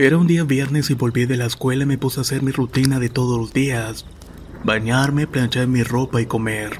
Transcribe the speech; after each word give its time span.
Era 0.00 0.16
un 0.16 0.28
día 0.28 0.44
viernes 0.44 0.90
y 0.90 0.94
volví 0.94 1.26
de 1.26 1.36
la 1.36 1.46
escuela 1.46 1.82
y 1.82 1.86
me 1.86 1.98
puse 1.98 2.20
a 2.20 2.22
hacer 2.22 2.40
mi 2.40 2.52
rutina 2.52 3.00
de 3.00 3.08
todos 3.08 3.36
los 3.36 3.52
días. 3.52 4.06
Bañarme, 4.62 5.26
planchar 5.26 5.66
mi 5.66 5.82
ropa 5.82 6.20
y 6.20 6.26
comer. 6.26 6.78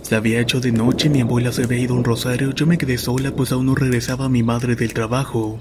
Se 0.00 0.16
había 0.16 0.40
hecho 0.40 0.58
de 0.58 0.72
noche 0.72 1.10
mi 1.10 1.20
abuela 1.20 1.52
se 1.52 1.64
había 1.64 1.80
ido 1.80 1.94
a 1.94 1.98
un 1.98 2.04
rosario. 2.04 2.54
Yo 2.54 2.66
me 2.66 2.78
quedé 2.78 2.96
sola 2.96 3.32
pues 3.32 3.52
aún 3.52 3.66
no 3.66 3.74
regresaba 3.74 4.30
mi 4.30 4.42
madre 4.42 4.76
del 4.76 4.94
trabajo. 4.94 5.60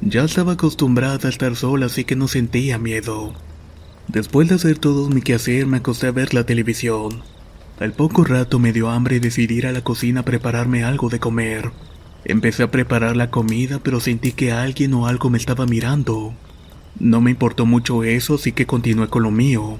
Ya 0.00 0.22
estaba 0.22 0.52
acostumbrada 0.52 1.26
a 1.26 1.28
estar 1.28 1.56
sola 1.56 1.86
así 1.86 2.04
que 2.04 2.14
no 2.14 2.28
sentía 2.28 2.78
miedo. 2.78 3.34
Después 4.06 4.48
de 4.48 4.54
hacer 4.54 4.78
todo 4.78 5.08
mi 5.08 5.22
quehacer 5.22 5.66
me 5.66 5.78
acosté 5.78 6.06
a 6.06 6.12
ver 6.12 6.34
la 6.34 6.46
televisión. 6.46 7.24
Al 7.80 7.92
poco 7.92 8.22
rato 8.22 8.60
me 8.60 8.72
dio 8.72 8.90
hambre 8.90 9.16
y 9.16 9.18
decidí 9.18 9.56
ir 9.56 9.66
a 9.66 9.72
la 9.72 9.82
cocina 9.82 10.20
a 10.20 10.24
prepararme 10.24 10.84
algo 10.84 11.08
de 11.08 11.18
comer. 11.18 11.72
Empecé 12.28 12.64
a 12.64 12.72
preparar 12.72 13.16
la 13.16 13.30
comida, 13.30 13.78
pero 13.80 14.00
sentí 14.00 14.32
que 14.32 14.50
alguien 14.50 14.92
o 14.94 15.06
algo 15.06 15.30
me 15.30 15.38
estaba 15.38 15.64
mirando. 15.64 16.34
No 16.98 17.20
me 17.20 17.30
importó 17.30 17.66
mucho 17.66 18.02
eso, 18.02 18.34
así 18.34 18.50
que 18.50 18.66
continué 18.66 19.06
con 19.06 19.22
lo 19.22 19.30
mío. 19.30 19.78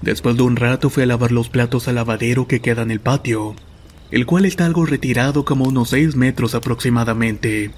Después 0.00 0.36
de 0.36 0.44
un 0.44 0.54
rato 0.54 0.88
fui 0.88 1.02
a 1.02 1.06
lavar 1.06 1.32
los 1.32 1.48
platos 1.48 1.88
al 1.88 1.96
lavadero 1.96 2.46
que 2.46 2.60
queda 2.60 2.82
en 2.82 2.92
el 2.92 3.00
patio, 3.00 3.56
el 4.12 4.24
cual 4.24 4.44
está 4.44 4.66
algo 4.66 4.86
retirado 4.86 5.44
como 5.44 5.64
unos 5.64 5.88
6 5.88 6.14
metros 6.14 6.54
aproximadamente. 6.54 7.72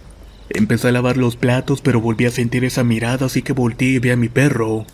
Empecé 0.51 0.89
a 0.89 0.93
lavar 0.93 1.17
los 1.17 1.37
platos, 1.37 1.81
pero 1.81 1.99
volví 1.99 2.27
a 2.27 2.31
sentir 2.31 2.65
esa 2.65 2.85
mirada, 2.85 3.25
así 3.25 3.41
que 3.41 3.55
volteé 3.55 3.93
y 3.93 3.99
vi 3.99 4.11
a 4.11 4.17
mi 4.19 4.29
perro. 4.29 4.85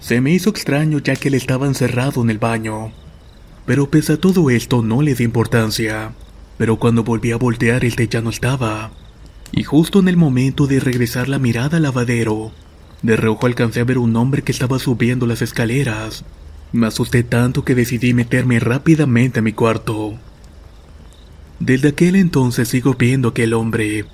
Se 0.00 0.20
me 0.20 0.32
hizo 0.32 0.50
extraño 0.50 0.98
ya 0.98 1.14
que 1.14 1.28
él 1.28 1.34
estaba 1.34 1.68
encerrado 1.68 2.20
en 2.20 2.30
el 2.30 2.38
baño. 2.38 2.90
Pero 3.64 3.90
pese 3.90 4.14
a 4.14 4.20
todo 4.20 4.50
esto 4.50 4.82
no 4.82 5.02
le 5.02 5.14
di 5.14 5.22
importancia 5.22 6.14
pero 6.60 6.76
cuando 6.76 7.04
volví 7.04 7.32
a 7.32 7.38
voltear 7.38 7.86
el 7.86 7.96
té 7.96 8.06
ya 8.06 8.20
no 8.20 8.28
estaba. 8.28 8.90
Y 9.50 9.62
justo 9.62 9.98
en 9.98 10.08
el 10.08 10.18
momento 10.18 10.66
de 10.66 10.78
regresar 10.78 11.26
la 11.26 11.38
mirada 11.38 11.78
al 11.78 11.84
lavadero, 11.84 12.52
de 13.00 13.16
reojo 13.16 13.46
alcancé 13.46 13.80
a 13.80 13.84
ver 13.84 13.96
un 13.96 14.14
hombre 14.14 14.42
que 14.42 14.52
estaba 14.52 14.78
subiendo 14.78 15.26
las 15.26 15.40
escaleras. 15.40 16.22
Me 16.72 16.86
asusté 16.86 17.22
tanto 17.22 17.64
que 17.64 17.74
decidí 17.74 18.12
meterme 18.12 18.60
rápidamente 18.60 19.38
a 19.38 19.42
mi 19.42 19.54
cuarto. 19.54 20.18
Desde 21.60 21.88
aquel 21.88 22.14
entonces 22.14 22.68
sigo 22.68 22.92
viendo 22.92 23.28
a 23.28 23.30
aquel 23.30 23.54
hombre, 23.54 24.04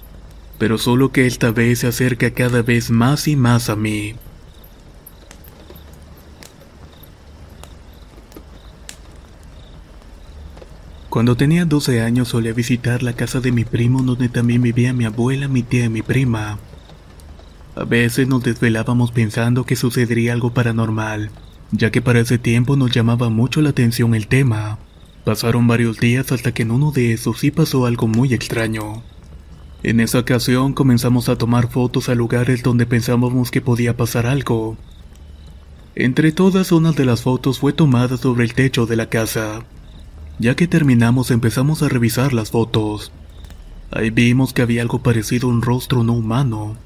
pero 0.56 0.78
solo 0.78 1.10
que 1.10 1.26
esta 1.26 1.50
vez 1.50 1.80
se 1.80 1.88
acerca 1.88 2.30
cada 2.30 2.62
vez 2.62 2.92
más 2.92 3.26
y 3.26 3.34
más 3.34 3.68
a 3.70 3.74
mí. 3.74 4.14
Cuando 11.16 11.34
tenía 11.34 11.64
12 11.64 12.02
años 12.02 12.28
solía 12.28 12.52
visitar 12.52 13.02
la 13.02 13.14
casa 13.14 13.40
de 13.40 13.50
mi 13.50 13.64
primo 13.64 14.02
donde 14.02 14.28
también 14.28 14.60
vivía 14.60 14.92
mi 14.92 15.06
abuela, 15.06 15.48
mi 15.48 15.62
tía 15.62 15.86
y 15.86 15.88
mi 15.88 16.02
prima. 16.02 16.58
A 17.74 17.84
veces 17.84 18.28
nos 18.28 18.42
desvelábamos 18.42 19.12
pensando 19.12 19.64
que 19.64 19.76
sucedería 19.76 20.34
algo 20.34 20.52
paranormal, 20.52 21.30
ya 21.72 21.90
que 21.90 22.02
para 22.02 22.20
ese 22.20 22.36
tiempo 22.36 22.76
nos 22.76 22.90
llamaba 22.90 23.30
mucho 23.30 23.62
la 23.62 23.70
atención 23.70 24.14
el 24.14 24.26
tema. 24.26 24.78
Pasaron 25.24 25.66
varios 25.66 25.98
días 26.00 26.32
hasta 26.32 26.52
que 26.52 26.64
en 26.64 26.70
uno 26.70 26.92
de 26.92 27.14
esos 27.14 27.38
sí 27.40 27.50
pasó 27.50 27.86
algo 27.86 28.08
muy 28.08 28.34
extraño. 28.34 29.02
En 29.82 30.00
esa 30.00 30.18
ocasión 30.18 30.74
comenzamos 30.74 31.30
a 31.30 31.38
tomar 31.38 31.70
fotos 31.70 32.10
a 32.10 32.14
lugares 32.14 32.62
donde 32.62 32.84
pensábamos 32.84 33.50
que 33.50 33.62
podía 33.62 33.96
pasar 33.96 34.26
algo. 34.26 34.76
Entre 35.94 36.30
todas, 36.32 36.72
una 36.72 36.92
de 36.92 37.06
las 37.06 37.22
fotos 37.22 37.60
fue 37.60 37.72
tomada 37.72 38.18
sobre 38.18 38.44
el 38.44 38.52
techo 38.52 38.84
de 38.84 38.96
la 38.96 39.08
casa. 39.08 39.64
Ya 40.38 40.54
que 40.54 40.66
terminamos 40.66 41.30
empezamos 41.30 41.82
a 41.82 41.88
revisar 41.88 42.34
las 42.34 42.50
fotos. 42.50 43.10
Ahí 43.90 44.10
vimos 44.10 44.52
que 44.52 44.62
había 44.62 44.82
algo 44.82 45.02
parecido 45.02 45.48
a 45.48 45.52
un 45.52 45.62
rostro 45.62 46.04
no 46.04 46.12
humano. 46.12 46.76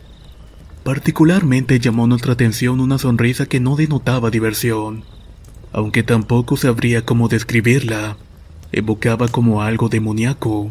Particularmente 0.85 1.81
llamó 1.81 2.07
nuestra 2.07 2.35
atención 2.35 2.81
una 2.81 2.99
sonrisa 2.99 3.47
que 3.47 3.59
no 3.59 3.75
denotaba 3.75 4.31
diversión, 4.31 5.05
aunque 5.73 6.03
tampoco 6.05 6.57
sabría 6.57 7.05
cómo 7.05 7.29
describirla. 7.29 8.17
Evocaba 8.71 9.27
como 9.27 9.63
algo 9.63 9.89
demoníaco. 9.89 10.71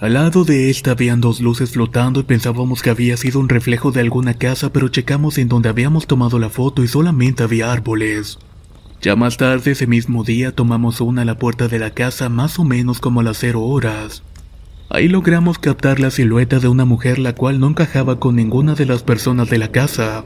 Al 0.00 0.14
lado 0.14 0.44
de 0.44 0.70
esta 0.70 0.92
habían 0.92 1.20
dos 1.20 1.40
luces 1.40 1.72
flotando 1.72 2.20
y 2.20 2.22
pensábamos 2.22 2.82
que 2.82 2.90
había 2.90 3.16
sido 3.18 3.38
un 3.38 3.50
reflejo 3.50 3.92
de 3.92 4.00
alguna 4.00 4.32
casa, 4.34 4.72
pero 4.72 4.88
checamos 4.88 5.36
en 5.36 5.48
donde 5.48 5.68
habíamos 5.68 6.06
tomado 6.06 6.38
la 6.38 6.48
foto 6.48 6.82
y 6.82 6.88
solamente 6.88 7.42
había 7.42 7.70
árboles. 7.70 8.38
Ya 9.00 9.14
más 9.14 9.36
tarde 9.36 9.70
ese 9.70 9.86
mismo 9.86 10.24
día 10.24 10.50
tomamos 10.50 11.00
una 11.00 11.22
a 11.22 11.24
la 11.24 11.38
puerta 11.38 11.68
de 11.68 11.78
la 11.78 11.90
casa 11.90 12.28
más 12.28 12.58
o 12.58 12.64
menos 12.64 12.98
como 12.98 13.20
a 13.20 13.22
las 13.22 13.38
cero 13.38 13.62
horas. 13.62 14.24
Ahí 14.90 15.06
logramos 15.06 15.58
captar 15.58 16.00
la 16.00 16.10
silueta 16.10 16.58
de 16.58 16.66
una 16.66 16.84
mujer 16.84 17.18
la 17.20 17.34
cual 17.34 17.60
no 17.60 17.68
encajaba 17.68 18.18
con 18.18 18.34
ninguna 18.34 18.74
de 18.74 18.86
las 18.86 19.04
personas 19.04 19.50
de 19.50 19.58
la 19.58 19.68
casa. 19.68 20.24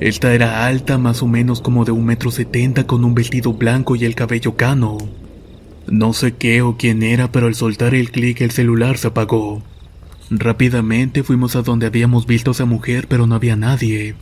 Esta 0.00 0.32
era 0.32 0.66
alta 0.66 0.96
más 0.96 1.22
o 1.22 1.26
menos 1.26 1.60
como 1.60 1.84
de 1.84 1.92
un 1.92 2.06
metro 2.06 2.30
setenta 2.30 2.86
con 2.86 3.04
un 3.04 3.14
vestido 3.14 3.52
blanco 3.52 3.96
y 3.96 4.06
el 4.06 4.14
cabello 4.14 4.56
cano. 4.56 4.96
No 5.86 6.14
sé 6.14 6.36
qué 6.36 6.62
o 6.62 6.78
quién 6.78 7.02
era, 7.02 7.30
pero 7.32 7.48
al 7.48 7.54
soltar 7.54 7.94
el 7.94 8.10
clic 8.10 8.40
el 8.40 8.50
celular 8.50 8.96
se 8.96 9.08
apagó. 9.08 9.62
Rápidamente 10.30 11.22
fuimos 11.22 11.54
a 11.54 11.62
donde 11.62 11.86
habíamos 11.86 12.26
visto 12.26 12.50
a 12.50 12.52
esa 12.52 12.64
mujer, 12.64 13.08
pero 13.08 13.26
no 13.26 13.34
había 13.34 13.56
nadie. 13.56 14.14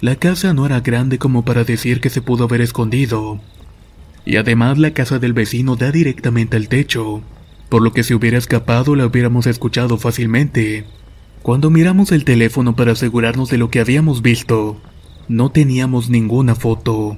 La 0.00 0.16
casa 0.16 0.52
no 0.52 0.66
era 0.66 0.80
grande 0.80 1.18
como 1.18 1.44
para 1.44 1.64
decir 1.64 2.00
que 2.02 2.10
se 2.10 2.20
pudo 2.20 2.44
haber 2.44 2.60
escondido. 2.60 3.40
Y 4.26 4.36
además 4.36 4.76
la 4.76 4.90
casa 4.90 5.18
del 5.18 5.32
vecino 5.32 5.76
da 5.76 5.90
directamente 5.90 6.58
al 6.58 6.68
techo, 6.68 7.22
por 7.70 7.80
lo 7.80 7.92
que 7.92 8.02
si 8.02 8.12
hubiera 8.12 8.36
escapado 8.36 8.94
la 8.94 9.06
hubiéramos 9.06 9.46
escuchado 9.46 9.96
fácilmente. 9.96 10.84
Cuando 11.42 11.70
miramos 11.70 12.12
el 12.12 12.24
teléfono 12.24 12.76
para 12.76 12.92
asegurarnos 12.92 13.48
de 13.48 13.56
lo 13.56 13.70
que 13.70 13.80
habíamos 13.80 14.20
visto, 14.20 14.80
no 15.28 15.50
teníamos 15.50 16.10
ninguna 16.10 16.54
foto. 16.54 17.16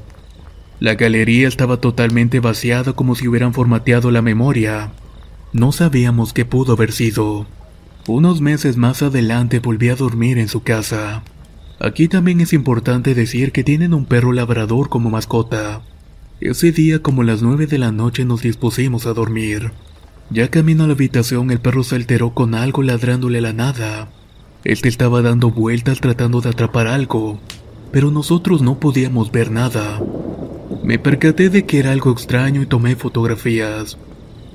La 0.78 0.94
galería 0.94 1.48
estaba 1.48 1.78
totalmente 1.78 2.38
vaciada 2.38 2.92
como 2.92 3.16
si 3.16 3.26
hubieran 3.26 3.54
formateado 3.54 4.12
la 4.12 4.22
memoria. 4.22 4.92
No 5.52 5.72
sabíamos 5.72 6.32
qué 6.32 6.44
pudo 6.44 6.74
haber 6.74 6.92
sido. 6.92 7.46
Unos 8.06 8.40
meses 8.40 8.76
más 8.76 9.02
adelante 9.02 9.58
volví 9.58 9.88
a 9.88 9.96
dormir 9.96 10.38
en 10.38 10.46
su 10.46 10.62
casa. 10.62 11.24
Aquí 11.80 12.08
también 12.08 12.40
es 12.40 12.52
importante 12.52 13.14
decir 13.14 13.52
que 13.52 13.62
tienen 13.62 13.94
un 13.94 14.04
perro 14.04 14.32
labrador 14.32 14.88
como 14.88 15.10
mascota. 15.10 15.82
Ese 16.40 16.72
día 16.72 17.02
como 17.02 17.22
las 17.22 17.40
9 17.40 17.68
de 17.68 17.78
la 17.78 17.92
noche 17.92 18.24
nos 18.24 18.42
dispusimos 18.42 19.06
a 19.06 19.12
dormir. 19.12 19.70
Ya 20.30 20.50
camino 20.50 20.84
a 20.84 20.86
la 20.88 20.94
habitación 20.94 21.52
el 21.52 21.60
perro 21.60 21.84
se 21.84 21.94
alteró 21.94 22.34
con 22.34 22.56
algo 22.56 22.82
ladrándole 22.82 23.38
a 23.38 23.42
la 23.42 23.52
nada. 23.52 24.08
Este 24.64 24.88
estaba 24.88 25.22
dando 25.22 25.52
vueltas 25.52 26.00
tratando 26.00 26.40
de 26.40 26.50
atrapar 26.50 26.88
algo, 26.88 27.38
pero 27.92 28.10
nosotros 28.10 28.60
no 28.60 28.80
podíamos 28.80 29.30
ver 29.30 29.52
nada. 29.52 30.00
Me 30.82 30.98
percaté 30.98 31.48
de 31.48 31.64
que 31.64 31.78
era 31.78 31.92
algo 31.92 32.10
extraño 32.10 32.60
y 32.60 32.66
tomé 32.66 32.96
fotografías. 32.96 33.98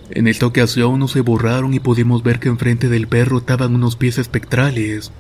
En 0.10 0.28
esta 0.28 0.46
ocasión 0.46 1.00
no 1.00 1.08
se 1.08 1.22
borraron 1.22 1.74
y 1.74 1.80
pudimos 1.80 2.22
ver 2.22 2.42
que 2.42 2.50
enfrente 2.50 2.90
del 2.90 3.08
perro 3.08 3.38
estaban 3.38 3.74
unos 3.76 3.96
pies 3.96 4.18
espectrales 4.18 5.14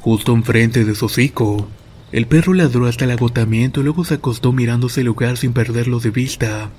justo 0.00 0.32
enfrente 0.32 0.84
de 0.84 0.94
su 0.94 1.06
hocico. 1.06 1.68
El 2.12 2.26
perro 2.26 2.54
ladró 2.54 2.86
hasta 2.86 3.04
el 3.04 3.10
agotamiento 3.10 3.80
y 3.80 3.84
luego 3.84 4.04
se 4.04 4.14
acostó 4.14 4.52
mirándose 4.52 5.00
el 5.00 5.06
lugar 5.06 5.36
sin 5.36 5.52
perderlo 5.52 6.00
de 6.00 6.10
vista. 6.10 6.70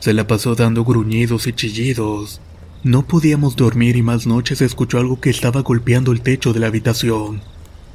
Se 0.00 0.12
la 0.12 0.26
pasó 0.26 0.54
dando 0.54 0.84
gruñidos 0.84 1.46
y 1.46 1.52
chillidos. 1.52 2.40
No 2.82 3.06
podíamos 3.06 3.56
dormir 3.56 3.96
y 3.96 4.02
más 4.02 4.26
noches 4.26 4.60
escuchó 4.62 4.98
algo 4.98 5.20
que 5.20 5.30
estaba 5.30 5.60
golpeando 5.60 6.12
el 6.12 6.22
techo 6.22 6.52
de 6.52 6.60
la 6.60 6.66
habitación. 6.68 7.42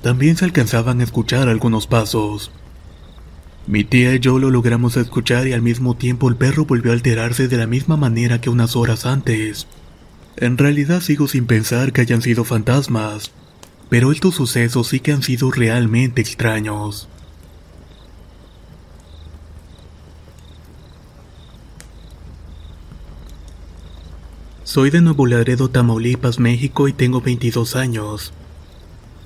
También 0.01 0.37
se 0.37 0.45
alcanzaban 0.45 1.01
a 1.01 1.03
escuchar 1.03 1.49
algunos 1.49 1.87
pasos. 1.87 2.51
Mi 3.67 3.83
tía 3.83 4.13
y 4.13 4.19
yo 4.19 4.37
lo 4.37 4.51
logramos 4.51 4.95
escuchar 4.95 5.47
y 5.47 5.53
al 5.53 5.63
mismo 5.63 5.95
tiempo 5.95 6.29
el 6.29 6.35
perro 6.35 6.65
volvió 6.65 6.91
a 6.91 6.93
alterarse 6.93 7.47
de 7.47 7.57
la 7.57 7.65
misma 7.65 7.97
manera 7.97 8.39
que 8.39 8.51
unas 8.51 8.75
horas 8.75 9.07
antes. 9.07 9.65
En 10.37 10.59
realidad 10.59 11.01
sigo 11.01 11.27
sin 11.27 11.47
pensar 11.47 11.91
que 11.91 12.01
hayan 12.01 12.21
sido 12.21 12.43
fantasmas, 12.43 13.31
pero 13.89 14.11
estos 14.11 14.35
sucesos 14.35 14.87
sí 14.87 14.99
que 14.99 15.11
han 15.11 15.23
sido 15.23 15.51
realmente 15.51 16.21
extraños. 16.21 17.07
Soy 24.63 24.89
de 24.89 24.99
Nuevo 24.99 25.25
Laredo, 25.25 25.69
Tamaulipas, 25.69 26.39
México 26.39 26.87
y 26.87 26.93
tengo 26.93 27.21
22 27.21 27.75
años. 27.75 28.33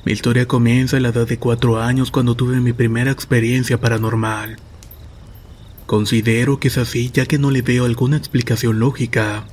Mi 0.06 0.12
historia 0.14 0.48
comienza 0.48 0.98
a 0.98 1.00
la 1.00 1.10
edad 1.10 1.28
de 1.28 1.40
4 1.40 1.82
años 1.82 2.12
cuando 2.12 2.36
tuve 2.36 2.60
mi 2.60 2.74
primera 2.74 3.10
experiencia 3.10 3.80
paranormal. 3.80 4.58
Considero 5.88 6.60
que 6.60 6.68
es 6.68 6.78
así 6.78 7.10
ya 7.12 7.26
que 7.26 7.40
no 7.40 7.50
le 7.50 7.64
veo 7.64 7.86
alguna 7.86 8.18
explicación 8.18 8.80
lógica. 8.80 9.48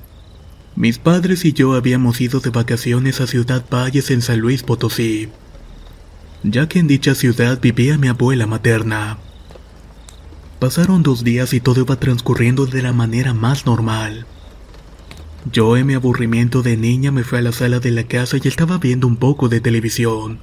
Mis 0.76 0.98
padres 0.98 1.46
y 1.46 1.54
yo 1.54 1.72
habíamos 1.72 2.20
ido 2.20 2.40
de 2.40 2.50
vacaciones 2.50 3.22
a 3.22 3.26
Ciudad 3.26 3.64
Valles 3.72 4.10
en 4.10 4.20
San 4.20 4.40
Luis 4.40 4.62
Potosí, 4.62 5.30
ya 6.42 6.68
que 6.68 6.78
en 6.78 6.86
dicha 6.86 7.14
ciudad 7.14 7.58
vivía 7.62 7.96
mi 7.96 8.08
abuela 8.08 8.46
materna. 8.46 9.16
Pasaron 10.58 11.02
dos 11.02 11.24
días 11.24 11.54
y 11.54 11.60
todo 11.60 11.80
iba 11.80 11.96
transcurriendo 11.98 12.66
de 12.66 12.82
la 12.82 12.92
manera 12.92 13.32
más 13.32 13.64
normal. 13.64 14.26
Yo 15.50 15.78
en 15.78 15.86
mi 15.86 15.94
aburrimiento 15.94 16.60
de 16.60 16.76
niña 16.76 17.10
me 17.10 17.24
fui 17.24 17.38
a 17.38 17.42
la 17.42 17.52
sala 17.52 17.80
de 17.80 17.92
la 17.92 18.04
casa 18.04 18.36
y 18.36 18.46
estaba 18.46 18.76
viendo 18.76 19.06
un 19.06 19.16
poco 19.16 19.48
de 19.48 19.62
televisión. 19.62 20.40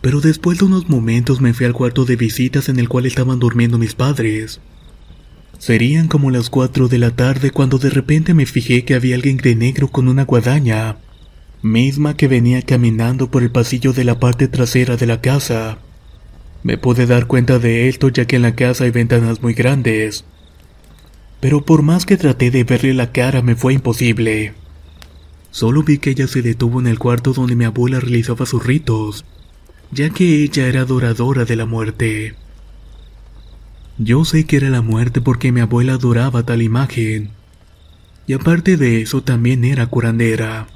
Pero 0.00 0.20
después 0.20 0.58
de 0.58 0.66
unos 0.66 0.88
momentos 0.88 1.40
me 1.40 1.54
fui 1.54 1.66
al 1.66 1.72
cuarto 1.72 2.04
de 2.04 2.14
visitas 2.14 2.68
en 2.68 2.78
el 2.78 2.88
cual 2.88 3.06
estaban 3.06 3.40
durmiendo 3.40 3.78
mis 3.78 3.96
padres. 3.96 4.60
Serían 5.62 6.08
como 6.08 6.32
las 6.32 6.50
4 6.50 6.88
de 6.88 6.98
la 6.98 7.12
tarde 7.12 7.52
cuando 7.52 7.78
de 7.78 7.90
repente 7.90 8.34
me 8.34 8.46
fijé 8.46 8.84
que 8.84 8.94
había 8.94 9.14
alguien 9.14 9.36
de 9.36 9.54
negro 9.54 9.86
con 9.86 10.08
una 10.08 10.24
guadaña, 10.24 10.96
misma 11.62 12.16
que 12.16 12.26
venía 12.26 12.62
caminando 12.62 13.30
por 13.30 13.44
el 13.44 13.52
pasillo 13.52 13.92
de 13.92 14.02
la 14.02 14.18
parte 14.18 14.48
trasera 14.48 14.96
de 14.96 15.06
la 15.06 15.20
casa. 15.20 15.78
Me 16.64 16.78
pude 16.78 17.06
dar 17.06 17.26
cuenta 17.28 17.60
de 17.60 17.88
esto 17.88 18.08
ya 18.08 18.24
que 18.24 18.36
en 18.36 18.42
la 18.42 18.56
casa 18.56 18.84
hay 18.84 18.90
ventanas 18.90 19.40
muy 19.40 19.54
grandes 19.54 20.24
pero 21.42 21.64
por 21.64 21.82
más 21.82 22.06
que 22.06 22.16
traté 22.16 22.52
de 22.52 22.62
verle 22.62 22.94
la 22.94 23.10
cara 23.10 23.42
me 23.42 23.56
fue 23.56 23.74
imposible. 23.74 24.54
Solo 25.50 25.82
vi 25.82 25.98
que 25.98 26.10
ella 26.10 26.28
se 26.28 26.40
detuvo 26.40 26.78
en 26.78 26.86
el 26.86 27.00
cuarto 27.00 27.32
donde 27.32 27.56
mi 27.56 27.64
abuela 27.64 27.98
realizaba 27.98 28.46
sus 28.46 28.64
ritos, 28.64 29.24
ya 29.90 30.10
que 30.10 30.44
ella 30.44 30.68
era 30.68 30.82
adoradora 30.82 31.44
de 31.44 31.56
la 31.56 31.66
muerte. 31.66 32.36
Yo 34.04 34.24
sé 34.24 34.46
que 34.46 34.56
era 34.56 34.68
la 34.68 34.82
muerte 34.82 35.20
porque 35.20 35.52
mi 35.52 35.60
abuela 35.60 35.94
adoraba 35.94 36.42
tal 36.42 36.60
imagen, 36.60 37.30
y 38.26 38.32
aparte 38.32 38.76
de 38.76 39.00
eso 39.00 39.22
también 39.22 39.64
era 39.64 39.86
curandera. 39.86 40.66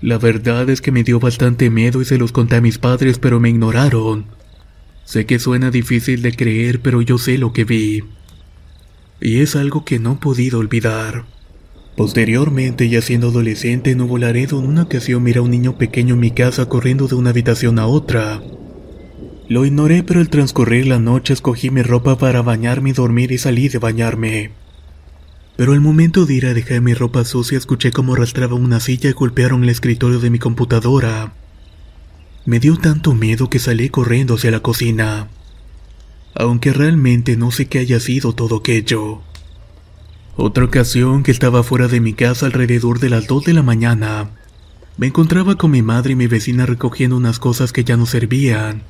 La 0.00 0.18
verdad 0.18 0.68
es 0.68 0.80
que 0.80 0.90
me 0.90 1.04
dio 1.04 1.20
bastante 1.20 1.70
miedo 1.70 2.02
y 2.02 2.04
se 2.04 2.18
los 2.18 2.32
conté 2.32 2.56
a 2.56 2.60
mis 2.60 2.78
padres 2.78 3.20
pero 3.20 3.38
me 3.38 3.50
ignoraron. 3.50 4.26
Sé 5.04 5.24
que 5.24 5.38
suena 5.38 5.70
difícil 5.70 6.20
de 6.22 6.32
creer 6.32 6.80
pero 6.80 7.00
yo 7.00 7.16
sé 7.16 7.38
lo 7.38 7.52
que 7.52 7.64
vi 7.64 8.02
y 9.20 9.40
es 9.40 9.56
algo 9.56 9.84
que 9.84 10.00
no 10.00 10.14
he 10.14 10.16
podido 10.16 10.58
olvidar. 10.58 11.26
Posteriormente, 11.96 12.88
ya 12.88 13.02
siendo 13.02 13.28
adolescente 13.28 13.90
en 13.90 13.98
Nuevo 13.98 14.18
Laredo, 14.18 14.58
en 14.60 14.66
una 14.66 14.82
ocasión 14.82 15.22
miré 15.22 15.40
a 15.40 15.42
un 15.42 15.50
niño 15.50 15.78
pequeño 15.78 16.14
en 16.14 16.20
mi 16.20 16.30
casa 16.30 16.66
corriendo 16.68 17.08
de 17.08 17.16
una 17.16 17.30
habitación 17.30 17.78
a 17.78 17.86
otra. 17.86 18.40
Lo 19.48 19.64
ignoré, 19.64 20.02
pero 20.02 20.20
al 20.20 20.28
transcurrir 20.28 20.86
la 20.86 20.98
noche 20.98 21.32
escogí 21.32 21.70
mi 21.70 21.82
ropa 21.82 22.18
para 22.18 22.42
bañarme 22.42 22.90
y 22.90 22.92
dormir 22.92 23.32
y 23.32 23.38
salí 23.38 23.68
de 23.68 23.78
bañarme. 23.78 24.50
Pero 25.56 25.72
al 25.72 25.80
momento 25.80 26.26
de 26.26 26.34
ir 26.34 26.46
a 26.46 26.54
dejar 26.54 26.80
mi 26.82 26.94
ropa 26.94 27.24
sucia 27.24 27.58
escuché 27.58 27.90
cómo 27.90 28.14
arrastraba 28.14 28.54
una 28.54 28.80
silla 28.80 29.10
y 29.10 29.14
golpearon 29.14 29.64
el 29.64 29.70
escritorio 29.70 30.20
de 30.20 30.30
mi 30.30 30.38
computadora. 30.38 31.32
Me 32.44 32.60
dio 32.60 32.76
tanto 32.76 33.14
miedo 33.14 33.50
que 33.50 33.58
salí 33.58 33.88
corriendo 33.88 34.34
hacia 34.34 34.50
la 34.50 34.60
cocina 34.60 35.28
aunque 36.38 36.72
realmente 36.72 37.36
no 37.36 37.50
sé 37.50 37.66
qué 37.66 37.80
haya 37.80 37.98
sido 37.98 38.32
todo 38.32 38.58
aquello. 38.58 39.22
Otra 40.36 40.64
ocasión 40.64 41.24
que 41.24 41.32
estaba 41.32 41.64
fuera 41.64 41.88
de 41.88 42.00
mi 42.00 42.12
casa 42.12 42.46
alrededor 42.46 43.00
de 43.00 43.10
las 43.10 43.26
2 43.26 43.44
de 43.44 43.54
la 43.54 43.62
mañana, 43.64 44.30
me 44.96 45.08
encontraba 45.08 45.56
con 45.56 45.72
mi 45.72 45.82
madre 45.82 46.12
y 46.12 46.16
mi 46.16 46.28
vecina 46.28 46.64
recogiendo 46.64 47.16
unas 47.16 47.40
cosas 47.40 47.72
que 47.72 47.82
ya 47.82 47.96
no 47.96 48.06
servían. 48.06 48.82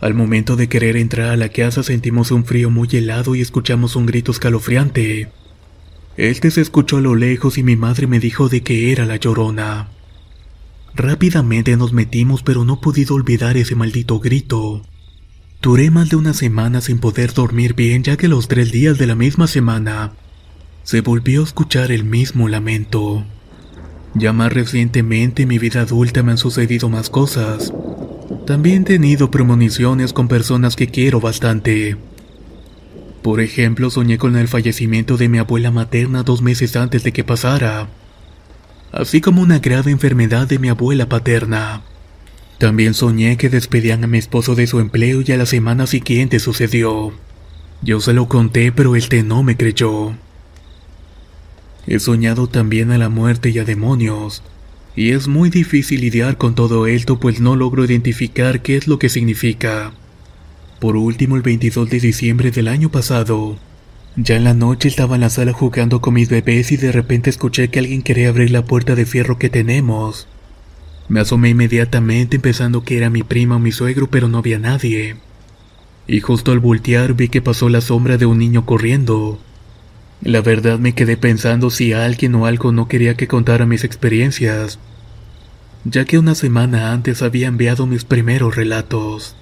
Al 0.00 0.14
momento 0.14 0.56
de 0.56 0.68
querer 0.68 0.96
entrar 0.96 1.30
a 1.30 1.36
la 1.36 1.48
casa 1.48 1.82
sentimos 1.82 2.30
un 2.30 2.44
frío 2.44 2.70
muy 2.70 2.88
helado 2.92 3.34
y 3.34 3.40
escuchamos 3.40 3.96
un 3.96 4.06
grito 4.06 4.32
escalofriante. 4.32 5.28
Este 6.16 6.50
se 6.50 6.60
escuchó 6.60 6.98
a 6.98 7.00
lo 7.00 7.14
lejos 7.14 7.58
y 7.58 7.62
mi 7.62 7.76
madre 7.76 8.06
me 8.06 8.20
dijo 8.20 8.48
de 8.48 8.62
que 8.62 8.92
era 8.92 9.06
la 9.06 9.16
llorona. 9.16 9.88
Rápidamente 10.94 11.76
nos 11.76 11.92
metimos 11.92 12.42
pero 12.42 12.64
no 12.64 12.74
he 12.74 12.78
podido 12.78 13.14
olvidar 13.14 13.56
ese 13.56 13.74
maldito 13.74 14.20
grito. 14.20 14.82
Duré 15.60 15.90
más 15.90 16.10
de 16.10 16.16
una 16.16 16.34
semana 16.34 16.80
sin 16.80 16.98
poder 16.98 17.32
dormir 17.32 17.74
bien 17.74 18.02
ya 18.02 18.16
que 18.16 18.28
los 18.28 18.48
tres 18.48 18.70
días 18.70 18.98
de 18.98 19.06
la 19.06 19.14
misma 19.14 19.46
semana 19.46 20.12
se 20.82 21.00
volvió 21.00 21.40
a 21.40 21.44
escuchar 21.44 21.90
el 21.90 22.04
mismo 22.04 22.48
lamento. 22.48 23.24
Ya 24.14 24.32
más 24.32 24.52
recientemente 24.52 25.42
en 25.42 25.48
mi 25.48 25.58
vida 25.58 25.80
adulta 25.80 26.22
me 26.22 26.32
han 26.32 26.38
sucedido 26.38 26.88
más 26.90 27.10
cosas. 27.10 27.72
También 28.46 28.82
he 28.82 28.84
tenido 28.84 29.30
premoniciones 29.30 30.12
con 30.12 30.28
personas 30.28 30.76
que 30.76 30.88
quiero 30.88 31.18
bastante. 31.18 31.96
Por 33.22 33.40
ejemplo, 33.40 33.88
soñé 33.88 34.18
con 34.18 34.36
el 34.36 34.48
fallecimiento 34.48 35.16
de 35.16 35.30
mi 35.30 35.38
abuela 35.38 35.70
materna 35.70 36.24
dos 36.24 36.42
meses 36.42 36.76
antes 36.76 37.04
de 37.04 37.12
que 37.12 37.24
pasara, 37.24 37.88
así 38.92 39.22
como 39.22 39.40
una 39.40 39.60
grave 39.60 39.90
enfermedad 39.90 40.46
de 40.46 40.58
mi 40.58 40.68
abuela 40.68 41.08
paterna. 41.08 41.82
También 42.58 42.92
soñé 42.92 43.38
que 43.38 43.48
despedían 43.48 44.04
a 44.04 44.08
mi 44.08 44.18
esposo 44.18 44.54
de 44.54 44.66
su 44.66 44.78
empleo 44.78 45.22
y 45.26 45.32
a 45.32 45.38
la 45.38 45.46
semana 45.46 45.86
siguiente 45.86 46.38
sucedió. 46.38 47.14
Yo 47.80 48.00
se 48.00 48.12
lo 48.12 48.28
conté, 48.28 48.72
pero 48.72 48.94
este 48.94 49.22
no 49.22 49.42
me 49.42 49.56
creyó. 49.56 50.12
He 51.86 51.98
soñado 51.98 52.46
también 52.46 52.90
a 52.90 52.98
la 52.98 53.08
muerte 53.08 53.48
y 53.48 53.58
a 53.58 53.64
demonios, 53.64 54.42
y 54.96 55.10
es 55.10 55.26
muy 55.28 55.50
difícil 55.50 56.00
lidiar 56.00 56.36
con 56.36 56.54
todo 56.54 56.86
esto 56.86 57.18
pues 57.18 57.40
no 57.40 57.56
logro 57.56 57.84
identificar 57.84 58.62
qué 58.62 58.76
es 58.76 58.86
lo 58.86 58.98
que 58.98 59.08
significa. 59.08 59.92
Por 60.80 60.96
último, 60.96 61.36
el 61.36 61.42
22 61.42 61.90
de 61.90 62.00
diciembre 62.00 62.50
del 62.50 62.68
año 62.68 62.90
pasado, 62.90 63.58
ya 64.16 64.36
en 64.36 64.44
la 64.44 64.54
noche 64.54 64.88
estaba 64.88 65.16
en 65.16 65.22
la 65.22 65.30
sala 65.30 65.52
jugando 65.52 66.00
con 66.00 66.14
mis 66.14 66.28
bebés 66.28 66.70
y 66.70 66.76
de 66.76 66.92
repente 66.92 67.30
escuché 67.30 67.68
que 67.68 67.80
alguien 67.80 68.02
quería 68.02 68.28
abrir 68.28 68.52
la 68.52 68.64
puerta 68.64 68.94
de 68.94 69.06
fierro 69.06 69.38
que 69.38 69.50
tenemos. 69.50 70.28
Me 71.08 71.20
asomé 71.20 71.50
inmediatamente 71.50 72.38
pensando 72.38 72.84
que 72.84 72.96
era 72.96 73.10
mi 73.10 73.24
prima 73.24 73.56
o 73.56 73.58
mi 73.58 73.72
suegro, 73.72 74.08
pero 74.08 74.28
no 74.28 74.38
había 74.38 74.58
nadie. 74.60 75.16
Y 76.06 76.20
justo 76.20 76.52
al 76.52 76.60
voltear 76.60 77.14
vi 77.14 77.28
que 77.28 77.42
pasó 77.42 77.68
la 77.68 77.80
sombra 77.80 78.16
de 78.16 78.26
un 78.26 78.38
niño 78.38 78.64
corriendo. 78.64 79.40
La 80.24 80.40
verdad 80.40 80.78
me 80.78 80.94
quedé 80.94 81.18
pensando 81.18 81.68
si 81.68 81.92
alguien 81.92 82.34
o 82.34 82.46
algo 82.46 82.72
no 82.72 82.88
quería 82.88 83.14
que 83.14 83.28
contara 83.28 83.66
mis 83.66 83.84
experiencias, 83.84 84.78
ya 85.84 86.06
que 86.06 86.18
una 86.18 86.34
semana 86.34 86.92
antes 86.92 87.20
había 87.20 87.46
enviado 87.46 87.86
mis 87.86 88.06
primeros 88.06 88.56
relatos. 88.56 89.36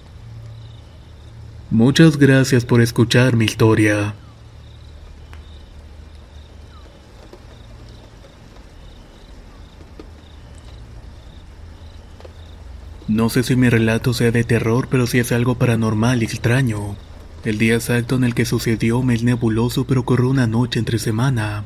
Muchas 1.70 2.16
gracias 2.16 2.64
por 2.64 2.80
escuchar 2.80 3.36
mi 3.36 3.44
historia. 3.44 4.16
No 13.06 13.28
sé 13.28 13.44
si 13.44 13.54
mi 13.54 13.68
relato 13.68 14.14
sea 14.14 14.32
de 14.32 14.42
terror, 14.42 14.88
pero 14.90 15.06
sí 15.06 15.20
es 15.20 15.30
algo 15.30 15.54
paranormal 15.54 16.22
y 16.22 16.26
extraño. 16.26 16.96
El 17.44 17.58
día 17.58 17.74
exacto 17.74 18.14
en 18.14 18.24
el 18.24 18.34
que 18.34 18.44
sucedió 18.44 19.02
me 19.02 19.14
es 19.14 19.24
nebuloso, 19.24 19.84
pero 19.84 20.02
ocurrió 20.02 20.28
una 20.30 20.46
noche 20.46 20.78
entre 20.78 21.00
semana. 21.00 21.64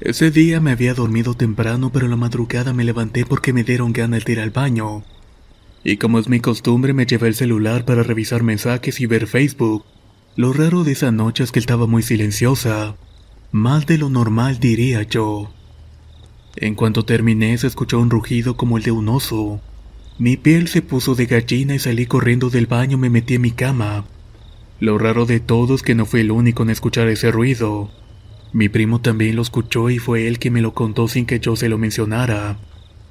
Ese 0.00 0.30
día 0.30 0.60
me 0.60 0.70
había 0.70 0.94
dormido 0.94 1.34
temprano, 1.34 1.90
pero 1.92 2.06
la 2.06 2.16
madrugada 2.16 2.72
me 2.72 2.84
levanté 2.84 3.26
porque 3.26 3.52
me 3.52 3.64
dieron 3.64 3.92
ganas 3.92 4.24
de 4.24 4.32
ir 4.32 4.40
al 4.40 4.50
baño. 4.50 5.02
Y 5.82 5.96
como 5.96 6.20
es 6.20 6.28
mi 6.28 6.38
costumbre, 6.38 6.92
me 6.92 7.06
llevé 7.06 7.28
el 7.28 7.34
celular 7.34 7.84
para 7.84 8.04
revisar 8.04 8.44
mensajes 8.44 9.00
y 9.00 9.06
ver 9.06 9.26
Facebook. 9.26 9.84
Lo 10.36 10.52
raro 10.52 10.84
de 10.84 10.92
esa 10.92 11.10
noche 11.10 11.42
es 11.42 11.50
que 11.50 11.58
estaba 11.58 11.88
muy 11.88 12.04
silenciosa. 12.04 12.94
Más 13.50 13.86
de 13.86 13.98
lo 13.98 14.08
normal 14.08 14.60
diría 14.60 15.02
yo. 15.02 15.52
En 16.54 16.76
cuanto 16.76 17.04
terminé 17.04 17.58
se 17.58 17.66
escuchó 17.66 17.98
un 17.98 18.10
rugido 18.10 18.56
como 18.56 18.76
el 18.76 18.84
de 18.84 18.92
un 18.92 19.08
oso. 19.08 19.60
Mi 20.18 20.36
piel 20.36 20.68
se 20.68 20.80
puso 20.80 21.16
de 21.16 21.26
gallina 21.26 21.74
y 21.74 21.80
salí 21.80 22.06
corriendo 22.06 22.50
del 22.50 22.66
baño 22.66 22.98
me 22.98 23.10
metí 23.10 23.34
en 23.34 23.42
mi 23.42 23.50
cama. 23.50 24.04
Lo 24.82 24.98
raro 24.98 25.26
de 25.26 25.38
todo 25.38 25.76
es 25.76 25.82
que 25.84 25.94
no 25.94 26.06
fui 26.06 26.22
el 26.22 26.32
único 26.32 26.64
en 26.64 26.70
escuchar 26.70 27.06
ese 27.06 27.30
ruido. 27.30 27.92
Mi 28.52 28.68
primo 28.68 29.00
también 29.00 29.36
lo 29.36 29.42
escuchó 29.42 29.90
y 29.90 30.00
fue 30.00 30.26
él 30.26 30.40
que 30.40 30.50
me 30.50 30.60
lo 30.60 30.74
contó 30.74 31.06
sin 31.06 31.24
que 31.24 31.38
yo 31.38 31.54
se 31.54 31.68
lo 31.68 31.78
mencionara. 31.78 32.58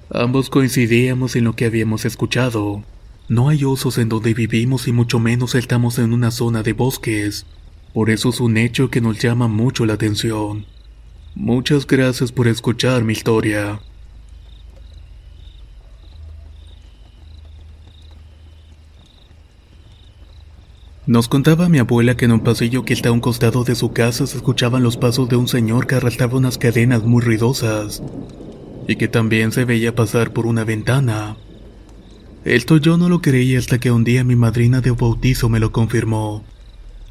Ambos 0.09 0.49
coincidíamos 0.49 1.37
en 1.37 1.45
lo 1.45 1.55
que 1.55 1.63
habíamos 1.63 2.03
escuchado. 2.03 2.83
No 3.29 3.47
hay 3.47 3.63
osos 3.63 3.99
en 3.99 4.09
donde 4.09 4.33
vivimos 4.33 4.89
y 4.89 4.91
mucho 4.91 5.17
menos 5.17 5.55
estamos 5.55 5.97
en 5.97 6.11
una 6.11 6.29
zona 6.29 6.61
de 6.61 6.73
bosques. 6.73 7.45
Por 7.93 8.09
eso 8.09 8.31
es 8.31 8.41
un 8.41 8.57
hecho 8.57 8.89
que 8.89 8.99
nos 8.99 9.19
llama 9.19 9.47
mucho 9.47 9.85
la 9.85 9.93
atención. 9.93 10.65
Muchas 11.35 11.87
gracias 11.87 12.33
por 12.33 12.49
escuchar 12.49 13.05
mi 13.05 13.13
historia. 13.13 13.79
Nos 21.11 21.27
contaba 21.27 21.67
mi 21.67 21.77
abuela 21.77 22.15
que 22.15 22.23
en 22.23 22.31
un 22.31 22.39
pasillo 22.39 22.85
que 22.85 22.93
está 22.93 23.09
a 23.09 23.11
un 23.11 23.19
costado 23.19 23.65
de 23.65 23.75
su 23.75 23.91
casa 23.91 24.25
se 24.25 24.37
escuchaban 24.37 24.81
los 24.81 24.95
pasos 24.95 25.27
de 25.27 25.35
un 25.35 25.49
señor 25.49 25.85
que 25.85 25.95
arrastraba 25.95 26.37
unas 26.37 26.57
cadenas 26.57 27.03
muy 27.03 27.21
ruidosas 27.21 28.01
y 28.87 28.95
que 28.95 29.09
también 29.09 29.51
se 29.51 29.65
veía 29.65 29.93
pasar 29.93 30.31
por 30.31 30.45
una 30.45 30.63
ventana. 30.63 31.35
Esto 32.45 32.77
yo 32.77 32.95
no 32.95 33.09
lo 33.09 33.21
creí 33.21 33.57
hasta 33.57 33.77
que 33.77 33.91
un 33.91 34.05
día 34.05 34.23
mi 34.23 34.37
madrina 34.37 34.79
de 34.79 34.91
bautizo 34.91 35.49
me 35.49 35.59
lo 35.59 35.73
confirmó, 35.73 36.45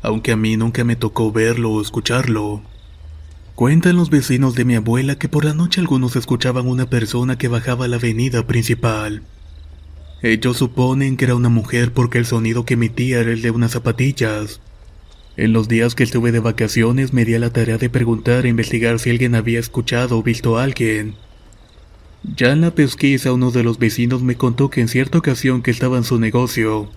aunque 0.00 0.32
a 0.32 0.36
mí 0.36 0.56
nunca 0.56 0.82
me 0.82 0.96
tocó 0.96 1.30
verlo 1.30 1.70
o 1.70 1.82
escucharlo. 1.82 2.62
Cuentan 3.54 3.96
los 3.96 4.08
vecinos 4.08 4.54
de 4.54 4.64
mi 4.64 4.76
abuela 4.76 5.16
que 5.16 5.28
por 5.28 5.44
la 5.44 5.52
noche 5.52 5.78
algunos 5.78 6.16
escuchaban 6.16 6.66
una 6.66 6.86
persona 6.86 7.36
que 7.36 7.48
bajaba 7.48 7.86
la 7.86 7.96
avenida 7.96 8.46
principal. 8.46 9.20
Ellos 10.22 10.58
suponen 10.58 11.16
que 11.16 11.24
era 11.24 11.34
una 11.34 11.48
mujer 11.48 11.92
porque 11.92 12.18
el 12.18 12.26
sonido 12.26 12.64
que 12.64 12.74
emitía 12.74 13.20
era 13.20 13.32
el 13.32 13.40
de 13.40 13.50
unas 13.50 13.72
zapatillas. 13.72 14.60
En 15.36 15.54
los 15.54 15.68
días 15.68 15.94
que 15.94 16.02
estuve 16.02 16.32
de 16.32 16.40
vacaciones 16.40 17.14
me 17.14 17.24
di 17.24 17.34
a 17.34 17.38
la 17.38 17.50
tarea 17.50 17.78
de 17.78 17.88
preguntar 17.88 18.44
e 18.44 18.50
investigar 18.50 18.98
si 18.98 19.08
alguien 19.08 19.34
había 19.34 19.58
escuchado 19.58 20.18
o 20.18 20.22
visto 20.22 20.58
a 20.58 20.64
alguien. 20.64 21.14
Ya 22.36 22.52
en 22.52 22.60
la 22.60 22.74
pesquisa 22.74 23.32
uno 23.32 23.50
de 23.50 23.62
los 23.62 23.78
vecinos 23.78 24.22
me 24.22 24.34
contó 24.34 24.68
que 24.68 24.82
en 24.82 24.88
cierta 24.88 25.16
ocasión 25.16 25.62
que 25.62 25.70
estaba 25.70 25.96
en 25.96 26.04
su 26.04 26.18
negocio, 26.18 26.90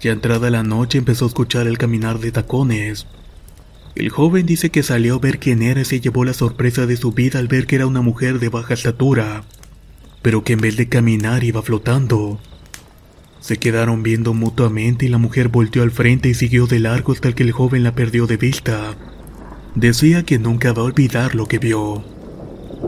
ya 0.00 0.12
entrada 0.12 0.50
la 0.50 0.62
noche 0.62 0.98
empezó 0.98 1.24
a 1.24 1.28
escuchar 1.28 1.66
el 1.66 1.78
caminar 1.78 2.18
de 2.18 2.30
tacones. 2.30 3.06
El 3.94 4.10
joven 4.10 4.44
dice 4.44 4.68
que 4.68 4.82
salió 4.82 5.14
a 5.14 5.18
ver 5.18 5.38
quién 5.38 5.62
era 5.62 5.80
y 5.80 5.84
se 5.86 6.00
llevó 6.00 6.26
la 6.26 6.34
sorpresa 6.34 6.84
de 6.84 6.98
su 6.98 7.12
vida 7.12 7.38
al 7.38 7.48
ver 7.48 7.66
que 7.66 7.76
era 7.76 7.86
una 7.86 8.02
mujer 8.02 8.38
de 8.38 8.50
baja 8.50 8.74
estatura, 8.74 9.44
pero 10.24 10.42
que 10.42 10.54
en 10.54 10.60
vez 10.60 10.78
de 10.78 10.88
caminar 10.88 11.44
iba 11.44 11.60
flotando. 11.60 12.40
Se 13.40 13.58
quedaron 13.58 14.02
viendo 14.02 14.32
mutuamente 14.32 15.04
y 15.04 15.10
la 15.10 15.18
mujer 15.18 15.48
volteó 15.48 15.82
al 15.82 15.90
frente 15.90 16.30
y 16.30 16.34
siguió 16.34 16.66
de 16.66 16.80
largo 16.80 17.12
hasta 17.12 17.34
que 17.34 17.42
el 17.42 17.52
joven 17.52 17.82
la 17.82 17.94
perdió 17.94 18.26
de 18.26 18.38
vista. 18.38 18.94
Decía 19.74 20.22
que 20.22 20.38
nunca 20.38 20.72
va 20.72 20.80
a 20.80 20.86
olvidar 20.86 21.34
lo 21.34 21.46
que 21.46 21.58
vio. 21.58 22.02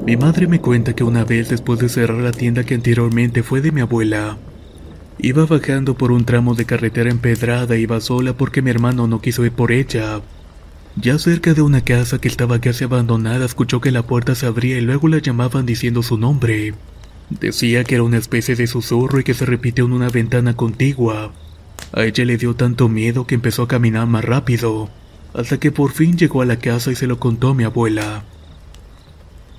Mi 0.07 0.17
madre 0.17 0.47
me 0.47 0.63
cuenta 0.63 0.95
que 0.95 1.05
una 1.05 1.25
vez 1.25 1.51
después 1.51 1.79
de 1.79 1.91
cerrar 1.91 2.17
la 2.17 2.33
tienda 2.33 2.65
que 2.65 2.75
anteriormente 2.75 3.43
fue 3.43 3.61
de 3.61 3.71
mi 3.71 3.83
abuela, 3.83 4.39
iba 5.19 5.45
bajando 5.45 5.95
por 5.95 6.13
un 6.13 6.25
tramo 6.25 6.55
de 6.55 6.65
carretera 6.65 7.11
empedrada 7.11 7.77
y 7.77 7.83
iba 7.83 8.01
sola 8.01 8.33
porque 8.33 8.63
mi 8.63 8.71
hermano 8.71 9.09
no 9.09 9.21
quiso 9.21 9.45
ir 9.45 9.53
por 9.53 9.73
ella. 9.73 10.23
Ya 10.99 11.19
cerca 11.19 11.53
de 11.53 11.61
una 11.61 11.83
casa 11.83 12.19
que 12.19 12.29
estaba 12.29 12.63
casi 12.63 12.85
abandonada 12.85 13.45
escuchó 13.45 13.83
que 13.83 13.93
la 13.93 14.07
puerta 14.07 14.35
se 14.35 14.47
abría 14.47 14.79
y 14.79 14.81
luego 14.81 15.09
la 15.09 15.19
llamaban 15.19 15.67
diciendo 15.67 16.03
su 16.03 16.17
nombre. 16.17 16.73
Decía 17.31 17.85
que 17.85 17.97
era 17.97 18.05
una 18.05 18.19
especie 18.19 18.55
de 18.55 18.67
susurro 18.67 19.21
y 19.21 19.25
que 19.25 19.35
se 19.35 19.47
repitió 19.47 19.85
en 19.85 19.93
una 19.93 20.09
ventana 20.09 20.55
contigua. 20.55 21.33
A 21.93 22.05
ella 22.05 22.25
le 22.25 22.37
dio 22.37 22.55
tanto 22.55 22.89
miedo 22.89 23.27
que 23.27 23.35
empezó 23.35 23.63
a 23.63 23.69
caminar 23.69 24.07
más 24.07 24.25
rápido, 24.25 24.89
hasta 25.35 25.59
que 25.59 25.73
por 25.73 25.93
fin 25.93 26.17
llegó 26.17 26.43
a 26.43 26.47
la 26.47 26.59
casa 26.59 26.93
y 26.93 26.95
se 26.95 27.07
lo 27.07 27.19
contó 27.19 27.49
a 27.49 27.55
mi 27.55 27.65
abuela. 27.65 28.25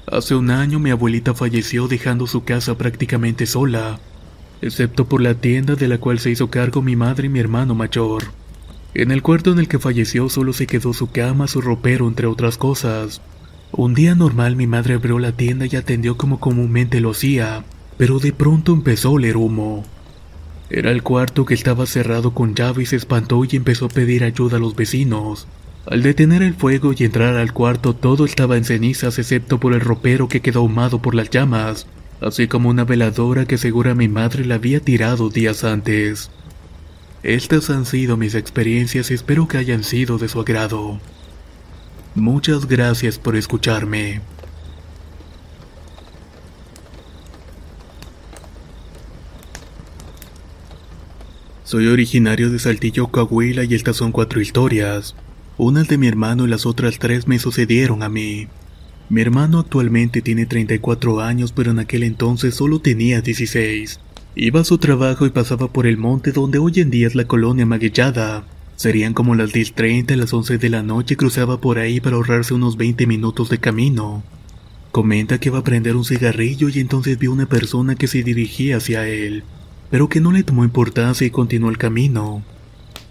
Hace 0.10 0.36
un 0.36 0.50
año 0.50 0.80
mi 0.80 0.92
abuelita 0.92 1.34
falleció 1.34 1.90
dejando 1.90 2.28
su 2.28 2.46
casa 2.46 2.78
prácticamente 2.78 3.46
sola, 3.46 4.00
excepto 4.62 5.06
por 5.06 5.22
la 5.22 5.36
tienda 5.36 5.76
de 5.76 5.90
la 5.90 5.98
cual 5.98 6.20
se 6.20 6.30
hizo 6.30 6.50
cargo 6.50 6.82
mi 6.82 6.96
madre 6.96 7.28
y 7.28 7.30
mi 7.30 7.40
hermano 7.40 7.76
mayor. 7.76 8.24
En 8.94 9.12
el 9.12 9.22
cuarto 9.22 9.52
en 9.52 9.60
el 9.60 9.68
que 9.68 9.80
falleció 9.80 10.30
solo 10.30 10.54
se 10.54 10.66
quedó 10.66 10.94
su 10.94 11.12
cama, 11.12 11.48
su 11.48 11.62
ropero, 11.62 12.08
entre 12.08 12.26
otras 12.26 12.58
cosas. 12.58 13.22
Un 13.72 13.94
día 13.94 14.16
normal 14.16 14.56
mi 14.56 14.66
madre 14.66 14.94
abrió 14.94 15.20
la 15.20 15.34
tienda 15.34 15.66
y 15.70 15.76
atendió 15.76 16.18
como 16.18 16.40
comúnmente 16.40 17.02
lo 17.02 17.12
hacía, 17.12 17.66
pero 17.98 18.20
de 18.20 18.32
pronto 18.32 18.74
empezó 18.74 19.10
a 19.10 19.12
oler 19.12 19.38
humo. 19.38 19.84
Era 20.70 20.92
el 20.92 21.04
cuarto 21.04 21.46
que 21.46 21.54
estaba 21.54 21.86
cerrado 21.86 22.34
con 22.34 22.56
llave 22.56 22.84
y 22.84 22.86
se 22.86 22.96
espantó 22.96 23.44
y 23.46 23.56
empezó 23.56 23.86
a 23.86 23.90
pedir 23.90 24.24
ayuda 24.24 24.58
a 24.58 24.60
los 24.60 24.76
vecinos. 24.76 25.48
Al 25.86 26.02
detener 26.02 26.44
el 26.44 26.54
fuego 26.54 26.94
y 26.98 27.06
entrar 27.06 27.36
al 27.36 27.54
cuarto 27.54 27.94
todo 27.94 28.26
estaba 28.26 28.58
en 28.58 28.66
cenizas 28.66 29.20
excepto 29.20 29.60
por 29.60 29.74
el 29.74 29.80
ropero 29.80 30.28
que 30.28 30.42
quedó 30.42 30.60
ahumado 30.60 31.02
por 31.02 31.16
las 31.16 31.30
llamas, 31.30 31.88
así 32.20 32.48
como 32.48 32.70
una 32.70 32.84
veladora 32.84 33.46
que 33.46 33.58
segura 33.58 33.96
mi 33.96 34.10
madre 34.10 34.46
la 34.46 34.56
había 34.56 34.82
tirado 34.82 35.30
días 35.30 35.64
antes. 35.64 36.30
Estas 37.24 37.70
han 37.70 37.86
sido 37.86 38.18
mis 38.18 38.36
experiencias 38.36 39.12
y 39.12 39.14
espero 39.14 39.48
que 39.48 39.58
hayan 39.58 39.84
sido 39.84 40.18
de 40.18 40.28
su 40.28 40.40
agrado. 40.40 41.00
Muchas 42.18 42.68
gracias 42.68 43.20
por 43.20 43.36
escucharme. 43.36 44.22
Soy 51.64 51.86
originario 51.86 52.50
de 52.50 52.58
Saltillo, 52.58 53.10
Coahuila 53.10 53.66
y 53.66 53.76
estas 53.76 53.98
son 53.98 54.12
cuatro 54.12 54.42
historias. 54.42 55.16
Unas 55.60 55.90
de 55.90 56.00
mi 56.00 56.08
hermano 56.08 56.48
y 56.48 56.50
las 56.50 56.66
otras 56.66 56.98
tres 56.98 57.28
me 57.28 57.38
sucedieron 57.38 58.02
a 58.02 58.10
mí. 58.10 58.48
Mi 59.10 59.22
hermano 59.22 59.60
actualmente 59.60 60.24
tiene 60.24 60.48
34 60.48 61.22
años, 61.22 61.52
pero 61.52 61.70
en 61.70 61.78
aquel 61.78 62.02
entonces 62.02 62.56
solo 62.56 62.80
tenía 62.80 63.22
16. 63.22 64.00
Iba 64.34 64.62
a 64.62 64.66
su 64.66 64.80
trabajo 64.80 65.28
y 65.28 65.30
pasaba 65.30 65.72
por 65.72 65.86
el 65.86 65.98
monte 65.98 66.32
donde 66.32 66.58
hoy 66.58 66.80
en 66.80 66.90
día 66.90 67.06
es 67.06 67.14
la 67.14 67.26
colonia 67.26 67.68
Maguillada. 67.68 68.44
Serían 68.78 69.16
como 69.16 69.34
las 69.34 69.54
10.30 69.54 70.16
las 70.16 70.32
11 70.32 70.60
de 70.60 70.70
la 70.70 70.84
noche 70.84 71.16
y 71.16 71.18
cruzaba 71.18 71.60
por 71.60 71.80
ahí 71.80 72.00
para 72.00 72.16
ahorrarse 72.16 72.54
unos 72.54 72.78
20 72.78 73.08
minutos 73.08 73.50
de 73.50 73.58
camino. 73.58 74.22
Comenta 74.92 75.40
que 75.40 75.50
va 75.50 75.60
a 75.60 75.64
prender 75.64 75.96
un 75.96 76.06
cigarrillo 76.06 76.70
y 76.70 76.80
entonces 76.80 77.18
vio 77.18 77.32
una 77.32 77.48
persona 77.48 77.96
que 77.96 78.06
se 78.06 78.22
dirigía 78.22 78.78
hacia 78.78 79.08
él, 79.08 79.44
pero 79.90 80.10
que 80.10 80.22
no 80.22 80.32
le 80.32 80.44
tomó 80.44 80.64
importancia 80.64 81.26
y 81.26 81.32
continuó 81.32 81.72
el 81.72 81.80
camino. 81.80 82.44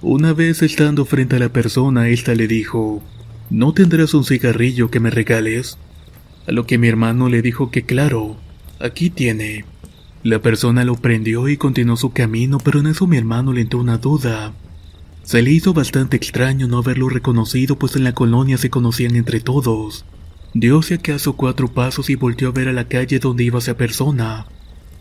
Una 0.02 0.32
vez 0.32 0.62
estando 0.62 1.04
frente 1.04 1.34
a 1.34 1.40
la 1.40 1.48
persona, 1.48 2.08
ésta 2.10 2.36
le 2.36 2.46
dijo, 2.46 3.02
¿No 3.50 3.72
tendrás 3.72 4.14
un 4.14 4.24
cigarrillo 4.24 4.88
que 4.88 5.00
me 5.00 5.10
regales? 5.10 5.78
A 6.46 6.52
lo 6.52 6.64
que 6.64 6.78
mi 6.78 6.86
hermano 6.86 7.28
le 7.28 7.42
dijo 7.42 7.72
que 7.72 7.82
claro, 7.82 8.36
aquí 8.78 9.10
tiene. 9.10 9.64
La 10.22 10.40
persona 10.40 10.84
lo 10.84 10.94
prendió 10.94 11.48
y 11.48 11.56
continuó 11.56 11.96
su 11.96 12.12
camino, 12.12 12.58
pero 12.58 12.78
en 12.78 12.86
eso 12.86 13.08
mi 13.08 13.16
hermano 13.16 13.52
le 13.52 13.62
entró 13.62 13.80
una 13.80 13.98
duda. 13.98 14.52
Se 15.26 15.42
le 15.42 15.50
hizo 15.50 15.74
bastante 15.74 16.16
extraño 16.16 16.66
no 16.66 16.78
haberlo 16.78 17.10
reconocido, 17.10 17.78
pues 17.78 17.96
en 17.96 18.04
la 18.04 18.14
colonia 18.14 18.56
se 18.56 18.70
conocían 18.70 19.14
entre 19.14 19.40
todos. 19.40 20.06
Dio 20.54 20.80
acaso 20.80 21.34
cuatro 21.34 21.68
pasos 21.68 22.08
y 22.08 22.14
volvió 22.14 22.48
a 22.48 22.52
ver 22.52 22.68
a 22.68 22.72
la 22.72 22.88
calle 22.88 23.18
donde 23.18 23.44
iba 23.44 23.58
esa 23.58 23.76
persona 23.76 24.46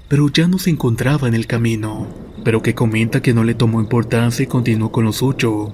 pero 0.08 0.30
ya 0.30 0.48
no 0.48 0.60
se 0.60 0.70
encontraba 0.70 1.28
en 1.28 1.34
el 1.34 1.48
camino, 1.48 2.08
pero 2.44 2.62
que 2.62 2.76
comenta 2.76 3.22
que 3.22 3.34
no 3.34 3.44
le 3.44 3.56
tomó 3.56 3.82
importancia 3.82 4.44
y 4.44 4.48
continuó 4.48 4.92
con 4.92 5.06
lo 5.06 5.14
suyo. 5.14 5.74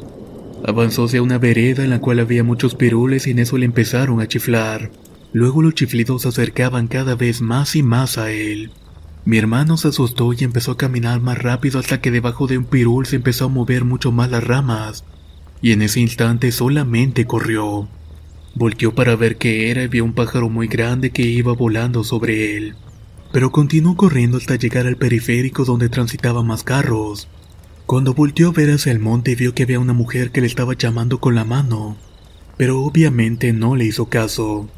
Avanzó 0.66 1.06
hacia 1.06 1.22
una 1.22 1.38
vereda 1.38 1.84
en 1.84 1.90
la 1.90 2.00
cual 2.00 2.20
había 2.20 2.44
muchos 2.44 2.76
pirules 2.76 3.28
y 3.28 3.32
en 3.32 3.40
eso 3.40 3.58
le 3.58 3.66
empezaron 3.66 4.22
a 4.22 4.28
chiflar. 4.28 4.92
Luego 5.34 5.62
los 5.62 5.74
chiflidos 5.74 6.22
se 6.22 6.30
acercaban 6.30 6.88
cada 6.88 7.16
vez 7.16 7.42
más 7.42 7.76
y 7.76 7.84
más 7.84 8.18
a 8.18 8.32
él. 8.32 8.72
Mi 9.26 9.38
hermano 9.38 9.78
se 9.78 9.90
asustó 9.90 10.34
y 10.34 10.44
empezó 10.44 10.72
a 10.72 10.78
caminar 10.78 11.22
más 11.22 11.38
rápido 11.38 11.80
hasta 11.80 12.02
que 12.02 12.12
debajo 12.12 12.48
de 12.48 12.58
un 12.58 12.66
pirul 12.66 13.06
se 13.06 13.18
empezó 13.18 13.46
a 13.46 13.50
mover 13.50 13.86
mucho 13.86 14.12
más 14.12 14.32
las 14.32 14.44
ramas, 14.44 15.04
y 15.62 15.72
en 15.72 15.82
ese 15.82 16.00
instante 16.00 16.52
solamente 16.52 17.26
corrió. 17.26 17.88
Volteó 18.56 18.94
para 18.94 19.16
ver 19.16 19.38
qué 19.38 19.72
era 19.72 19.84
y 19.84 19.88
vio 19.88 20.04
un 20.04 20.14
pájaro 20.14 20.50
muy 20.50 20.68
grande 20.68 21.12
que 21.12 21.22
iba 21.22 21.54
volando 21.54 22.04
sobre 22.04 22.58
él 22.58 22.76
pero 23.32 23.52
continuó 23.52 23.96
corriendo 23.96 24.38
hasta 24.38 24.56
llegar 24.56 24.88
al 24.88 24.98
periférico 24.98 25.64
donde 25.64 25.90
transitaban 25.90 26.46
más 26.46 26.64
carros. 26.64 27.28
Cuando 27.86 28.14
volteó 28.14 28.50
a 28.50 28.54
ver 28.54 28.72
hacia 28.72 28.92
el 28.92 29.00
monte 29.00 29.36
vio 29.36 29.54
que 29.54 29.64
había 29.64 29.80
una 29.80 29.94
mujer 29.94 30.32
que 30.32 30.42
le 30.42 30.48
estaba 30.48 30.74
llamando 30.74 31.20
con 31.20 31.36
la 31.36 31.46
mano, 31.46 31.98
pero 32.58 32.82
obviamente 32.82 33.54
no 33.54 33.76
le 33.76 33.86
hizo 33.86 34.06
caso. 34.08 34.70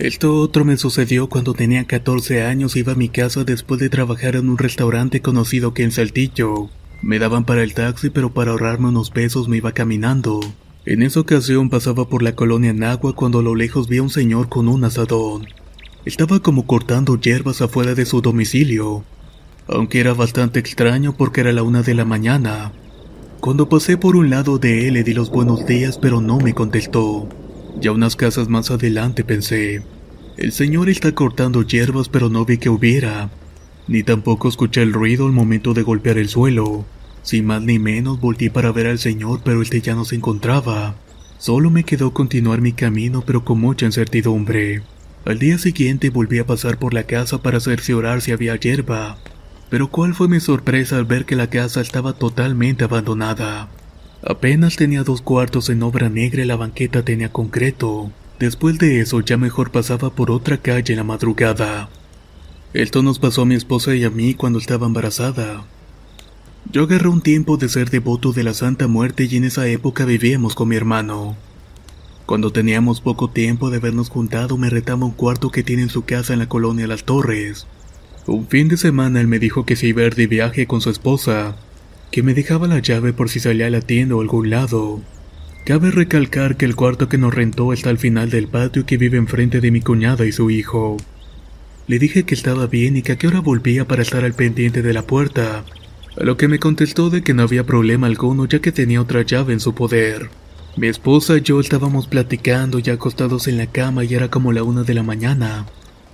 Esto 0.00 0.36
otro 0.36 0.64
me 0.64 0.78
sucedió 0.78 1.28
cuando 1.28 1.52
tenía 1.52 1.84
14 1.84 2.42
años 2.42 2.74
iba 2.74 2.92
a 2.92 2.96
mi 2.96 3.10
casa 3.10 3.44
después 3.44 3.78
de 3.78 3.90
trabajar 3.90 4.34
en 4.34 4.48
un 4.48 4.56
restaurante 4.56 5.20
conocido 5.20 5.74
que 5.74 5.82
en 5.82 5.92
Saltillo. 5.92 6.70
Me 7.02 7.18
daban 7.18 7.44
para 7.44 7.62
el 7.62 7.74
taxi 7.74 8.08
pero 8.08 8.32
para 8.32 8.52
ahorrarme 8.52 8.88
unos 8.88 9.10
pesos 9.10 9.46
me 9.46 9.58
iba 9.58 9.72
caminando. 9.72 10.40
En 10.86 11.02
esa 11.02 11.20
ocasión 11.20 11.68
pasaba 11.68 12.08
por 12.08 12.22
la 12.22 12.34
colonia 12.34 12.72
Nagua 12.72 13.14
cuando 13.14 13.40
a 13.40 13.42
lo 13.42 13.54
lejos 13.54 13.88
vi 13.88 13.98
a 13.98 14.02
un 14.02 14.08
señor 14.08 14.48
con 14.48 14.68
un 14.68 14.84
asadón. 14.84 15.48
Estaba 16.06 16.40
como 16.40 16.66
cortando 16.66 17.20
hierbas 17.20 17.60
afuera 17.60 17.94
de 17.94 18.06
su 18.06 18.22
domicilio, 18.22 19.04
aunque 19.68 20.00
era 20.00 20.14
bastante 20.14 20.60
extraño 20.60 21.14
porque 21.14 21.42
era 21.42 21.52
la 21.52 21.62
una 21.62 21.82
de 21.82 21.92
la 21.92 22.06
mañana. 22.06 22.72
Cuando 23.40 23.68
pasé 23.68 23.98
por 23.98 24.16
un 24.16 24.30
lado 24.30 24.56
de 24.56 24.88
él 24.88 24.94
le 24.94 25.04
di 25.04 25.12
los 25.12 25.30
buenos 25.30 25.66
días 25.66 25.98
pero 25.98 26.22
no 26.22 26.38
me 26.38 26.54
contestó. 26.54 27.28
Ya 27.78 27.92
unas 27.92 28.16
casas 28.16 28.48
más 28.48 28.70
adelante 28.70 29.24
pensé, 29.24 29.82
el 30.36 30.52
señor 30.52 30.88
está 30.88 31.14
cortando 31.14 31.62
hierbas 31.62 32.08
pero 32.08 32.30
no 32.30 32.44
vi 32.44 32.58
que 32.58 32.70
hubiera, 32.70 33.30
ni 33.88 34.02
tampoco 34.02 34.48
escuché 34.48 34.82
el 34.82 34.92
ruido 34.92 35.26
al 35.26 35.32
momento 35.32 35.74
de 35.74 35.82
golpear 35.82 36.16
el 36.16 36.28
suelo. 36.28 36.86
Sin 37.22 37.44
más 37.44 37.60
ni 37.62 37.78
menos 37.78 38.20
volteé 38.20 38.50
para 38.50 38.72
ver 38.72 38.86
al 38.86 38.98
señor 38.98 39.40
pero 39.44 39.60
este 39.60 39.80
ya 39.80 39.94
no 39.94 40.04
se 40.04 40.16
encontraba. 40.16 40.96
Solo 41.38 41.70
me 41.70 41.84
quedó 41.84 42.12
continuar 42.12 42.60
mi 42.60 42.72
camino 42.72 43.22
pero 43.26 43.44
con 43.44 43.60
mucha 43.60 43.86
incertidumbre. 43.86 44.82
Al 45.26 45.38
día 45.38 45.58
siguiente 45.58 46.08
volví 46.08 46.38
a 46.38 46.46
pasar 46.46 46.78
por 46.78 46.94
la 46.94 47.02
casa 47.02 47.42
para 47.42 47.58
hacerse 47.58 47.92
orar 47.92 48.22
si 48.22 48.32
había 48.32 48.56
hierba. 48.56 49.18
Pero 49.68 49.90
cuál 49.90 50.14
fue 50.14 50.28
mi 50.28 50.40
sorpresa 50.40 50.96
al 50.96 51.04
ver 51.04 51.26
que 51.26 51.36
la 51.36 51.50
casa 51.50 51.80
estaba 51.80 52.14
totalmente 52.14 52.84
abandonada. 52.84 53.68
Apenas 54.22 54.76
tenía 54.76 55.02
dos 55.02 55.22
cuartos 55.22 55.70
en 55.70 55.82
obra 55.82 56.10
negra 56.10 56.42
y 56.42 56.46
la 56.46 56.56
banqueta 56.56 57.02
tenía 57.02 57.32
concreto. 57.32 58.10
Después 58.38 58.78
de 58.78 59.00
eso 59.00 59.20
ya 59.20 59.36
mejor 59.36 59.70
pasaba 59.70 60.10
por 60.10 60.30
otra 60.30 60.58
calle 60.58 60.92
en 60.92 60.98
la 60.98 61.04
madrugada. 61.04 61.88
Esto 62.74 63.02
nos 63.02 63.18
pasó 63.18 63.42
a 63.42 63.46
mi 63.46 63.54
esposa 63.54 63.94
y 63.94 64.04
a 64.04 64.10
mí 64.10 64.34
cuando 64.34 64.58
estaba 64.58 64.86
embarazada. 64.86 65.64
Yo 66.70 66.82
agarré 66.84 67.08
un 67.08 67.22
tiempo 67.22 67.56
de 67.56 67.68
ser 67.68 67.90
devoto 67.90 68.32
de 68.32 68.44
la 68.44 68.54
Santa 68.54 68.86
Muerte 68.86 69.26
y 69.30 69.36
en 69.36 69.44
esa 69.44 69.66
época 69.66 70.04
vivíamos 70.04 70.54
con 70.54 70.68
mi 70.68 70.76
hermano. 70.76 71.36
Cuando 72.26 72.52
teníamos 72.52 73.00
poco 73.00 73.30
tiempo 73.30 73.70
de 73.70 73.78
habernos 73.78 74.10
juntado 74.10 74.56
me 74.56 74.70
retaba 74.70 75.06
un 75.06 75.12
cuarto 75.12 75.50
que 75.50 75.62
tiene 75.62 75.82
en 75.82 75.88
su 75.88 76.04
casa 76.04 76.34
en 76.34 76.38
la 76.38 76.48
colonia 76.48 76.86
Las 76.86 77.04
Torres. 77.04 77.66
Un 78.26 78.46
fin 78.46 78.68
de 78.68 78.76
semana 78.76 79.20
él 79.20 79.26
me 79.26 79.38
dijo 79.38 79.64
que 79.64 79.74
se 79.74 79.88
iba 79.88 80.02
a 80.02 80.10
de 80.10 80.26
viaje 80.26 80.66
con 80.66 80.80
su 80.80 80.90
esposa, 80.90 81.56
que 82.10 82.22
me 82.22 82.34
dejaba 82.34 82.66
la 82.66 82.80
llave 82.80 83.12
por 83.12 83.28
si 83.28 83.40
salía 83.40 83.66
a 83.66 83.70
la 83.70 83.80
tienda 83.80 84.16
o 84.16 84.20
algún 84.20 84.50
lado. 84.50 85.00
Cabe 85.64 85.90
recalcar 85.90 86.56
que 86.56 86.64
el 86.64 86.74
cuarto 86.74 87.08
que 87.08 87.18
nos 87.18 87.34
rentó 87.34 87.72
está 87.72 87.90
al 87.90 87.98
final 87.98 88.30
del 88.30 88.48
patio 88.48 88.86
que 88.86 88.96
vive 88.96 89.18
enfrente 89.18 89.60
de 89.60 89.70
mi 89.70 89.80
cuñada 89.80 90.26
y 90.26 90.32
su 90.32 90.50
hijo. 90.50 90.96
Le 91.86 91.98
dije 91.98 92.24
que 92.24 92.34
estaba 92.34 92.66
bien 92.66 92.96
y 92.96 93.02
que 93.02 93.12
a 93.12 93.18
qué 93.18 93.28
hora 93.28 93.40
volvía 93.40 93.86
para 93.86 94.02
estar 94.02 94.24
al 94.24 94.34
pendiente 94.34 94.82
de 94.82 94.92
la 94.92 95.06
puerta, 95.06 95.64
a 96.18 96.24
lo 96.24 96.36
que 96.36 96.48
me 96.48 96.58
contestó 96.58 97.10
de 97.10 97.22
que 97.22 97.34
no 97.34 97.42
había 97.42 97.64
problema 97.64 98.06
alguno 98.06 98.46
ya 98.46 98.60
que 98.60 98.72
tenía 98.72 99.00
otra 99.00 99.22
llave 99.22 99.52
en 99.52 99.60
su 99.60 99.74
poder. 99.74 100.30
Mi 100.76 100.86
esposa 100.86 101.36
y 101.36 101.42
yo 101.42 101.60
estábamos 101.60 102.06
platicando 102.06 102.78
ya 102.78 102.94
acostados 102.94 103.48
en 103.48 103.58
la 103.58 103.66
cama 103.66 104.04
y 104.04 104.14
era 104.14 104.28
como 104.28 104.52
la 104.52 104.62
una 104.62 104.82
de 104.82 104.94
la 104.94 105.02
mañana. 105.02 105.66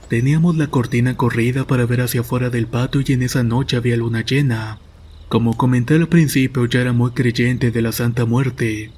Teníamos 0.08 0.56
la 0.56 0.68
cortina 0.68 1.16
corrida 1.16 1.66
para 1.66 1.86
ver 1.86 2.00
hacia 2.00 2.22
afuera 2.22 2.50
del 2.50 2.66
patio 2.66 3.02
y 3.06 3.12
en 3.12 3.22
esa 3.22 3.42
noche 3.42 3.76
había 3.76 3.96
luna 3.96 4.22
llena. 4.24 4.78
Como 5.28 5.56
comenté 5.56 5.94
al 5.94 6.08
principio, 6.08 6.66
ya 6.66 6.80
era 6.80 6.92
muy 6.92 7.10
creyente 7.10 7.72
de 7.72 7.82
la 7.82 7.90
Santa 7.90 8.24
Muerte. 8.26 8.92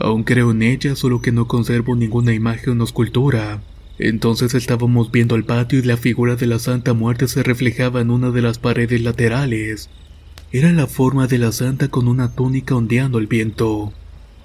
Aún 0.00 0.22
creo 0.22 0.52
en 0.52 0.62
ella, 0.62 0.94
solo 0.94 1.20
que 1.20 1.32
no 1.32 1.48
conservo 1.48 1.96
ninguna 1.96 2.32
imagen 2.32 2.80
o 2.80 2.84
escultura. 2.84 3.62
Entonces 3.98 4.54
estábamos 4.54 5.10
viendo 5.10 5.34
el 5.34 5.44
patio 5.44 5.80
y 5.80 5.82
la 5.82 5.96
figura 5.96 6.36
de 6.36 6.46
la 6.46 6.60
Santa 6.60 6.92
Muerte 6.92 7.26
se 7.26 7.42
reflejaba 7.42 8.00
en 8.00 8.10
una 8.10 8.30
de 8.30 8.42
las 8.42 8.58
paredes 8.58 9.02
laterales. 9.02 9.90
Era 10.52 10.70
la 10.72 10.86
forma 10.86 11.26
de 11.26 11.38
la 11.38 11.50
santa 11.50 11.88
con 11.88 12.06
una 12.06 12.32
túnica 12.32 12.76
ondeando 12.76 13.18
el 13.18 13.26
viento. 13.26 13.92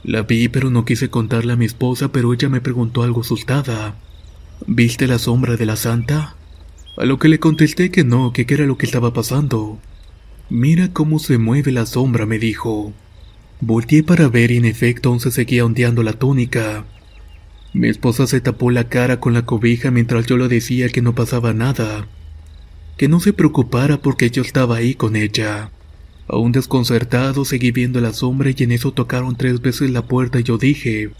La 0.03 0.23
vi 0.23 0.47
pero 0.47 0.69
no 0.71 0.85
quise 0.85 1.09
contarle 1.09 1.53
a 1.53 1.57
mi 1.57 1.65
esposa, 1.65 2.11
pero 2.11 2.33
ella 2.33 2.49
me 2.49 2.61
preguntó 2.61 3.03
algo 3.03 3.21
asustada. 3.21 3.95
¿Viste 4.65 5.05
la 5.05 5.19
sombra 5.19 5.55
de 5.55 5.65
la 5.65 5.75
santa? 5.75 6.35
A 6.97 7.05
lo 7.05 7.19
que 7.19 7.27
le 7.27 7.39
contesté 7.39 7.91
que 7.91 8.03
no, 8.03 8.33
que 8.33 8.45
qué 8.45 8.55
era 8.55 8.65
lo 8.65 8.77
que 8.77 8.87
estaba 8.87 9.13
pasando. 9.13 9.79
Mira 10.49 10.93
cómo 10.93 11.19
se 11.19 11.37
mueve 11.37 11.73
la 11.73 11.85
sombra, 11.85 12.25
me 12.25 12.39
dijo. 12.39 12.93
Volteé 13.59 14.01
para 14.01 14.29
ver 14.29 14.51
y 14.51 14.57
en 14.57 14.63
efecto 14.63 15.09
aún 15.09 15.19
se 15.19 15.29
seguía 15.29 15.65
ondeando 15.65 16.03
la 16.03 16.13
túnica. 16.13 16.85
Mi 17.73 17.89
esposa 17.89 18.27
se 18.27 18.39
tapó 18.39 18.71
la 18.71 18.87
cara 18.87 19.19
con 19.19 19.33
la 19.33 19.45
cobija 19.45 19.91
mientras 19.91 20.25
yo 20.25 20.37
le 20.37 20.47
decía 20.47 20.87
que 20.87 21.01
no 21.01 21.13
pasaba 21.13 21.53
nada. 21.53 22.07
Que 22.97 23.09
no 23.09 23.19
se 23.19 23.33
preocupara 23.33 24.01
porque 24.01 24.29
yo 24.29 24.41
estaba 24.41 24.77
ahí 24.77 24.95
con 24.95 25.17
ella. 25.17 25.69
Aún 26.29 26.53
desconcertado 26.53 27.43
seguí 27.43 27.71
viendo 27.71 27.99
la 27.99 28.13
sombra 28.13 28.49
y 28.55 28.63
en 28.63 28.71
eso 28.71 28.93
tocaron 28.93 29.35
tres 29.35 29.61
veces 29.61 29.91
la 29.91 30.07
puerta 30.07 30.39
y 30.39 30.43
yo 30.43 30.57
dije, 30.57 31.11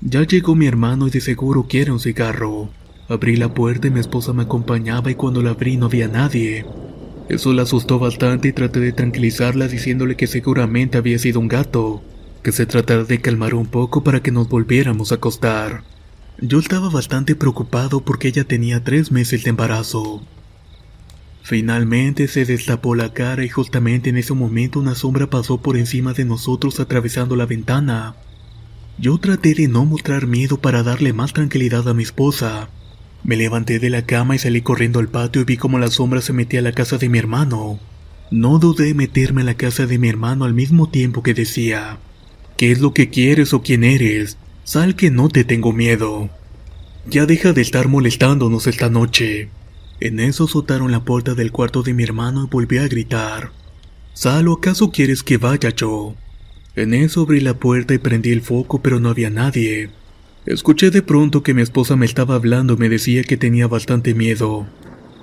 ya 0.00 0.26
llegó 0.26 0.56
mi 0.56 0.66
hermano 0.66 1.06
y 1.06 1.10
de 1.10 1.20
seguro 1.20 1.68
quiere 1.68 1.92
un 1.92 2.00
cigarro. 2.00 2.70
Abrí 3.08 3.36
la 3.36 3.54
puerta 3.54 3.86
y 3.86 3.90
mi 3.90 4.00
esposa 4.00 4.32
me 4.32 4.42
acompañaba 4.42 5.08
y 5.08 5.14
cuando 5.14 5.40
la 5.40 5.50
abrí 5.50 5.76
no 5.76 5.86
había 5.86 6.08
nadie. 6.08 6.66
Eso 7.28 7.52
la 7.52 7.62
asustó 7.62 7.98
bastante 7.98 8.48
y 8.48 8.52
traté 8.52 8.80
de 8.80 8.92
tranquilizarla 8.92 9.68
diciéndole 9.68 10.16
que 10.16 10.26
seguramente 10.26 10.98
había 10.98 11.18
sido 11.18 11.40
un 11.40 11.48
gato, 11.48 12.02
que 12.42 12.52
se 12.52 12.66
tratara 12.66 13.04
de 13.04 13.20
calmar 13.20 13.54
un 13.54 13.66
poco 13.66 14.02
para 14.02 14.22
que 14.22 14.32
nos 14.32 14.48
volviéramos 14.48 15.12
a 15.12 15.16
acostar. 15.16 15.84
Yo 16.40 16.58
estaba 16.58 16.90
bastante 16.90 17.36
preocupado 17.36 18.00
porque 18.00 18.28
ella 18.28 18.44
tenía 18.44 18.82
tres 18.82 19.12
meses 19.12 19.44
de 19.44 19.50
embarazo. 19.50 20.22
Finalmente 21.42 22.28
se 22.28 22.44
destapó 22.44 22.94
la 22.94 23.12
cara 23.12 23.44
y 23.44 23.48
justamente 23.48 24.10
en 24.10 24.16
ese 24.16 24.34
momento 24.34 24.78
una 24.78 24.94
sombra 24.94 25.28
pasó 25.28 25.58
por 25.60 25.76
encima 25.76 26.12
de 26.12 26.24
nosotros 26.24 26.80
atravesando 26.80 27.36
la 27.36 27.46
ventana. 27.46 28.16
Yo 28.98 29.18
traté 29.18 29.54
de 29.54 29.68
no 29.68 29.84
mostrar 29.84 30.26
miedo 30.26 30.58
para 30.58 30.82
darle 30.82 31.12
más 31.12 31.32
tranquilidad 31.32 31.88
a 31.88 31.94
mi 31.94 32.02
esposa, 32.02 32.68
me 33.24 33.36
levanté 33.36 33.78
de 33.78 33.90
la 33.90 34.04
cama 34.04 34.34
y 34.34 34.38
salí 34.38 34.62
corriendo 34.62 34.98
al 34.98 35.08
patio 35.08 35.42
y 35.42 35.44
vi 35.44 35.56
cómo 35.56 35.78
la 35.78 35.88
sombra 35.88 36.20
se 36.20 36.32
metía 36.32 36.60
a 36.60 36.62
la 36.62 36.72
casa 36.72 36.98
de 36.98 37.08
mi 37.08 37.18
hermano. 37.18 37.78
No 38.30 38.58
dudé 38.58 38.88
en 38.90 38.96
meterme 38.96 39.42
a 39.42 39.44
la 39.44 39.54
casa 39.54 39.86
de 39.86 39.98
mi 39.98 40.08
hermano 40.08 40.44
al 40.44 40.54
mismo 40.54 40.88
tiempo 40.88 41.22
que 41.22 41.34
decía, 41.34 41.98
¿qué 42.56 42.72
es 42.72 42.80
lo 42.80 42.92
que 42.94 43.10
quieres 43.10 43.52
o 43.52 43.62
quién 43.62 43.84
eres? 43.84 44.38
Sal 44.64 44.96
que 44.96 45.10
no 45.10 45.28
te 45.28 45.44
tengo 45.44 45.72
miedo. 45.72 46.30
Ya 47.06 47.26
deja 47.26 47.52
de 47.52 47.62
estar 47.62 47.88
molestándonos 47.88 48.66
esta 48.66 48.88
noche. 48.88 49.50
En 50.00 50.18
eso 50.18 50.44
azotaron 50.44 50.90
la 50.90 51.04
puerta 51.04 51.34
del 51.34 51.52
cuarto 51.52 51.82
de 51.82 51.94
mi 51.94 52.02
hermano 52.02 52.44
y 52.44 52.48
volví 52.48 52.78
a 52.78 52.88
gritar. 52.88 53.52
Sal 54.14 54.48
o 54.48 54.54
acaso 54.54 54.90
quieres 54.90 55.22
que 55.22 55.36
vaya 55.36 55.70
yo. 55.70 56.16
En 56.74 56.94
eso 56.94 57.22
abrí 57.22 57.40
la 57.40 57.54
puerta 57.54 57.94
y 57.94 57.98
prendí 57.98 58.30
el 58.30 58.42
foco 58.42 58.82
pero 58.82 58.98
no 58.98 59.10
había 59.10 59.30
nadie. 59.30 59.90
Escuché 60.44 60.90
de 60.90 61.02
pronto 61.02 61.44
que 61.44 61.54
mi 61.54 61.62
esposa 61.62 61.94
me 61.94 62.04
estaba 62.04 62.34
hablando 62.34 62.74
y 62.74 62.76
me 62.76 62.88
decía 62.88 63.22
que 63.22 63.36
tenía 63.36 63.68
bastante 63.68 64.12
miedo. 64.12 64.66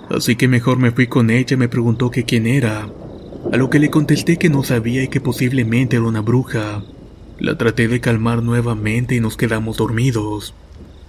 Así 0.10 0.38
que 0.38 0.48
mejor 0.48 0.80
me 0.80 0.92
fui 0.92 1.08
con 1.08 1.30
ella 1.30 1.56
y 1.56 1.58
me 1.58 1.68
preguntó 1.68 2.10
que 2.10 2.24
quién 2.24 2.48
era. 2.48 2.88
A 3.52 3.58
lo 3.58 3.70
que 3.70 3.80
le 3.80 3.90
contesté 3.90 4.38
que 4.38 4.50
no 4.50 4.64
sabía 4.64 5.04
y 5.04 5.10
que 5.10 5.20
posiblemente 5.20 5.98
era 5.98 6.06
una 6.06 6.22
bruja. 6.22 6.84
La 7.38 7.58
traté 7.58 7.90
de 7.90 8.00
calmar 8.00 8.42
nuevamente 8.44 9.16
y 9.16 9.20
nos 9.20 9.36
quedamos 9.36 9.76
dormidos. 9.78 10.54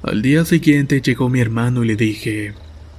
Al 0.03 0.23
día 0.23 0.45
siguiente 0.45 1.01
llegó 1.01 1.29
mi 1.29 1.39
hermano 1.41 1.85
y 1.85 1.87
le 1.87 1.95
dije, 1.95 2.55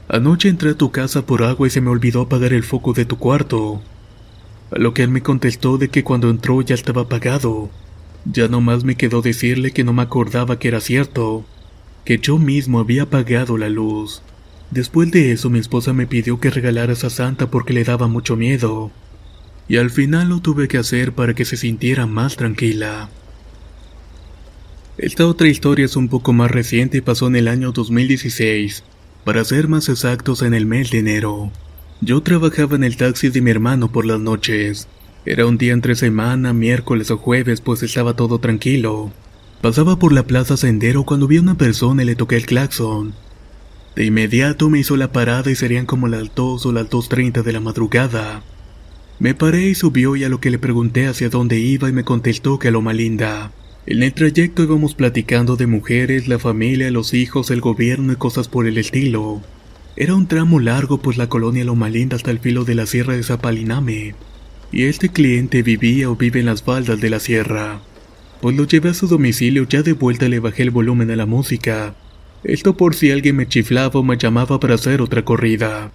Anoche 0.07 0.47
entré 0.47 0.71
a 0.71 0.77
tu 0.77 0.91
casa 0.91 1.25
por 1.25 1.43
agua 1.43 1.67
y 1.67 1.71
se 1.71 1.81
me 1.81 1.89
olvidó 1.89 2.21
apagar 2.21 2.53
el 2.53 2.63
foco 2.63 2.93
de 2.93 3.03
tu 3.03 3.17
cuarto. 3.17 3.81
A 4.71 4.79
lo 4.79 4.93
que 4.93 5.03
él 5.03 5.09
me 5.09 5.21
contestó 5.21 5.77
de 5.77 5.89
que 5.89 6.05
cuando 6.05 6.29
entró 6.29 6.61
ya 6.61 6.75
estaba 6.75 7.01
apagado. 7.01 7.69
Ya 8.25 8.47
no 8.47 8.61
más 8.61 8.83
me 8.83 8.95
quedó 8.95 9.21
decirle 9.21 9.71
que 9.71 9.83
no 9.83 9.93
me 9.93 10.03
acordaba 10.03 10.59
que 10.59 10.67
era 10.67 10.79
cierto, 10.79 11.45
que 12.05 12.19
yo 12.19 12.37
mismo 12.37 12.79
había 12.79 13.03
apagado 13.03 13.57
la 13.57 13.69
luz. 13.69 14.21
Después 14.69 15.11
de 15.11 15.31
eso 15.31 15.49
mi 15.49 15.59
esposa 15.59 15.91
me 15.91 16.07
pidió 16.07 16.39
que 16.39 16.49
regalara 16.49 16.93
a 16.93 17.09
santa 17.09 17.49
porque 17.49 17.73
le 17.73 17.83
daba 17.83 18.07
mucho 18.07 18.35
miedo, 18.35 18.91
y 19.67 19.77
al 19.77 19.89
final 19.89 20.29
lo 20.29 20.39
tuve 20.39 20.67
que 20.67 20.77
hacer 20.77 21.13
para 21.13 21.33
que 21.33 21.45
se 21.45 21.57
sintiera 21.57 22.05
más 22.05 22.37
tranquila. 22.37 23.09
Esta 24.97 25.25
otra 25.25 25.47
historia 25.47 25.85
es 25.85 25.95
un 25.95 26.09
poco 26.09 26.31
más 26.31 26.51
reciente 26.51 26.99
y 26.99 27.01
pasó 27.01 27.27
en 27.27 27.35
el 27.35 27.47
año 27.47 27.71
2016, 27.71 28.83
para 29.23 29.43
ser 29.43 29.67
más 29.67 29.89
exactos 29.89 30.41
en 30.41 30.53
el 30.53 30.65
mes 30.65 30.91
de 30.91 30.99
enero. 30.99 31.51
Yo 32.01 32.21
trabajaba 32.21 32.75
en 32.75 32.83
el 32.83 32.97
taxi 32.97 33.29
de 33.29 33.41
mi 33.41 33.51
hermano 33.51 33.91
por 33.91 34.05
las 34.05 34.19
noches, 34.19 34.87
era 35.23 35.45
un 35.45 35.59
día 35.59 35.73
entre 35.73 35.93
semana, 35.93 36.51
miércoles 36.51 37.11
o 37.11 37.17
jueves, 37.17 37.61
pues 37.61 37.83
estaba 37.83 38.15
todo 38.15 38.39
tranquilo. 38.39 39.11
Pasaba 39.61 39.99
por 39.99 40.13
la 40.13 40.23
plaza 40.23 40.57
Sendero 40.57 41.03
cuando 41.03 41.27
vi 41.27 41.37
a 41.37 41.41
una 41.41 41.57
persona 41.57 42.01
y 42.01 42.07
le 42.07 42.15
toqué 42.15 42.37
el 42.37 42.47
claxon. 42.47 43.13
De 43.95 44.05
inmediato 44.05 44.67
me 44.69 44.79
hizo 44.79 44.97
la 44.97 45.11
parada 45.11 45.51
y 45.51 45.55
serían 45.55 45.85
como 45.85 46.07
las 46.07 46.33
2 46.33 46.65
o 46.65 46.71
las 46.71 46.89
2.30 46.89 47.43
de 47.43 47.53
la 47.53 47.59
madrugada. 47.59 48.41
Me 49.19 49.35
paré 49.35 49.67
y 49.69 49.75
subió 49.75 50.15
y 50.15 50.23
a 50.23 50.29
lo 50.29 50.39
que 50.39 50.49
le 50.49 50.57
pregunté 50.57 51.05
hacia 51.05 51.29
dónde 51.29 51.59
iba 51.59 51.87
y 51.87 51.93
me 51.93 52.03
contestó 52.03 52.57
que 52.57 52.69
a 52.69 52.71
Loma 52.71 52.93
Linda. 52.93 53.51
En 53.85 54.01
el 54.01 54.13
trayecto 54.13 54.63
íbamos 54.63 54.95
platicando 54.95 55.55
de 55.55 55.67
mujeres, 55.67 56.27
la 56.27 56.39
familia, 56.39 56.89
los 56.89 57.13
hijos, 57.13 57.51
el 57.51 57.61
gobierno 57.61 58.13
y 58.13 58.15
cosas 58.15 58.47
por 58.47 58.65
el 58.65 58.79
estilo. 58.79 59.41
Era 59.95 60.15
un 60.15 60.25
tramo 60.25 60.59
largo 60.59 60.97
pues 60.97 61.17
la 61.17 61.29
colonia 61.29 61.63
Loma 61.63 61.89
Linda 61.89 62.15
hasta 62.15 62.31
el 62.31 62.39
filo 62.39 62.65
de 62.65 62.73
la 62.73 62.87
sierra 62.87 63.13
de 63.13 63.21
Zapaliname 63.21 64.15
y 64.71 64.85
este 64.85 65.09
cliente 65.09 65.63
vivía 65.63 66.09
o 66.09 66.15
vive 66.15 66.39
en 66.39 66.45
las 66.45 66.63
faldas 66.63 66.99
de 67.01 67.09
la 67.09 67.19
sierra. 67.19 67.81
Pues 68.41 68.55
lo 68.55 68.65
llevé 68.65 68.89
a 68.89 68.93
su 68.93 69.07
domicilio, 69.07 69.67
ya 69.67 69.83
de 69.83 69.93
vuelta 69.93 70.29
le 70.29 70.39
bajé 70.39 70.63
el 70.63 70.71
volumen 70.71 71.11
a 71.11 71.15
la 71.15 71.25
música. 71.25 71.95
Esto 72.43 72.75
por 72.75 72.95
si 72.95 73.11
alguien 73.11 73.35
me 73.35 73.47
chiflaba 73.47 73.99
o 73.99 74.03
me 74.03 74.17
llamaba 74.17 74.59
para 74.59 74.75
hacer 74.75 75.01
otra 75.01 75.23
corrida. 75.23 75.91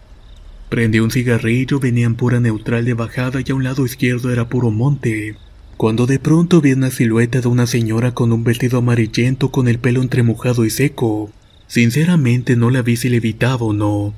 Prendí 0.68 1.00
un 1.00 1.10
cigarrillo, 1.10 1.80
venía 1.80 2.06
en 2.06 2.14
pura 2.14 2.38
neutral 2.38 2.84
de 2.84 2.94
bajada 2.94 3.40
y 3.44 3.50
a 3.50 3.54
un 3.54 3.64
lado 3.64 3.84
izquierdo 3.84 4.32
era 4.32 4.48
puro 4.48 4.70
monte. 4.70 5.36
Cuando 5.76 6.06
de 6.06 6.18
pronto 6.18 6.60
vi 6.60 6.72
una 6.72 6.90
silueta 6.90 7.40
de 7.40 7.48
una 7.48 7.66
señora 7.66 8.14
con 8.14 8.32
un 8.32 8.44
vestido 8.44 8.78
amarillento 8.78 9.50
con 9.50 9.68
el 9.68 9.78
pelo 9.78 10.02
entremojado 10.02 10.64
y 10.64 10.70
seco. 10.70 11.30
Sinceramente 11.66 12.56
no 12.56 12.70
la 12.70 12.82
vi 12.82 12.96
si 12.96 13.08
levitaba 13.08 13.64
o 13.64 13.72
no. 13.72 14.14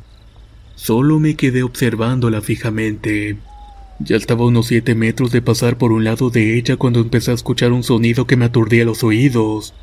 Solo 0.76 1.18
me 1.18 1.34
quedé 1.34 1.62
observándola 1.62 2.40
fijamente. 2.40 3.38
Ya 4.00 4.16
estaba 4.16 4.44
a 4.44 4.46
unos 4.46 4.66
siete 4.66 4.94
metros 4.94 5.32
de 5.32 5.42
pasar 5.42 5.76
por 5.76 5.90
un 5.90 6.04
lado 6.04 6.30
de 6.30 6.56
ella 6.56 6.76
cuando 6.76 7.00
empecé 7.00 7.32
a 7.32 7.34
escuchar 7.34 7.72
un 7.72 7.82
sonido 7.82 8.28
que 8.28 8.36
me 8.36 8.44
aturdía 8.44 8.84
los 8.84 9.02
oídos. 9.02 9.74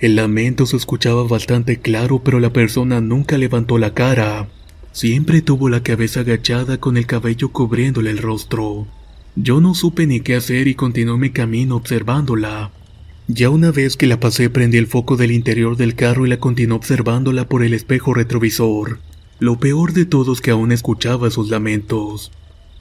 El 0.00 0.16
lamento 0.16 0.66
se 0.66 0.76
escuchaba 0.76 1.22
bastante 1.22 1.78
claro, 1.78 2.22
pero 2.24 2.40
la 2.40 2.52
persona 2.52 3.00
nunca 3.00 3.38
levantó 3.38 3.78
la 3.78 3.94
cara. 3.94 4.48
Siempre 4.90 5.42
tuvo 5.42 5.68
la 5.68 5.84
cabeza 5.84 6.20
agachada 6.20 6.78
con 6.78 6.96
el 6.96 7.06
cabello 7.06 7.52
cubriéndole 7.52 8.10
el 8.10 8.18
rostro. 8.18 8.88
Yo 9.36 9.60
no 9.60 9.74
supe 9.74 10.08
ni 10.08 10.20
qué 10.20 10.34
hacer 10.34 10.66
y 10.66 10.74
continué 10.74 11.16
mi 11.16 11.30
camino 11.30 11.76
observándola. 11.76 12.72
Ya 13.28 13.48
una 13.48 13.70
vez 13.70 13.96
que 13.96 14.08
la 14.08 14.18
pasé 14.18 14.50
prendí 14.50 14.76
el 14.76 14.88
foco 14.88 15.16
del 15.16 15.30
interior 15.30 15.76
del 15.76 15.94
carro 15.94 16.26
y 16.26 16.28
la 16.28 16.38
continué 16.38 16.76
observándola 16.76 17.48
por 17.48 17.62
el 17.62 17.74
espejo 17.74 18.12
retrovisor. 18.12 18.98
Lo 19.38 19.60
peor 19.60 19.92
de 19.92 20.04
todo 20.04 20.32
es 20.32 20.40
que 20.40 20.50
aún 20.50 20.72
escuchaba 20.72 21.30
sus 21.30 21.48
lamentos. 21.48 22.32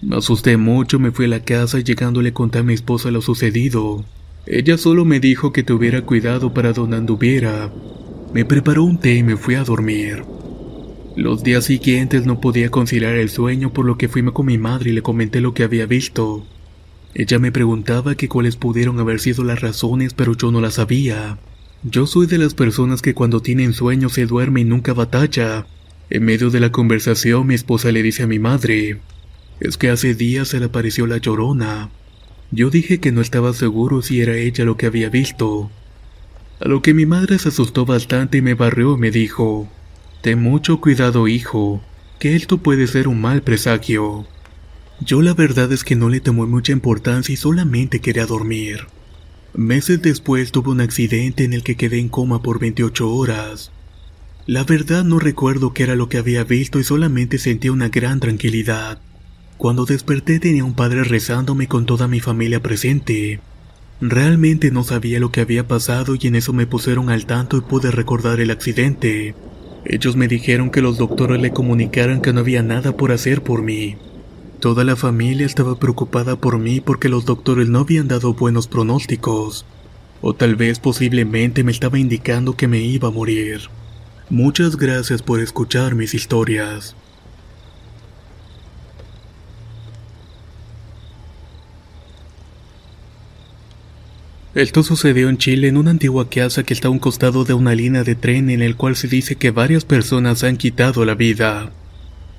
Me 0.01 0.17
asusté 0.17 0.57
mucho, 0.57 0.97
me 0.97 1.11
fui 1.11 1.25
a 1.25 1.27
la 1.27 1.43
casa 1.43 1.79
y 1.79 1.83
llegando 1.83 2.23
le 2.23 2.33
conté 2.33 2.59
a 2.59 2.63
mi 2.63 2.73
esposa 2.73 3.11
lo 3.11 3.21
sucedido. 3.21 4.03
Ella 4.47 4.77
solo 4.79 5.05
me 5.05 5.19
dijo 5.19 5.53
que 5.53 5.61
tuviera 5.61 6.01
cuidado 6.01 6.53
para 6.53 6.73
donde 6.73 6.97
anduviera. 6.97 7.71
Me 8.33 8.43
preparó 8.43 8.83
un 8.83 8.97
té 8.97 9.15
y 9.15 9.23
me 9.23 9.37
fui 9.37 9.53
a 9.53 9.63
dormir. 9.63 10.23
Los 11.15 11.43
días 11.43 11.65
siguientes 11.65 12.25
no 12.25 12.41
podía 12.41 12.69
conciliar 12.69 13.15
el 13.15 13.29
sueño 13.29 13.73
por 13.73 13.85
lo 13.85 13.97
que 13.97 14.07
fui 14.07 14.23
con 14.23 14.47
mi 14.47 14.57
madre 14.57 14.89
y 14.89 14.93
le 14.93 15.03
comenté 15.03 15.39
lo 15.39 15.53
que 15.53 15.63
había 15.63 15.85
visto. 15.85 16.45
Ella 17.13 17.37
me 17.37 17.51
preguntaba 17.51 18.15
que 18.15 18.27
cuáles 18.27 18.55
pudieron 18.55 18.99
haber 18.99 19.19
sido 19.19 19.43
las 19.43 19.61
razones, 19.61 20.13
pero 20.15 20.35
yo 20.35 20.51
no 20.51 20.61
las 20.61 20.75
sabía. 20.75 21.37
Yo 21.83 22.07
soy 22.07 22.25
de 22.25 22.39
las 22.39 22.55
personas 22.55 23.03
que 23.03 23.13
cuando 23.13 23.41
tienen 23.41 23.73
sueño 23.73 24.09
se 24.09 24.25
duerme 24.25 24.61
y 24.61 24.63
nunca 24.63 24.93
batalla. 24.93 25.67
En 26.09 26.23
medio 26.23 26.49
de 26.49 26.59
la 26.59 26.71
conversación 26.71 27.45
mi 27.45 27.53
esposa 27.53 27.91
le 27.91 28.01
dice 28.01 28.23
a 28.23 28.27
mi 28.27 28.39
madre, 28.39 28.99
es 29.61 29.77
que 29.77 29.89
hace 29.89 30.15
días 30.15 30.49
se 30.49 30.59
le 30.59 30.65
apareció 30.65 31.05
la 31.05 31.17
llorona. 31.17 31.91
Yo 32.49 32.71
dije 32.71 32.99
que 32.99 33.11
no 33.11 33.21
estaba 33.21 33.53
seguro 33.53 34.01
si 34.01 34.19
era 34.19 34.35
ella 34.35 34.65
lo 34.65 34.75
que 34.75 34.87
había 34.87 35.09
visto. 35.09 35.69
A 36.59 36.67
lo 36.67 36.81
que 36.81 36.95
mi 36.95 37.05
madre 37.05 37.37
se 37.37 37.49
asustó 37.49 37.85
bastante 37.85 38.39
y 38.39 38.41
me 38.41 38.55
barrió 38.55 38.95
y 38.95 38.99
me 38.99 39.11
dijo, 39.11 39.69
Ten 40.23 40.41
mucho 40.41 40.81
cuidado 40.81 41.27
hijo, 41.27 41.83
que 42.19 42.35
esto 42.35 42.57
puede 42.57 42.87
ser 42.87 43.07
un 43.07 43.21
mal 43.21 43.43
presagio. 43.43 44.25
Yo 44.99 45.21
la 45.21 45.35
verdad 45.35 45.71
es 45.71 45.83
que 45.83 45.95
no 45.95 46.09
le 46.09 46.21
tomé 46.21 46.47
mucha 46.47 46.71
importancia 46.71 47.31
y 47.31 47.37
solamente 47.37 48.01
quería 48.01 48.25
dormir. 48.25 48.87
Meses 49.53 50.01
después 50.01 50.51
tuve 50.51 50.71
un 50.71 50.81
accidente 50.81 51.43
en 51.43 51.53
el 51.53 51.61
que 51.61 51.75
quedé 51.77 51.99
en 51.99 52.09
coma 52.09 52.41
por 52.41 52.59
28 52.59 53.11
horas. 53.11 53.71
La 54.47 54.63
verdad 54.63 55.03
no 55.03 55.19
recuerdo 55.19 55.71
qué 55.71 55.83
era 55.83 55.95
lo 55.95 56.09
que 56.09 56.17
había 56.17 56.43
visto 56.43 56.79
y 56.79 56.83
solamente 56.83 57.37
sentí 57.37 57.69
una 57.69 57.89
gran 57.89 58.19
tranquilidad. 58.19 58.99
Cuando 59.61 59.85
desperté 59.85 60.39
tenía 60.39 60.65
un 60.65 60.73
padre 60.73 61.03
rezándome 61.03 61.67
con 61.67 61.85
toda 61.85 62.07
mi 62.07 62.19
familia 62.19 62.63
presente. 62.63 63.41
Realmente 64.01 64.71
no 64.71 64.83
sabía 64.83 65.19
lo 65.19 65.31
que 65.31 65.41
había 65.41 65.67
pasado 65.67 66.15
y 66.19 66.25
en 66.25 66.35
eso 66.35 66.51
me 66.51 66.65
pusieron 66.65 67.11
al 67.11 67.27
tanto 67.27 67.57
y 67.57 67.61
pude 67.61 67.91
recordar 67.91 68.39
el 68.39 68.49
accidente. 68.49 69.35
Ellos 69.85 70.15
me 70.15 70.27
dijeron 70.27 70.71
que 70.71 70.81
los 70.81 70.97
doctores 70.97 71.39
le 71.39 71.51
comunicaran 71.51 72.21
que 72.21 72.33
no 72.33 72.39
había 72.39 72.63
nada 72.63 72.97
por 72.97 73.11
hacer 73.11 73.43
por 73.43 73.61
mí. 73.61 73.97
Toda 74.59 74.83
la 74.83 74.95
familia 74.95 75.45
estaba 75.45 75.77
preocupada 75.77 76.37
por 76.37 76.57
mí 76.57 76.81
porque 76.81 77.07
los 77.07 77.25
doctores 77.25 77.69
no 77.69 77.81
habían 77.81 78.07
dado 78.07 78.33
buenos 78.33 78.67
pronósticos. 78.67 79.67
O 80.21 80.33
tal 80.33 80.55
vez 80.55 80.79
posiblemente 80.79 81.63
me 81.63 81.71
estaba 81.71 81.99
indicando 81.99 82.57
que 82.57 82.67
me 82.67 82.79
iba 82.79 83.09
a 83.09 83.11
morir. 83.11 83.69
Muchas 84.27 84.75
gracias 84.75 85.21
por 85.21 85.39
escuchar 85.39 85.93
mis 85.93 86.15
historias. 86.15 86.95
Esto 94.53 94.83
sucedió 94.83 95.29
en 95.29 95.37
Chile 95.37 95.69
en 95.69 95.77
una 95.77 95.91
antigua 95.91 96.29
casa 96.29 96.63
que 96.63 96.73
está 96.73 96.89
a 96.89 96.91
un 96.91 96.99
costado 96.99 97.45
de 97.45 97.53
una 97.53 97.73
línea 97.73 98.03
de 98.03 98.15
tren 98.15 98.49
en 98.49 98.61
el 98.61 98.75
cual 98.75 98.97
se 98.97 99.07
dice 99.07 99.37
que 99.37 99.49
varias 99.49 99.85
personas 99.85 100.43
han 100.43 100.57
quitado 100.57 101.05
la 101.05 101.15
vida. 101.15 101.71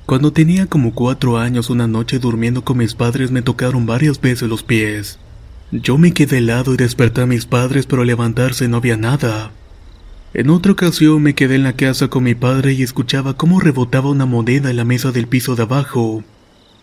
Cuando 0.05 0.31
tenía 0.31 0.67
como 0.67 0.93
cuatro 0.93 1.39
años 1.39 1.71
una 1.71 1.87
noche 1.87 2.19
durmiendo 2.19 2.65
con 2.67 2.77
mis 2.77 2.95
padres 2.95 3.31
me 3.31 3.41
tocaron 3.41 3.87
varias 3.87 4.21
veces 4.21 4.47
los 4.47 4.63
pies. 4.63 5.19
Yo 5.71 5.97
me 5.97 6.13
quedé 6.13 6.39
helado 6.39 6.75
y 6.75 6.77
desperté 6.77 7.23
a 7.23 7.27
mis 7.27 7.47
padres 7.47 7.87
pero 7.87 8.03
al 8.03 8.09
levantarse 8.09 8.69
no 8.69 8.77
había 8.77 8.99
nada. 8.99 9.51
En 10.35 10.51
otra 10.51 10.73
ocasión 10.73 11.23
me 11.23 11.35
quedé 11.35 11.55
en 11.55 11.63
la 11.63 11.77
casa 11.77 12.09
con 12.09 12.25
mi 12.25 12.35
padre 12.35 12.75
y 12.75 12.83
escuchaba 12.83 13.39
cómo 13.39 13.59
rebotaba 13.59 14.11
una 14.11 14.27
moneda 14.27 14.69
en 14.69 14.77
la 14.77 14.85
mesa 14.85 15.13
del 15.13 15.29
piso 15.29 15.57
de 15.57 15.63
abajo. 15.63 16.23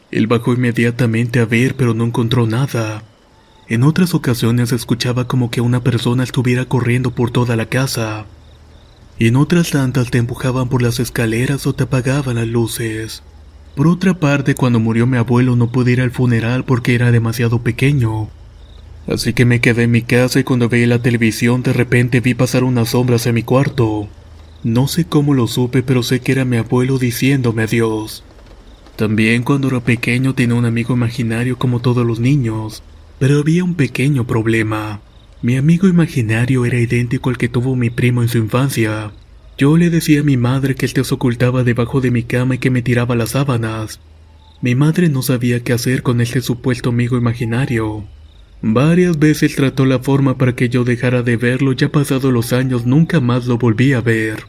Él 0.09 0.25
bajó 0.25 0.53
inmediatamente 0.53 1.39
a 1.39 1.45
ver 1.45 1.75
pero 1.75 1.93
no 1.93 2.05
encontró 2.05 2.47
nada. 2.47 3.03
En 3.69 3.83
otras 3.83 4.15
ocasiones 4.15 4.71
escuchaba 4.71 5.27
como 5.27 5.51
que 5.51 5.61
una 5.61 5.83
persona 5.83 6.23
estuviera 6.23 6.65
corriendo 6.65 7.11
por 7.11 7.29
toda 7.29 7.55
la 7.55 7.67
casa 7.67 8.25
y 9.19 9.27
en 9.27 9.35
otras 9.35 9.69
tantas 9.69 10.09
te 10.09 10.17
empujaban 10.17 10.69
por 10.69 10.81
las 10.81 10.99
escaleras 10.99 11.67
o 11.67 11.73
te 11.73 11.83
apagaban 11.83 12.37
las 12.37 12.47
luces. 12.47 13.21
Por 13.75 13.87
otra 13.87 14.15
parte, 14.15 14.55
cuando 14.55 14.79
murió 14.79 15.05
mi 15.05 15.17
abuelo 15.17 15.55
no 15.55 15.71
pude 15.71 15.91
ir 15.91 16.01
al 16.01 16.09
funeral 16.09 16.63
porque 16.63 16.95
era 16.95 17.11
demasiado 17.11 17.61
pequeño. 17.61 18.29
Así 19.07 19.33
que 19.33 19.45
me 19.45 19.61
quedé 19.61 19.83
en 19.83 19.91
mi 19.91 20.01
casa 20.01 20.39
y 20.39 20.43
cuando 20.43 20.67
veía 20.67 20.87
la 20.87 21.03
televisión 21.03 21.61
de 21.61 21.73
repente 21.73 22.21
vi 22.21 22.33
pasar 22.33 22.63
unas 22.63 22.89
sombras 22.89 23.27
en 23.27 23.35
mi 23.35 23.43
cuarto. 23.43 24.07
No 24.63 24.87
sé 24.87 25.05
cómo 25.05 25.35
lo 25.35 25.45
supe, 25.45 25.83
pero 25.83 26.01
sé 26.01 26.21
que 26.21 26.31
era 26.31 26.43
mi 26.43 26.57
abuelo 26.57 26.97
diciéndome 26.97 27.63
adiós. 27.63 28.23
También 28.95 29.43
cuando 29.43 29.67
era 29.67 29.79
pequeño 29.79 30.33
tenía 30.33 30.55
un 30.55 30.65
amigo 30.65 30.95
imaginario 30.95 31.59
como 31.59 31.81
todos 31.81 32.05
los 32.05 32.19
niños, 32.19 32.83
pero 33.19 33.39
había 33.39 33.63
un 33.63 33.75
pequeño 33.75 34.25
problema. 34.25 35.01
Mi 35.41 35.57
amigo 35.57 35.87
imaginario 35.87 36.65
era 36.65 36.79
idéntico 36.79 37.29
al 37.29 37.37
que 37.37 37.49
tuvo 37.49 37.75
mi 37.75 37.89
primo 37.89 38.21
en 38.21 38.29
su 38.29 38.37
infancia. 38.37 39.11
Yo 39.57 39.77
le 39.77 39.89
decía 39.89 40.21
a 40.21 40.23
mi 40.23 40.37
madre 40.37 40.75
que 40.75 40.85
él 40.85 40.91
se 40.91 41.13
ocultaba 41.13 41.63
debajo 41.63 42.01
de 42.01 42.11
mi 42.11 42.23
cama 42.23 42.55
y 42.55 42.57
que 42.59 42.69
me 42.69 42.81
tiraba 42.81 43.15
las 43.15 43.31
sábanas. 43.31 43.99
Mi 44.61 44.75
madre 44.75 45.09
no 45.09 45.21
sabía 45.21 45.63
qué 45.63 45.73
hacer 45.73 46.01
con 46.01 46.21
este 46.21 46.41
supuesto 46.41 46.89
amigo 46.89 47.17
imaginario. 47.17 48.05
Varias 48.61 49.19
veces 49.19 49.55
trató 49.55 49.85
la 49.85 49.99
forma 49.99 50.37
para 50.37 50.55
que 50.55 50.67
yo 50.67 50.83
dejara 50.83 51.23
de 51.23 51.37
verlo, 51.37 51.71
ya 51.71 51.89
pasados 51.89 52.33
los 52.33 52.51
años 52.51 52.85
nunca 52.85 53.21
más 53.21 53.45
lo 53.45 53.57
volví 53.57 53.93
a 53.93 54.01
ver. 54.01 54.43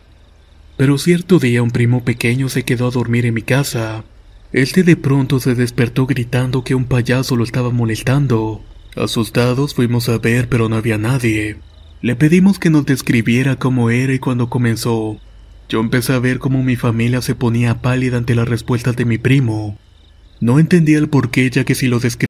Pero 0.77 0.99
cierto 0.99 1.39
día 1.39 1.63
un 1.63 1.71
primo 1.71 2.05
pequeño 2.05 2.49
se 2.49 2.65
quedó 2.65 2.89
a 2.89 2.91
dormir 2.91 3.27
en 3.27 3.35
mi 3.35 3.43
casa. 3.43 4.05
Este 4.53 4.83
de 4.83 4.97
pronto 4.97 5.39
se 5.39 5.55
despertó 5.55 6.07
gritando 6.07 6.65
que 6.65 6.75
un 6.75 6.85
payaso 6.85 7.37
lo 7.37 7.45
estaba 7.45 7.71
molestando. 7.71 8.61
Asustados 8.97 9.75
fuimos 9.75 10.09
a 10.09 10.19
ver 10.19 10.49
pero 10.49 10.69
no 10.69 10.75
había 10.75 10.99
nadie. 10.99 11.59
Le 12.03 12.17
pedimos 12.17 12.59
que 12.59 12.71
nos 12.71 12.85
describiera 12.85 13.57
cómo 13.57 13.91
era 13.91 14.13
y 14.13 14.19
cuando 14.19 14.51
comenzó, 14.51 15.19
yo 15.69 15.79
empecé 15.79 16.15
a 16.15 16.19
ver 16.19 16.41
cómo 16.41 16.65
mi 16.65 16.75
familia 16.75 17.23
se 17.23 17.37
ponía 17.37 17.81
pálida 17.81 18.17
ante 18.17 18.35
las 18.35 18.49
respuestas 18.49 18.97
de 18.97 19.05
mi 19.05 19.19
primo. 19.19 19.79
No 20.41 20.59
entendía 20.59 20.99
el 20.99 21.09
porqué 21.09 21.49
ya 21.51 21.65
que 21.65 21.77
si 21.77 21.87
lo 21.87 22.01
describía 22.01 22.30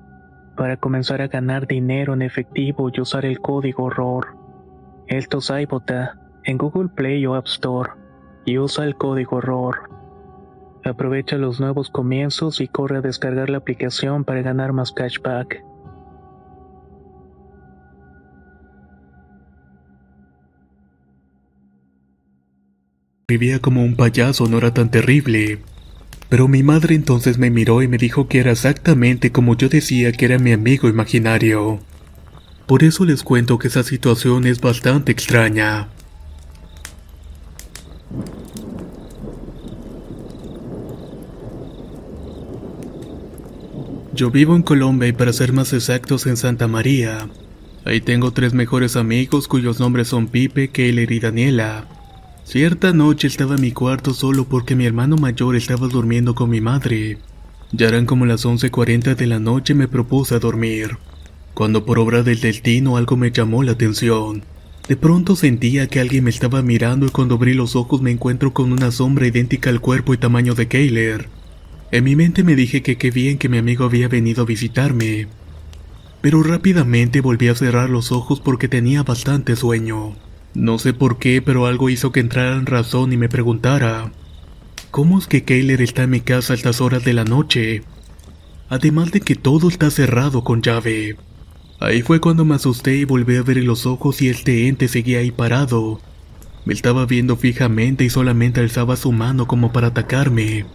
para 0.55 0.77
comenzar 0.77 1.21
a 1.21 1.27
ganar 1.27 1.67
dinero 1.67 2.13
en 2.13 2.21
efectivo 2.21 2.89
y 2.93 3.01
usar 3.01 3.25
el 3.25 3.39
código 3.39 3.89
ROR. 3.89 4.27
Esto 5.07 5.39
es 5.39 5.49
iBota 5.49 6.19
en 6.43 6.57
Google 6.57 6.89
Play 6.89 7.25
o 7.25 7.35
App 7.35 7.47
Store 7.47 7.91
y 8.45 8.57
usa 8.57 8.85
el 8.85 8.95
código 8.95 9.41
ROR. 9.41 9.89
Aprovecha 10.83 11.37
los 11.37 11.59
nuevos 11.59 11.89
comienzos 11.89 12.59
y 12.59 12.67
corre 12.67 12.97
a 12.97 13.01
descargar 13.01 13.49
la 13.49 13.59
aplicación 13.59 14.23
para 14.23 14.41
ganar 14.41 14.73
más 14.73 14.91
cashback. 14.91 15.63
Vivía 23.27 23.59
como 23.59 23.83
un 23.83 23.95
payaso, 23.95 24.47
no 24.49 24.57
era 24.57 24.73
tan 24.73 24.91
terrible. 24.91 25.59
Pero 26.31 26.47
mi 26.47 26.63
madre 26.63 26.95
entonces 26.95 27.37
me 27.37 27.49
miró 27.49 27.81
y 27.81 27.89
me 27.89 27.97
dijo 27.97 28.29
que 28.29 28.39
era 28.39 28.51
exactamente 28.51 29.33
como 29.33 29.57
yo 29.57 29.67
decía 29.67 30.13
que 30.13 30.23
era 30.23 30.39
mi 30.39 30.53
amigo 30.53 30.87
imaginario. 30.87 31.81
Por 32.67 32.85
eso 32.85 33.03
les 33.03 33.21
cuento 33.21 33.59
que 33.59 33.67
esa 33.67 33.83
situación 33.83 34.47
es 34.47 34.61
bastante 34.61 35.11
extraña. 35.11 35.89
Yo 44.13 44.31
vivo 44.31 44.55
en 44.55 44.61
Colombia 44.61 45.09
y 45.09 45.11
para 45.11 45.33
ser 45.33 45.51
más 45.51 45.73
exactos 45.73 46.27
en 46.27 46.37
Santa 46.37 46.69
María. 46.69 47.27
Ahí 47.83 47.99
tengo 47.99 48.31
tres 48.31 48.53
mejores 48.53 48.95
amigos 48.95 49.49
cuyos 49.49 49.81
nombres 49.81 50.07
son 50.07 50.27
Pipe, 50.27 50.69
Keller 50.69 51.11
y 51.11 51.19
Daniela. 51.19 51.89
Cierta 52.51 52.91
noche 52.91 53.27
estaba 53.27 53.55
en 53.55 53.61
mi 53.61 53.71
cuarto 53.71 54.13
solo 54.13 54.43
porque 54.43 54.75
mi 54.75 54.85
hermano 54.85 55.15
mayor 55.15 55.55
estaba 55.55 55.87
durmiendo 55.87 56.35
con 56.35 56.49
mi 56.49 56.59
madre. 56.59 57.17
Ya 57.71 57.87
eran 57.87 58.05
como 58.05 58.25
las 58.25 58.45
11.40 58.45 59.15
de 59.15 59.25
la 59.25 59.39
noche 59.39 59.71
y 59.71 59.77
me 59.77 59.87
propuse 59.87 60.35
a 60.35 60.39
dormir. 60.39 60.97
Cuando 61.53 61.85
por 61.85 61.97
obra 61.97 62.23
del 62.23 62.41
destino 62.41 62.97
algo 62.97 63.15
me 63.15 63.31
llamó 63.31 63.63
la 63.63 63.71
atención. 63.71 64.43
De 64.89 64.97
pronto 64.97 65.37
sentía 65.37 65.87
que 65.87 66.01
alguien 66.01 66.25
me 66.25 66.29
estaba 66.29 66.61
mirando 66.61 67.05
y 67.05 67.09
cuando 67.11 67.35
abrí 67.35 67.53
los 67.53 67.77
ojos 67.77 68.01
me 68.01 68.11
encuentro 68.11 68.51
con 68.51 68.73
una 68.73 68.91
sombra 68.91 69.27
idéntica 69.27 69.69
al 69.69 69.79
cuerpo 69.79 70.13
y 70.13 70.17
tamaño 70.17 70.53
de 70.53 70.67
Kayler. 70.67 71.29
En 71.91 72.03
mi 72.03 72.17
mente 72.17 72.43
me 72.43 72.57
dije 72.57 72.81
que 72.81 72.97
qué 72.97 73.11
bien 73.11 73.37
que 73.37 73.47
mi 73.47 73.59
amigo 73.59 73.85
había 73.85 74.09
venido 74.09 74.43
a 74.43 74.45
visitarme. 74.45 75.29
Pero 76.19 76.43
rápidamente 76.43 77.21
volví 77.21 77.47
a 77.47 77.55
cerrar 77.55 77.89
los 77.89 78.11
ojos 78.11 78.41
porque 78.41 78.67
tenía 78.67 79.03
bastante 79.03 79.55
sueño. 79.55 80.17
No 80.53 80.79
sé 80.79 80.93
por 80.93 81.17
qué, 81.17 81.41
pero 81.41 81.65
algo 81.65 81.89
hizo 81.89 82.11
que 82.11 82.19
entrara 82.19 82.57
en 82.57 82.65
razón 82.65 83.13
y 83.13 83.17
me 83.17 83.29
preguntara, 83.29 84.11
¿cómo 84.91 85.17
es 85.17 85.27
que 85.27 85.43
Kayler 85.45 85.81
está 85.81 86.03
en 86.03 86.09
mi 86.09 86.19
casa 86.19 86.51
a 86.51 86.55
estas 86.57 86.81
horas 86.81 87.05
de 87.05 87.13
la 87.13 87.23
noche? 87.23 87.83
Además 88.67 89.11
de 89.11 89.21
que 89.21 89.35
todo 89.35 89.69
está 89.69 89.89
cerrado 89.89 90.43
con 90.43 90.61
llave. 90.61 91.15
Ahí 91.79 92.01
fue 92.01 92.19
cuando 92.19 92.43
me 92.43 92.55
asusté 92.55 92.97
y 92.97 93.05
volví 93.05 93.37
a 93.37 93.43
ver 93.43 93.57
los 93.63 93.85
ojos 93.85 94.21
y 94.21 94.27
este 94.27 94.67
ente 94.67 94.89
seguía 94.89 95.19
ahí 95.19 95.31
parado. 95.31 96.01
Me 96.65 96.73
estaba 96.73 97.05
viendo 97.05 97.37
fijamente 97.37 98.03
y 98.03 98.09
solamente 98.09 98.59
alzaba 98.59 98.97
su 98.97 99.11
mano 99.13 99.47
como 99.47 99.71
para 99.71 99.87
atacarme. 99.87 100.65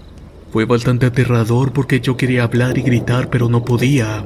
Fue 0.52 0.64
bastante 0.64 1.06
aterrador 1.06 1.72
porque 1.72 2.00
yo 2.00 2.16
quería 2.16 2.44
hablar 2.44 2.78
y 2.78 2.82
gritar 2.82 3.28
pero 3.28 3.50
no 3.50 3.62
podía. 3.62 4.24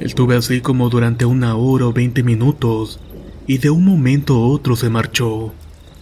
Estuve 0.00 0.36
así 0.36 0.60
como 0.60 0.90
durante 0.90 1.24
una 1.24 1.56
hora 1.56 1.86
o 1.86 1.92
veinte 1.92 2.22
minutos 2.22 3.00
y 3.46 3.58
de 3.58 3.70
un 3.70 3.84
momento 3.84 4.34
a 4.34 4.46
otro 4.48 4.76
se 4.76 4.90
marchó. 4.90 5.52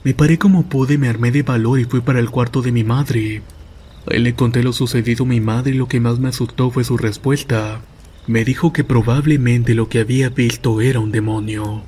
Me 0.05 0.15
paré 0.15 0.39
como 0.39 0.69
pude, 0.69 0.99
me 0.99 1.09
armé 1.09 1.31
de 1.31 1.43
valor 1.43 1.79
y 1.79 1.85
fui 1.85 2.01
para 2.01 2.21
el 2.21 2.31
cuarto 2.31 2.63
de 2.63 2.73
mi 2.73 2.85
madre. 2.85 3.43
Le 4.07 4.35
conté 4.35 4.63
lo 4.63 4.73
sucedido 4.73 5.25
a 5.25 5.29
mi 5.29 5.41
madre 5.41 5.73
y 5.73 5.79
lo 5.79 5.87
que 5.89 6.01
más 6.01 6.19
me 6.19 6.29
asustó 6.29 6.71
fue 6.71 6.85
su 6.85 6.97
respuesta. 6.97 7.81
Me 8.27 8.45
dijo 8.45 8.73
que 8.73 8.85
probablemente 8.85 9.75
lo 9.75 9.89
que 9.89 10.01
había 10.01 10.29
visto 10.29 10.81
era 10.81 11.01
un 11.01 11.13
demonio. 11.13 11.83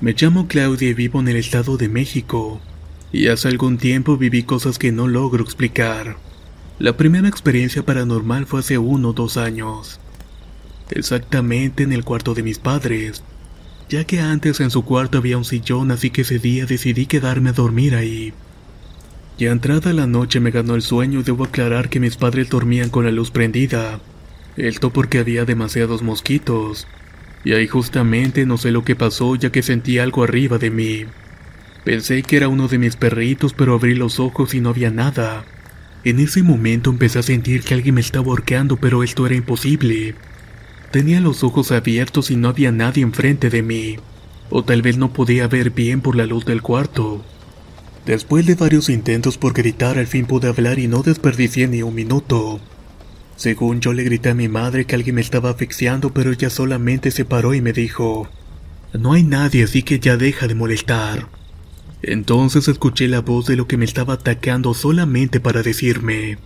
Me 0.00 0.14
llamo 0.14 0.48
Claudia 0.48 0.88
y 0.88 0.94
vivo 0.94 1.20
en 1.20 1.28
el 1.28 1.36
Estado 1.36 1.76
de 1.76 1.88
México. 1.88 2.60
Y 3.12 3.28
hace 3.28 3.46
algún 3.46 3.78
tiempo 3.78 4.16
viví 4.16 4.42
cosas 4.42 4.78
que 4.78 4.90
no 4.90 5.06
logro 5.06 5.44
explicar. 5.44 6.16
La 6.82 6.96
primera 6.96 7.28
experiencia 7.28 7.84
paranormal 7.84 8.44
fue 8.44 8.58
hace 8.58 8.76
uno 8.76 9.10
o 9.10 9.12
dos 9.12 9.36
años. 9.36 10.00
Exactamente 10.90 11.84
en 11.84 11.92
el 11.92 12.02
cuarto 12.02 12.34
de 12.34 12.42
mis 12.42 12.58
padres. 12.58 13.22
Ya 13.88 14.02
que 14.02 14.18
antes 14.18 14.58
en 14.58 14.72
su 14.72 14.84
cuarto 14.84 15.18
había 15.18 15.38
un 15.38 15.44
sillón, 15.44 15.92
así 15.92 16.10
que 16.10 16.22
ese 16.22 16.40
día 16.40 16.66
decidí 16.66 17.06
quedarme 17.06 17.50
a 17.50 17.52
dormir 17.52 17.94
ahí. 17.94 18.34
Ya 19.38 19.52
entrada 19.52 19.92
la 19.92 20.08
noche 20.08 20.40
me 20.40 20.50
ganó 20.50 20.74
el 20.74 20.82
sueño 20.82 21.20
y 21.20 21.22
debo 21.22 21.44
aclarar 21.44 21.88
que 21.88 22.00
mis 22.00 22.16
padres 22.16 22.50
dormían 22.50 22.90
con 22.90 23.04
la 23.04 23.12
luz 23.12 23.30
prendida. 23.30 24.00
Esto 24.56 24.92
porque 24.92 25.20
había 25.20 25.44
demasiados 25.44 26.02
mosquitos. 26.02 26.88
Y 27.44 27.52
ahí 27.52 27.68
justamente 27.68 28.44
no 28.44 28.58
sé 28.58 28.72
lo 28.72 28.82
que 28.82 28.96
pasó 28.96 29.36
ya 29.36 29.52
que 29.52 29.62
sentí 29.62 30.00
algo 30.00 30.24
arriba 30.24 30.58
de 30.58 30.72
mí. 30.72 31.04
Pensé 31.84 32.24
que 32.24 32.38
era 32.38 32.48
uno 32.48 32.66
de 32.66 32.78
mis 32.78 32.96
perritos, 32.96 33.52
pero 33.52 33.74
abrí 33.74 33.94
los 33.94 34.18
ojos 34.18 34.52
y 34.52 34.60
no 34.60 34.70
había 34.70 34.90
nada. 34.90 35.44
En 36.04 36.18
ese 36.18 36.42
momento 36.42 36.90
empecé 36.90 37.20
a 37.20 37.22
sentir 37.22 37.62
que 37.62 37.74
alguien 37.74 37.94
me 37.94 38.00
estaba 38.00 38.26
ahorcando, 38.26 38.76
pero 38.76 39.04
esto 39.04 39.24
era 39.24 39.36
imposible. 39.36 40.16
Tenía 40.90 41.20
los 41.20 41.44
ojos 41.44 41.70
abiertos 41.70 42.30
y 42.30 42.36
no 42.36 42.48
había 42.48 42.72
nadie 42.72 43.02
enfrente 43.02 43.50
de 43.50 43.62
mí. 43.62 43.96
O 44.50 44.64
tal 44.64 44.82
vez 44.82 44.98
no 44.98 45.12
podía 45.12 45.46
ver 45.46 45.70
bien 45.70 46.00
por 46.00 46.16
la 46.16 46.26
luz 46.26 46.44
del 46.44 46.60
cuarto. 46.60 47.24
Después 48.04 48.46
de 48.46 48.56
varios 48.56 48.88
intentos 48.88 49.38
por 49.38 49.52
gritar, 49.52 49.96
al 49.96 50.08
fin 50.08 50.26
pude 50.26 50.48
hablar 50.48 50.80
y 50.80 50.88
no 50.88 51.02
desperdicié 51.02 51.68
ni 51.68 51.82
un 51.82 51.94
minuto. 51.94 52.60
Según 53.36 53.80
yo 53.80 53.92
le 53.92 54.02
grité 54.02 54.30
a 54.30 54.34
mi 54.34 54.48
madre 54.48 54.84
que 54.84 54.96
alguien 54.96 55.14
me 55.14 55.20
estaba 55.20 55.50
asfixiando, 55.50 56.12
pero 56.12 56.32
ella 56.32 56.50
solamente 56.50 57.12
se 57.12 57.24
paró 57.24 57.54
y 57.54 57.60
me 57.60 57.72
dijo, 57.72 58.28
No 58.92 59.12
hay 59.12 59.22
nadie, 59.22 59.64
así 59.64 59.84
que 59.84 60.00
ya 60.00 60.16
deja 60.16 60.48
de 60.48 60.56
molestar. 60.56 61.28
Entonces 62.02 62.66
escuché 62.66 63.06
la 63.06 63.20
voz 63.20 63.46
de 63.46 63.56
lo 63.56 63.68
que 63.68 63.76
me 63.76 63.84
estaba 63.84 64.14
atacando 64.14 64.74
solamente 64.74 65.38
para 65.38 65.62
decirme, 65.62 66.38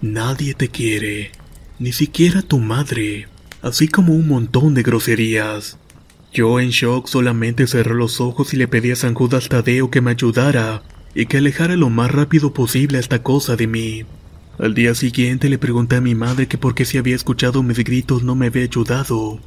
Nadie 0.00 0.54
te 0.54 0.68
quiere, 0.68 1.32
ni 1.78 1.92
siquiera 1.92 2.42
tu 2.42 2.58
madre, 2.58 3.26
así 3.62 3.88
como 3.88 4.14
un 4.14 4.28
montón 4.28 4.74
de 4.74 4.82
groserías. 4.82 5.78
Yo 6.32 6.60
en 6.60 6.70
shock 6.70 7.08
solamente 7.08 7.66
cerré 7.66 7.94
los 7.94 8.20
ojos 8.20 8.54
y 8.54 8.56
le 8.56 8.68
pedí 8.68 8.90
a 8.90 8.96
San 8.96 9.14
Judas 9.14 9.48
Tadeo 9.48 9.90
que 9.90 10.00
me 10.00 10.12
ayudara, 10.12 10.82
y 11.14 11.26
que 11.26 11.38
alejara 11.38 11.76
lo 11.76 11.90
más 11.90 12.10
rápido 12.10 12.52
posible 12.52 12.98
a 12.98 13.00
esta 13.00 13.22
cosa 13.22 13.56
de 13.56 13.66
mí. 13.66 14.02
Al 14.58 14.74
día 14.74 14.94
siguiente 14.94 15.48
le 15.48 15.58
pregunté 15.58 15.96
a 15.96 16.00
mi 16.00 16.14
madre 16.14 16.46
que 16.46 16.58
por 16.58 16.74
qué 16.74 16.84
si 16.84 16.98
había 16.98 17.16
escuchado 17.16 17.62
mis 17.62 17.78
gritos 17.78 18.22
no 18.22 18.34
me 18.34 18.46
había 18.46 18.64
ayudado, 18.64 19.40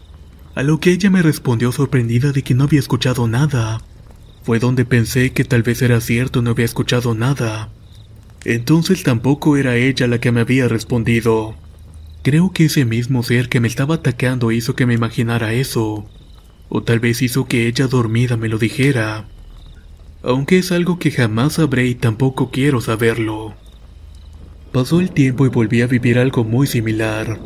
a 0.56 0.64
lo 0.64 0.80
que 0.80 0.92
ella 0.92 1.10
me 1.10 1.22
respondió 1.22 1.72
sorprendida 1.72 2.32
de 2.32 2.42
que 2.42 2.56
no 2.56 2.64
había 2.66 2.80
escuchado 2.80 3.28
nada. 3.28 3.82
Fue 4.48 4.60
donde 4.60 4.86
pensé 4.86 5.34
que 5.34 5.44
tal 5.44 5.62
vez 5.62 5.82
era 5.82 6.00
cierto 6.00 6.42
no 6.42 6.52
había 6.52 6.64
escuchado 6.64 7.14
nada. 7.14 7.68
Entonces 8.46 9.04
tampoco 9.04 9.58
era 9.58 9.76
ella 9.76 10.08
la 10.08 10.22
que 10.22 10.32
me 10.32 10.40
había 10.40 10.70
respondido. 10.70 11.56
Creo 12.24 12.54
que 12.54 12.64
ese 12.64 12.86
mismo 12.86 13.24
ser 13.24 13.50
que 13.50 13.60
me 13.60 13.68
estaba 13.68 13.96
atacando 13.96 14.54
hizo 14.54 14.74
que 14.74 14.86
me 14.86 14.94
imaginara 14.94 15.52
eso. 15.52 16.10
O 16.70 16.82
tal 16.82 17.02
vez 17.02 17.22
hizo 17.22 17.46
que 17.46 17.68
ella 17.68 17.88
dormida 17.88 18.38
me 18.38 18.48
lo 18.48 18.58
dijera. 18.58 19.26
Aunque 20.24 20.60
es 20.60 20.72
algo 20.72 20.98
que 20.98 21.12
jamás 21.12 21.56
sabré 21.56 21.88
y 21.88 21.96
tampoco 21.96 22.50
quiero 22.50 22.80
saberlo. 22.80 23.54
Pasó 24.72 25.02
el 25.02 25.12
tiempo 25.12 25.46
y 25.46 25.50
volví 25.50 25.82
a 25.82 25.88
vivir 25.88 26.20
algo 26.20 26.46
muy 26.46 26.68
similar, 26.68 27.38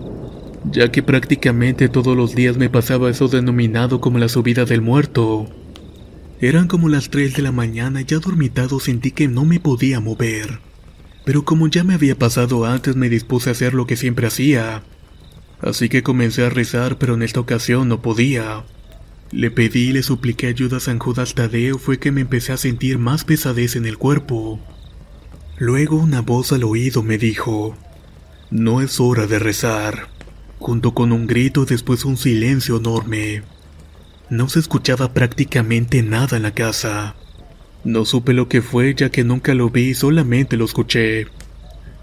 ya 0.71 0.91
que 0.91 1.01
prácticamente 1.01 1.89
todos 1.89 2.15
los 2.15 2.35
días 2.35 2.57
me 2.57 2.69
pasaba 2.69 3.09
eso 3.09 3.27
denominado 3.27 4.01
como 4.01 4.19
la 4.19 4.29
subida 4.29 4.65
del 4.65 4.81
muerto. 4.81 5.49
Eran 6.41 6.67
como 6.67 6.89
las 6.89 7.11
3 7.11 7.35
de 7.35 7.43
la 7.43 7.51
mañana 7.51 8.01
ya 8.01 8.17
dormitado 8.17 8.79
sentí 8.79 9.11
que 9.11 9.27
no 9.27 9.45
me 9.45 9.59
podía 9.59 9.99
mover. 9.99 10.59
Pero 11.23 11.45
como 11.45 11.67
ya 11.67 11.83
me 11.83 11.93
había 11.93 12.17
pasado 12.17 12.65
antes 12.65 12.95
me 12.95 13.09
dispuse 13.09 13.49
a 13.49 13.51
hacer 13.51 13.75
lo 13.75 13.85
que 13.85 13.95
siempre 13.95 14.25
hacía. 14.25 14.81
Así 15.61 15.87
que 15.87 16.01
comencé 16.01 16.43
a 16.43 16.49
rezar 16.49 16.97
pero 16.97 17.13
en 17.13 17.21
esta 17.21 17.39
ocasión 17.39 17.87
no 17.87 18.01
podía. 18.01 18.65
Le 19.29 19.51
pedí 19.51 19.89
y 19.89 19.93
le 19.93 20.01
supliqué 20.01 20.47
ayuda 20.47 20.77
a 20.77 20.79
San 20.79 20.97
Judas 20.97 21.35
Tadeo 21.35 21.77
fue 21.77 21.99
que 21.99 22.11
me 22.11 22.21
empecé 22.21 22.53
a 22.53 22.57
sentir 22.57 22.97
más 22.97 23.23
pesadez 23.23 23.75
en 23.75 23.85
el 23.85 23.99
cuerpo. 23.99 24.59
Luego 25.59 25.97
una 25.97 26.21
voz 26.21 26.53
al 26.53 26.63
oído 26.63 27.03
me 27.03 27.19
dijo, 27.19 27.77
no 28.49 28.81
es 28.81 28.99
hora 28.99 29.27
de 29.27 29.37
rezar, 29.37 30.07
junto 30.57 30.95
con 30.95 31.11
un 31.11 31.27
grito 31.27 31.65
después 31.65 32.03
un 32.03 32.17
silencio 32.17 32.77
enorme. 32.77 33.43
No 34.31 34.47
se 34.47 34.59
escuchaba 34.59 35.13
prácticamente 35.13 36.01
nada 36.03 36.37
en 36.37 36.43
la 36.43 36.51
casa. 36.51 37.15
No 37.83 38.05
supe 38.05 38.31
lo 38.31 38.47
que 38.47 38.61
fue 38.61 38.95
ya 38.95 39.09
que 39.09 39.25
nunca 39.25 39.53
lo 39.53 39.69
vi, 39.69 39.93
solamente 39.93 40.55
lo 40.55 40.63
escuché. 40.63 41.27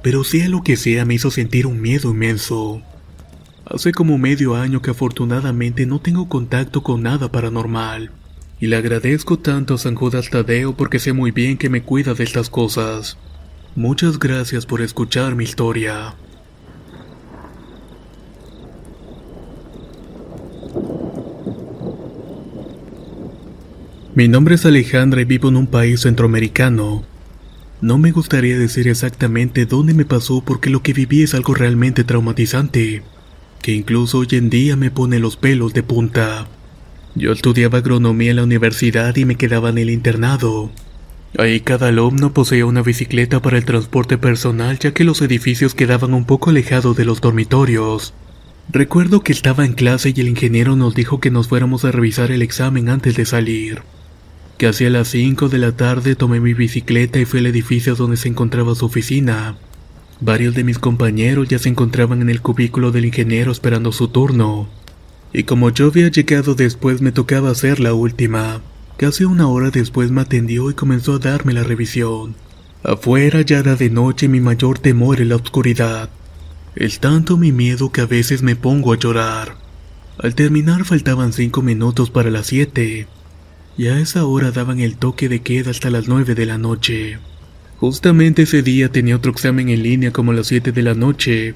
Pero 0.02 0.24
sea 0.24 0.46
lo 0.50 0.62
que 0.62 0.76
sea 0.76 1.06
me 1.06 1.14
hizo 1.14 1.30
sentir 1.30 1.66
un 1.66 1.80
miedo 1.80 2.10
inmenso. 2.10 2.82
Hace 3.64 3.92
como 3.92 4.18
medio 4.18 4.56
año 4.56 4.82
que 4.82 4.90
afortunadamente 4.90 5.86
no 5.86 6.00
tengo 6.00 6.28
contacto 6.28 6.82
con 6.82 7.02
nada 7.02 7.32
paranormal. 7.32 8.10
Y 8.60 8.66
le 8.66 8.76
agradezco 8.76 9.38
tanto 9.38 9.72
a 9.72 9.78
San 9.78 9.94
Judas 9.94 10.28
Tadeo 10.28 10.76
porque 10.76 10.98
sé 10.98 11.14
muy 11.14 11.30
bien 11.30 11.56
que 11.56 11.70
me 11.70 11.82
cuida 11.82 12.12
de 12.12 12.24
estas 12.24 12.50
cosas. 12.50 13.16
Muchas 13.74 14.18
gracias 14.18 14.66
por 14.66 14.82
escuchar 14.82 15.34
mi 15.34 15.44
historia. 15.44 16.14
Mi 24.18 24.26
nombre 24.26 24.57
es 24.57 24.66
Alejandra 24.66 25.20
y 25.20 25.24
vivo 25.26 25.48
en 25.48 25.57
un 25.57 25.68
país 25.68 26.00
centroamericano. 26.00 27.04
No 27.81 27.98
me 27.98 28.11
gustaría 28.11 28.59
decir 28.59 28.88
exactamente 28.88 29.64
dónde 29.64 29.94
me 29.94 30.04
pasó 30.04 30.42
porque 30.44 30.70
lo 30.70 30.83
que 30.83 30.92
viví 30.92 31.22
es 31.22 31.35
algo 31.35 31.54
realmente 31.54 32.02
traumatizante, 32.02 33.04
que 33.62 33.70
incluso 33.70 34.18
hoy 34.18 34.26
en 34.33 34.50
día 34.50 34.74
me 34.74 34.90
pone 34.90 35.20
los 35.20 35.37
pelos 35.37 35.72
de 35.72 35.85
punta. 35.85 36.48
Yo 37.14 37.31
estudiaba 37.31 37.78
agronomía 37.78 38.31
en 38.31 38.38
la 38.38 38.42
universidad 38.42 39.14
y 39.14 39.24
me 39.24 39.37
quedaba 39.37 39.70
en 39.70 39.78
el 39.78 39.88
internado. 39.88 40.72
Ahí 41.38 41.61
cada 41.61 41.87
alumno 41.87 42.35
poseía 42.35 42.66
una 42.66 42.83
bicicleta 42.83 43.40
para 43.40 43.57
el 43.57 43.64
transporte 43.64 44.18
personal 44.18 44.81
ya 44.81 44.92
que 44.92 45.04
los 45.04 45.22
edificios 45.22 45.76
quedaban 45.76 46.12
un 46.12 46.24
poco 46.24 46.50
alejados 46.50 46.96
de 46.96 47.04
los 47.04 47.20
dormitorios. 47.20 48.14
Recuerdo 48.68 49.20
que 49.20 49.31
estaba 49.31 49.64
en 49.64 49.74
clase 49.74 50.12
y 50.12 50.20
el 50.20 50.26
ingeniero 50.26 50.74
nos 50.74 50.96
dijo 50.96 51.20
que 51.20 51.31
nos 51.31 51.46
fuéramos 51.46 51.85
a 51.85 51.92
revisar 51.92 52.33
el 52.33 52.42
examen 52.42 52.88
antes 52.88 53.14
de 53.14 53.24
salir 53.24 53.83
que 54.58 54.66
hacia 54.66 54.90
las 54.90 55.08
5 55.08 55.48
de 55.48 55.58
la 55.58 55.72
tarde 55.72 56.16
tomé 56.16 56.40
mi 56.40 56.52
bicicleta 56.52 57.20
y 57.20 57.24
fui 57.24 57.38
al 57.38 57.46
edificio 57.46 57.94
donde 57.94 58.16
se 58.16 58.28
encontraba 58.28 58.74
su 58.74 58.86
oficina. 58.86 59.56
Varios 60.20 60.52
de 60.56 60.64
mis 60.64 60.80
compañeros 60.80 61.48
ya 61.48 61.60
se 61.60 61.68
encontraban 61.68 62.22
en 62.22 62.28
el 62.28 62.42
cubículo 62.42 62.90
del 62.90 63.04
ingeniero 63.04 63.52
esperando 63.52 63.92
su 63.92 64.08
turno. 64.08 64.68
Y 65.32 65.44
como 65.44 65.70
yo 65.70 65.86
había 65.86 66.08
llegado 66.08 66.56
después 66.56 67.00
me 67.00 67.12
tocaba 67.12 67.50
hacer 67.50 67.78
la 67.78 67.94
última. 67.94 68.60
Casi 68.96 69.22
una 69.24 69.46
hora 69.46 69.70
después 69.70 70.10
me 70.10 70.22
atendió 70.22 70.70
y 70.70 70.74
comenzó 70.74 71.14
a 71.14 71.18
darme 71.20 71.52
la 71.52 71.62
revisión. 71.62 72.34
Afuera 72.82 73.42
ya 73.42 73.58
era 73.58 73.76
de 73.76 73.90
noche 73.90 74.26
y 74.26 74.28
mi 74.28 74.40
mayor 74.40 74.80
temor 74.80 75.20
es 75.20 75.28
la 75.28 75.36
oscuridad. 75.36 76.10
Es 76.74 76.98
tanto 76.98 77.36
mi 77.36 77.52
miedo 77.52 77.92
que 77.92 78.00
a 78.00 78.06
veces 78.06 78.42
me 78.42 78.56
pongo 78.56 78.92
a 78.92 78.98
llorar. 78.98 79.56
Al 80.18 80.34
terminar 80.34 80.84
faltaban 80.84 81.32
cinco 81.32 81.62
minutos 81.62 82.10
para 82.10 82.30
las 82.30 82.48
siete 82.48 83.06
y 83.78 83.86
a 83.86 84.00
esa 84.00 84.26
hora 84.26 84.50
daban 84.50 84.80
el 84.80 84.96
toque 84.96 85.28
de 85.28 85.40
queda 85.40 85.70
hasta 85.70 85.88
las 85.88 86.08
9 86.08 86.34
de 86.34 86.46
la 86.46 86.58
noche. 86.58 87.18
Justamente 87.76 88.42
ese 88.42 88.60
día 88.62 88.90
tenía 88.90 89.14
otro 89.14 89.30
examen 89.30 89.68
en 89.68 89.84
línea 89.84 90.12
como 90.12 90.32
las 90.32 90.48
7 90.48 90.72
de 90.72 90.82
la 90.82 90.94
noche, 90.94 91.54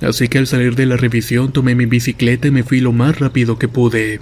así 0.00 0.26
que 0.26 0.38
al 0.38 0.48
salir 0.48 0.74
de 0.74 0.86
la 0.86 0.96
revisión 0.96 1.52
tomé 1.52 1.76
mi 1.76 1.86
bicicleta 1.86 2.48
y 2.48 2.50
me 2.50 2.64
fui 2.64 2.80
lo 2.80 2.92
más 2.92 3.20
rápido 3.20 3.60
que 3.60 3.68
pude. 3.68 4.18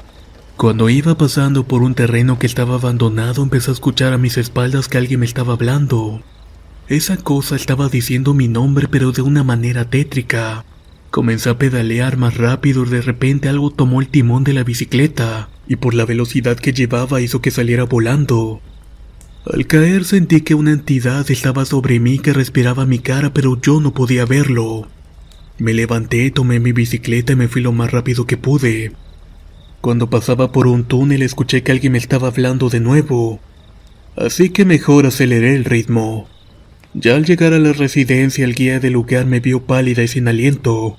Cuando 0.59 0.91
iba 0.91 1.17
pasando 1.17 1.67
por 1.67 1.83
un 1.83 1.95
terreno 1.95 2.39
que 2.39 2.47
estaba 2.47 2.75
abandonado 2.75 3.43
empecé 3.43 3.71
a 3.71 3.75
escuchar 3.75 4.13
a 4.13 4.19
mis 4.19 4.37
espaldas 4.37 4.89
que 4.89 4.99
alguien 4.99 5.21
me 5.21 5.27
estaba 5.27 5.55
hablando. 5.55 6.23
Esa 6.89 7.17
cosa 7.17 7.57
estaba 7.57 7.89
diciendo 7.89 8.35
mi 8.35 8.49
nombre 8.49 8.87
pero 8.87 9.13
de 9.13 9.23
una 9.23 9.45
manera 9.45 9.87
tétrica. 9.87 10.67
Comencé 11.11 11.49
a 11.49 11.57
pedalear 11.57 12.19
más 12.19 12.37
rápido 12.37 12.85
y 12.85 12.91
de 12.91 13.01
repente 13.01 13.49
algo 13.49 13.71
tomó 13.71 14.03
el 14.03 14.09
timón 14.09 14.45
de 14.45 14.53
la 14.53 14.63
bicicleta 14.63 15.49
y 15.67 15.77
por 15.77 15.95
la 15.95 16.05
velocidad 16.05 16.57
que 16.57 16.73
llevaba 16.73 17.21
hizo 17.21 17.41
que 17.41 17.51
saliera 17.51 17.85
volando. 17.85 18.61
Al 19.47 19.67
caer 19.67 20.05
sentí 20.05 20.43
que 20.43 20.55
una 20.55 20.73
entidad 20.73 21.31
estaba 21.31 21.65
sobre 21.65 21.99
mí 21.99 22.19
que 22.19 22.33
respiraba 22.33 22.85
mi 22.87 22.99
cara 22.99 23.33
pero 23.33 23.61
yo 23.61 23.81
no 23.81 23.95
podía 23.95 24.27
verlo. 24.27 24.89
Me 25.59 25.73
levanté, 25.73 26.31
tomé 26.31 26.61
mi 26.61 26.73
bicicleta 26.73 27.33
y 27.33 27.37
me 27.37 27.49
fui 27.49 27.63
lo 27.63 27.73
más 27.73 27.91
rápido 27.91 28.27
que 28.27 28.37
pude. 28.37 28.93
Cuando 29.81 30.11
pasaba 30.11 30.53
por 30.53 30.67
un 30.67 30.85
túnel 30.85 31.23
escuché 31.23 31.63
que 31.63 31.73
alguien 31.73 31.93
me 31.93 31.99
estaba 31.99 32.29
hablando 32.29 32.69
de 32.69 32.81
nuevo, 32.81 33.41
así 34.17 34.51
que 34.51 34.65
mejor 34.65 35.07
aceleré 35.07 35.55
el 35.55 35.65
ritmo. 35.65 36.29
Ya 36.93 37.15
al 37.15 37.25
llegar 37.25 37.55
a 37.55 37.59
la 37.59 37.73
residencia 37.73 38.45
el 38.45 38.55
guía 38.55 38.81
del 38.81 38.95
lugar 38.95 39.25
me 39.25 39.41
vio 39.41 39.65
pálida 39.65 40.03
y 40.03 40.09
sin 40.09 40.29
aliento. 40.29 40.99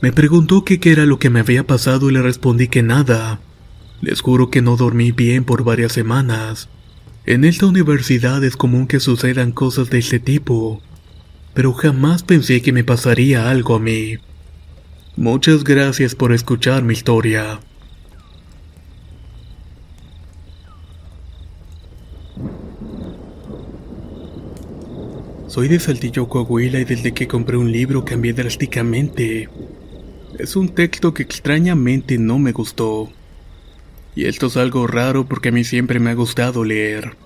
Me 0.00 0.12
preguntó 0.12 0.64
qué 0.64 0.80
era 0.82 1.04
lo 1.04 1.18
que 1.18 1.30
me 1.30 1.40
había 1.40 1.66
pasado 1.66 2.08
y 2.08 2.14
le 2.14 2.22
respondí 2.22 2.68
que 2.68 2.82
nada. 2.82 3.40
Les 4.00 4.20
juro 4.22 4.50
que 4.50 4.62
no 4.62 4.76
dormí 4.76 5.12
bien 5.12 5.44
por 5.44 5.62
varias 5.62 5.92
semanas. 5.92 6.68
En 7.26 7.44
esta 7.44 7.66
universidad 7.66 8.42
es 8.44 8.56
común 8.56 8.86
que 8.86 8.98
sucedan 8.98 9.52
cosas 9.52 9.90
de 9.90 9.98
este 9.98 10.18
tipo, 10.18 10.80
pero 11.52 11.74
jamás 11.74 12.22
pensé 12.22 12.62
que 12.62 12.72
me 12.72 12.82
pasaría 12.82 13.50
algo 13.50 13.74
a 13.74 13.80
mí. 13.80 14.16
Muchas 15.16 15.64
gracias 15.64 16.14
por 16.14 16.32
escuchar 16.32 16.82
mi 16.82 16.94
historia. 16.94 17.60
Soy 25.46 25.68
de 25.68 25.80
Saltillo, 25.80 26.28
Coahuila 26.28 26.78
y 26.78 26.84
desde 26.84 27.12
que 27.12 27.28
compré 27.28 27.56
un 27.56 27.70
libro 27.70 28.04
cambié 28.04 28.32
drásticamente. 28.32 29.48
Es 30.38 30.56
un 30.56 30.70
texto 30.70 31.12
que 31.12 31.22
extrañamente 31.24 32.16
no 32.16 32.38
me 32.38 32.52
gustó. 32.52 33.10
Y 34.14 34.24
esto 34.24 34.46
es 34.46 34.56
algo 34.56 34.86
raro 34.86 35.26
porque 35.26 35.50
a 35.50 35.52
mí 35.52 35.64
siempre 35.64 36.00
me 36.00 36.10
ha 36.10 36.14
gustado 36.14 36.64
leer. 36.64 37.16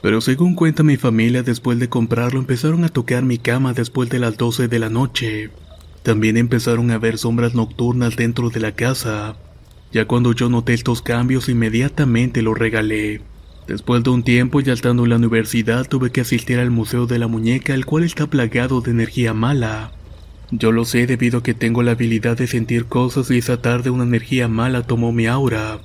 Pero 0.00 0.20
según 0.20 0.54
cuenta 0.54 0.84
mi 0.84 0.96
familia, 0.96 1.42
después 1.42 1.78
de 1.80 1.88
comprarlo 1.88 2.38
empezaron 2.38 2.84
a 2.84 2.88
tocar 2.88 3.24
mi 3.24 3.38
cama 3.38 3.72
después 3.72 4.08
de 4.08 4.20
las 4.20 4.36
12 4.36 4.68
de 4.68 4.78
la 4.78 4.88
noche. 4.88 5.50
También 6.04 6.36
empezaron 6.36 6.90
a 6.92 6.98
ver 6.98 7.18
sombras 7.18 7.54
nocturnas 7.54 8.16
dentro 8.16 8.50
de 8.50 8.60
la 8.60 8.72
casa. 8.72 9.36
Ya 9.90 10.04
cuando 10.04 10.32
yo 10.32 10.48
noté 10.48 10.74
estos 10.74 11.02
cambios, 11.02 11.48
inmediatamente 11.48 12.42
lo 12.42 12.54
regalé. 12.54 13.22
Después 13.66 14.04
de 14.04 14.10
un 14.10 14.22
tiempo, 14.22 14.60
ya 14.60 14.72
estando 14.72 15.02
en 15.02 15.10
la 15.10 15.16
universidad, 15.16 15.86
tuve 15.88 16.10
que 16.10 16.20
asistir 16.20 16.58
al 16.58 16.70
Museo 16.70 17.06
de 17.06 17.18
la 17.18 17.26
Muñeca, 17.26 17.74
el 17.74 17.84
cual 17.84 18.04
está 18.04 18.28
plagado 18.28 18.80
de 18.80 18.92
energía 18.92 19.34
mala. 19.34 19.92
Yo 20.50 20.72
lo 20.72 20.84
sé 20.84 21.06
debido 21.06 21.40
a 21.40 21.42
que 21.42 21.52
tengo 21.52 21.82
la 21.82 21.90
habilidad 21.90 22.38
de 22.38 22.46
sentir 22.46 22.86
cosas 22.86 23.30
y 23.30 23.38
esa 23.38 23.60
tarde 23.60 23.90
una 23.90 24.04
energía 24.04 24.48
mala 24.48 24.86
tomó 24.86 25.12
mi 25.12 25.26
aura 25.26 25.80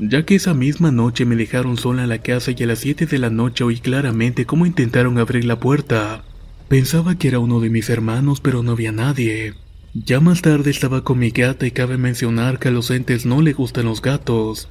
ya 0.00 0.24
que 0.24 0.34
esa 0.34 0.54
misma 0.54 0.90
noche 0.90 1.26
me 1.26 1.36
dejaron 1.36 1.76
sola 1.76 2.04
en 2.04 2.08
la 2.08 2.18
casa 2.18 2.52
y 2.56 2.62
a 2.62 2.66
las 2.66 2.78
7 2.78 3.04
de 3.04 3.18
la 3.18 3.28
noche 3.28 3.64
oí 3.64 3.78
claramente 3.78 4.46
cómo 4.46 4.64
intentaron 4.64 5.18
abrir 5.18 5.44
la 5.44 5.60
puerta. 5.60 6.24
Pensaba 6.68 7.16
que 7.16 7.28
era 7.28 7.38
uno 7.38 7.60
de 7.60 7.68
mis 7.68 7.90
hermanos, 7.90 8.40
pero 8.40 8.62
no 8.62 8.72
había 8.72 8.92
nadie. 8.92 9.54
Ya 9.92 10.20
más 10.20 10.40
tarde 10.40 10.70
estaba 10.70 11.04
con 11.04 11.18
mi 11.18 11.30
gata 11.30 11.66
y 11.66 11.72
cabe 11.72 11.98
mencionar 11.98 12.58
que 12.58 12.68
a 12.68 12.70
los 12.70 12.90
entes 12.90 13.26
no 13.26 13.42
le 13.42 13.52
gustan 13.52 13.84
los 13.84 14.00
gatos. 14.00 14.68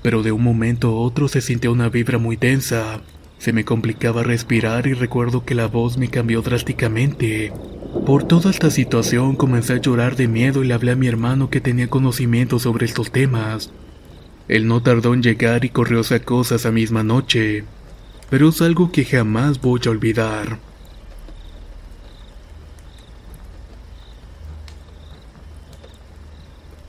Pero 0.00 0.22
de 0.22 0.32
un 0.32 0.42
momento 0.42 0.88
a 0.88 1.00
otro 1.00 1.28
se 1.28 1.42
sintió 1.42 1.70
una 1.72 1.90
vibra 1.90 2.18
muy 2.18 2.36
densa. 2.36 3.02
Se 3.38 3.52
me 3.52 3.64
complicaba 3.64 4.22
respirar 4.22 4.86
y 4.86 4.94
recuerdo 4.94 5.44
que 5.44 5.54
la 5.54 5.66
voz 5.66 5.98
me 5.98 6.08
cambió 6.08 6.40
drásticamente. 6.40 7.52
Por 8.06 8.24
toda 8.24 8.50
esta 8.50 8.70
situación 8.70 9.36
comencé 9.36 9.74
a 9.74 9.80
llorar 9.80 10.16
de 10.16 10.28
miedo 10.28 10.64
y 10.64 10.68
le 10.68 10.74
hablé 10.74 10.92
a 10.92 10.96
mi 10.96 11.06
hermano 11.06 11.50
que 11.50 11.60
tenía 11.60 11.88
conocimiento 11.88 12.58
sobre 12.58 12.86
estos 12.86 13.12
temas. 13.12 13.70
Él 14.48 14.66
no 14.66 14.82
tardó 14.82 15.14
en 15.14 15.22
llegar 15.22 15.64
y 15.64 15.70
corrió 15.70 16.00
a 16.00 16.18
cosas 16.20 16.60
esa 16.60 16.70
misma 16.70 17.02
noche, 17.02 17.64
pero 18.30 18.50
es 18.50 18.60
algo 18.60 18.92
que 18.92 19.04
jamás 19.04 19.60
voy 19.60 19.80
a 19.86 19.90
olvidar. 19.90 20.58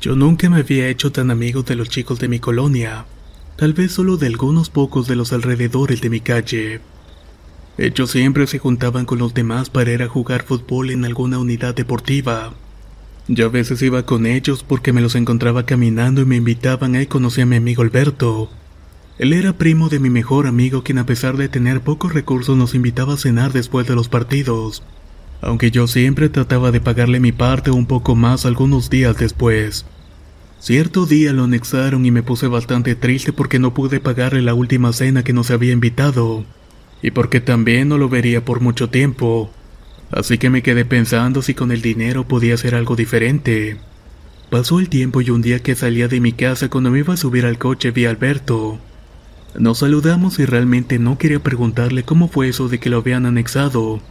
Yo 0.01 0.15
nunca 0.15 0.49
me 0.49 0.59
había 0.59 0.87
hecho 0.89 1.11
tan 1.11 1.31
amigo 1.31 1.63
de 1.63 1.75
los 1.75 1.89
chicos 1.89 2.19
de 2.19 2.27
mi 2.27 2.39
colonia, 2.39 3.05
tal 3.55 3.73
vez 3.73 3.93
solo 3.93 4.17
de 4.17 4.27
algunos 4.27 4.69
pocos 4.69 5.07
de 5.07 5.15
los 5.15 5.33
alrededores 5.33 6.01
de 6.01 6.09
mi 6.09 6.19
calle. 6.19 6.81
Ellos 7.77 8.11
siempre 8.11 8.45
se 8.47 8.59
juntaban 8.59 9.05
con 9.05 9.17
los 9.17 9.33
demás 9.33 9.69
para 9.69 9.91
ir 9.91 10.03
a 10.03 10.07
jugar 10.07 10.43
fútbol 10.43 10.91
en 10.91 11.05
alguna 11.05 11.39
unidad 11.39 11.73
deportiva. 11.73 12.53
Yo 13.27 13.47
a 13.47 13.49
veces 13.49 13.81
iba 13.81 14.05
con 14.05 14.27
ellos 14.27 14.63
porque 14.63 14.93
me 14.93 15.01
los 15.01 15.15
encontraba 15.15 15.65
caminando 15.65 16.21
y 16.21 16.25
me 16.25 16.35
invitaban 16.35 16.95
a 16.95 17.05
conocer 17.07 17.43
a 17.43 17.45
mi 17.47 17.55
amigo 17.55 17.81
Alberto. 17.81 18.51
Él 19.17 19.33
era 19.33 19.57
primo 19.57 19.89
de 19.89 19.99
mi 19.99 20.09
mejor 20.11 20.45
amigo 20.45 20.83
quien 20.83 20.99
a 20.99 21.05
pesar 21.05 21.35
de 21.37 21.49
tener 21.49 21.81
pocos 21.81 22.13
recursos 22.13 22.55
nos 22.55 22.75
invitaba 22.75 23.13
a 23.13 23.17
cenar 23.17 23.51
después 23.51 23.87
de 23.87 23.95
los 23.95 24.09
partidos, 24.09 24.83
aunque 25.41 25.71
yo 25.71 25.87
siempre 25.87 26.29
trataba 26.29 26.71
de 26.71 26.81
pagarle 26.81 27.19
mi 27.19 27.31
parte 27.31 27.71
un 27.71 27.87
poco 27.87 28.15
más 28.15 28.45
algunos 28.45 28.89
días 28.89 29.17
después. 29.17 29.85
Cierto 30.59 31.05
día 31.05 31.33
lo 31.33 31.45
anexaron 31.45 32.05
y 32.05 32.11
me 32.11 32.23
puse 32.23 32.47
bastante 32.47 32.95
triste 32.95 33.33
porque 33.33 33.57
no 33.57 33.73
pude 33.73 33.99
pagarle 33.99 34.41
la 34.41 34.53
última 34.53 34.93
cena 34.93 35.23
que 35.23 35.33
nos 35.33 35.49
había 35.49 35.73
invitado, 35.73 36.45
y 37.01 37.11
porque 37.11 37.39
también 37.39 37.89
no 37.89 37.97
lo 37.97 38.09
vería 38.09 38.43
por 38.43 38.61
mucho 38.61 38.89
tiempo. 38.89 39.51
Así 40.11 40.37
que 40.37 40.49
me 40.49 40.61
quedé 40.61 40.85
pensando 40.85 41.41
si 41.41 41.53
con 41.53 41.71
el 41.71 41.81
dinero 41.81 42.27
podía 42.27 42.53
hacer 42.53 42.75
algo 42.75 42.95
diferente. 42.95 43.77
Pasó 44.49 44.79
el 44.79 44.89
tiempo 44.89 45.21
y 45.21 45.31
un 45.31 45.41
día 45.41 45.59
que 45.59 45.75
salía 45.75 46.07
de 46.07 46.19
mi 46.19 46.31
casa 46.31 46.69
cuando 46.69 46.91
me 46.91 46.99
iba 46.99 47.13
a 47.13 47.17
subir 47.17 47.45
al 47.45 47.57
coche 47.57 47.91
vi 47.91 48.05
a 48.05 48.11
Alberto. 48.11 48.79
Nos 49.57 49.79
saludamos 49.79 50.37
y 50.39 50.45
realmente 50.45 50.99
no 50.99 51.17
quería 51.17 51.39
preguntarle 51.39 52.03
cómo 52.03 52.27
fue 52.27 52.49
eso 52.49 52.67
de 52.67 52.79
que 52.79 52.89
lo 52.89 52.97
habían 52.97 53.25
anexado, 53.25 54.01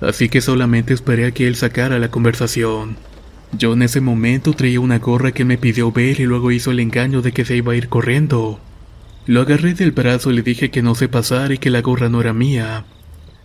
así 0.00 0.28
que 0.28 0.40
solamente 0.40 0.94
esperé 0.94 1.26
a 1.26 1.30
que 1.30 1.46
él 1.46 1.56
sacara 1.56 1.98
la 1.98 2.10
conversación. 2.10 2.96
Yo 3.56 3.74
en 3.74 3.82
ese 3.82 4.00
momento 4.00 4.52
traía 4.54 4.80
una 4.80 4.98
gorra 4.98 5.32
que 5.32 5.44
me 5.44 5.58
pidió 5.58 5.92
ver 5.92 6.18
y 6.20 6.24
luego 6.24 6.50
hizo 6.50 6.70
el 6.70 6.80
engaño 6.80 7.22
de 7.22 7.32
que 7.32 7.44
se 7.44 7.56
iba 7.56 7.72
a 7.72 7.76
ir 7.76 7.88
corriendo. 7.88 8.58
Lo 9.26 9.42
agarré 9.42 9.74
del 9.74 9.92
brazo 9.92 10.30
y 10.30 10.34
le 10.34 10.42
dije 10.42 10.70
que 10.70 10.82
no 10.82 10.94
se 10.94 11.08
pasara 11.08 11.54
y 11.54 11.58
que 11.58 11.70
la 11.70 11.82
gorra 11.82 12.08
no 12.08 12.20
era 12.20 12.32
mía. 12.32 12.84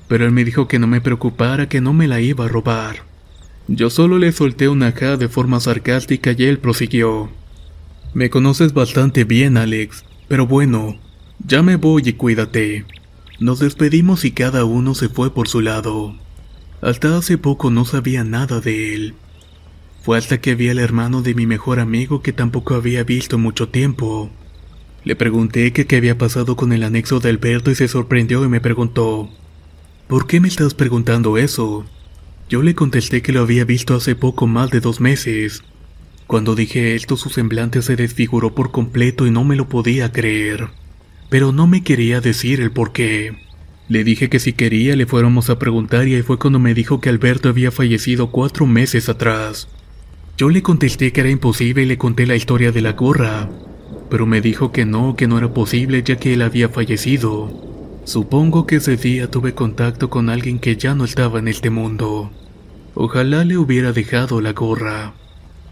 Pero 0.10 0.26
él 0.26 0.34
me 0.34 0.44
dijo 0.44 0.68
que 0.68 0.80
no 0.80 0.88
me 0.88 1.00
preocupara, 1.00 1.70
que 1.70 1.80
no 1.80 1.94
me 1.94 2.10
la 2.10 2.20
iba 2.20 2.44
a 2.44 2.50
robar. 2.50 3.04
Yo 3.70 3.92
solo 3.92 4.18
le 4.18 4.32
solté 4.32 4.68
una 4.68 4.92
ja 4.92 5.16
de 5.16 5.30
forma 5.30 5.60
sarcástica 5.60 6.34
y 6.38 6.44
él 6.44 6.58
prosiguió. 6.58 7.30
Me 8.16 8.32
conoces 8.32 8.74
bastante 8.74 9.24
bien, 9.24 9.56
Alex, 9.56 10.04
pero 10.28 10.48
bueno, 10.48 11.00
ya 11.46 11.62
me 11.62 11.76
voy 11.76 12.02
y 12.06 12.14
cuídate. 12.14 12.86
Nos 13.40 13.60
despedimos 13.60 14.26
y 14.26 14.32
cada 14.32 14.66
uno 14.66 14.96
se 14.96 15.10
fue 15.10 15.32
por 15.32 15.48
su 15.48 15.62
lado. 15.62 16.16
Hasta 16.82 17.16
hace 17.16 17.38
poco 17.38 17.70
no 17.70 17.86
sabía 17.86 18.24
nada 18.24 18.60
de 18.60 18.96
él. 18.96 19.14
Fue 20.02 20.18
hasta 20.18 20.42
que 20.42 20.56
vi 20.56 20.70
al 20.70 20.80
hermano 20.80 21.22
de 21.22 21.36
mi 21.36 21.46
mejor 21.46 21.80
amigo 21.80 22.24
que 22.24 22.34
tampoco 22.34 22.74
había 22.74 23.04
visto 23.04 23.38
mucho 23.38 23.70
tiempo. 23.70 24.32
Le 25.04 25.16
pregunté 25.16 25.72
qué 25.72 25.96
había 25.96 26.18
pasado 26.18 26.56
con 26.56 26.74
el 26.74 26.82
anexo 26.82 27.20
de 27.20 27.30
Alberto 27.30 27.70
y 27.70 27.76
se 27.76 27.88
sorprendió 27.88 28.44
y 28.44 28.50
me 28.50 28.60
preguntó, 28.60 29.30
¿por 30.10 30.26
qué 30.26 30.40
me 30.40 30.48
estás 30.48 30.74
preguntando 30.74 31.38
eso? 31.38 31.86
Yo 32.50 32.64
le 32.64 32.74
contesté 32.74 33.22
que 33.22 33.32
lo 33.32 33.42
había 33.42 33.64
visto 33.64 33.94
hace 33.94 34.16
poco 34.16 34.48
más 34.48 34.72
de 34.72 34.80
dos 34.80 35.00
meses. 35.00 35.62
Cuando 36.26 36.56
dije 36.56 36.96
esto 36.96 37.16
su 37.16 37.30
semblante 37.30 37.84
se 37.84 37.96
desfiguró 37.96 38.56
por 38.56 38.72
completo 38.72 39.28
y 39.28 39.32
no 39.32 39.44
me 39.44 39.56
lo 39.56 39.70
podía 39.70 40.12
creer. 40.12 40.70
Pero 41.30 41.52
no 41.52 41.68
me 41.68 41.84
quería 41.84 42.22
decir 42.22 42.60
el 42.60 42.72
por 42.72 42.92
qué. 42.92 43.38
Le 43.88 44.04
dije 44.04 44.30
que 44.30 44.40
si 44.40 44.54
quería 44.54 44.96
le 44.96 45.06
fuéramos 45.06 45.52
a 45.52 45.60
preguntar 45.60 46.08
y 46.08 46.16
ahí 46.16 46.24
fue 46.24 46.40
cuando 46.40 46.58
me 46.58 46.74
dijo 46.74 47.00
que 47.00 47.10
Alberto 47.10 47.48
había 47.48 47.70
fallecido 47.70 48.32
cuatro 48.32 48.66
meses 48.66 49.10
atrás. 49.10 49.68
Yo 50.38 50.50
le 50.50 50.64
contesté 50.64 51.12
que 51.12 51.22
era 51.22 51.30
imposible 51.30 51.84
y 51.84 51.86
le 51.86 52.00
conté 52.00 52.26
la 52.26 52.36
historia 52.36 52.72
de 52.72 52.82
la 52.82 52.94
gorra, 52.94 53.48
pero 54.10 54.26
me 54.26 54.42
dijo 54.42 54.72
que 54.72 54.86
no, 54.86 55.16
que 55.16 55.28
no 55.28 55.38
era 55.38 55.54
posible 55.54 56.02
ya 56.02 56.16
que 56.16 56.34
él 56.34 56.42
había 56.42 56.70
fallecido. 56.70 57.69
Supongo 58.10 58.66
que 58.66 58.78
ese 58.78 58.98
día 58.98 59.30
tuve 59.30 59.54
contacto 59.54 60.10
con 60.10 60.32
alguien 60.32 60.58
que 60.58 60.76
ya 60.76 60.96
no 60.96 61.06
estaba 61.06 61.38
en 61.38 61.48
este 61.48 61.70
mundo. 61.70 62.32
Ojalá 62.96 63.46
le 63.46 63.56
hubiera 63.56 63.92
dejado 63.92 64.42
la 64.42 64.54
gorra. 64.54 65.14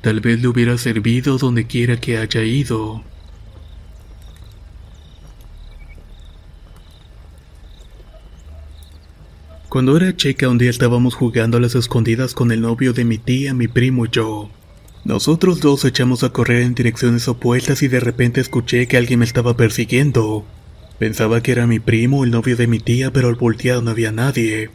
Tal 0.01 0.19
vez 0.19 0.39
le 0.39 0.47
hubiera 0.47 0.77
servido 0.77 1.39
donde 1.39 1.65
quiera 1.65 1.99
que 1.99 2.19
haya 2.19 2.43
ido. 2.43 3.01
Cuando 9.67 9.97
era 9.97 10.15
chica 10.15 10.47
un 10.47 10.59
día 10.59 10.69
estábamos 10.69 11.15
jugando 11.15 11.57
a 11.57 11.59
las 11.59 11.73
escondidas 11.73 12.35
con 12.35 12.51
el 12.51 12.61
novio 12.61 12.93
de 12.93 13.03
mi 13.03 13.17
tía, 13.17 13.55
mi 13.55 13.67
primo 13.67 14.05
y 14.05 14.09
yo. 14.11 14.51
Nosotros 15.05 15.59
dos 15.59 15.83
echamos 15.85 16.23
a 16.23 16.29
correr 16.29 16.61
en 16.61 16.75
direcciones 16.75 17.27
opuestas 17.27 17.81
y 17.81 17.87
de 17.87 17.99
repente 17.99 18.41
escuché 18.41 18.87
que 18.87 18.97
alguien 18.97 19.21
me 19.21 19.25
estaba 19.25 19.57
persiguiendo. 19.57 20.45
Pensaba 20.99 21.41
que 21.41 21.51
era 21.51 21.67
mi 21.67 21.79
primo 21.79 22.23
el 22.23 22.31
novio 22.31 22.55
de 22.55 22.67
mi 22.67 22.79
tía, 22.79 23.11
pero 23.11 23.27
al 23.27 23.35
voltear 23.35 23.83
no 23.83 23.91
había 23.91 24.11
nadie. 24.11 24.71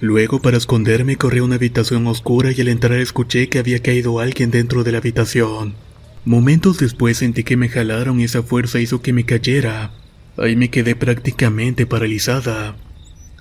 Luego, 0.00 0.40
para 0.40 0.56
esconderme, 0.56 1.16
corrí 1.16 1.38
a 1.38 1.44
una 1.44 1.56
habitación 1.56 2.06
oscura 2.06 2.52
y 2.52 2.60
al 2.60 2.68
entrar 2.68 2.98
escuché 2.98 3.48
que 3.48 3.58
había 3.58 3.80
caído 3.80 4.20
alguien 4.20 4.50
dentro 4.50 4.84
de 4.84 4.92
la 4.92 4.98
habitación. 4.98 5.74
Momentos 6.24 6.78
después 6.78 7.18
sentí 7.18 7.42
que 7.42 7.56
me 7.56 7.68
jalaron 7.68 8.20
y 8.20 8.24
esa 8.24 8.42
fuerza 8.42 8.80
hizo 8.80 9.02
que 9.02 9.12
me 9.12 9.24
cayera. 9.24 9.90
Ahí 10.36 10.56
me 10.56 10.70
quedé 10.70 10.94
prácticamente 10.94 11.86
paralizada. 11.86 12.76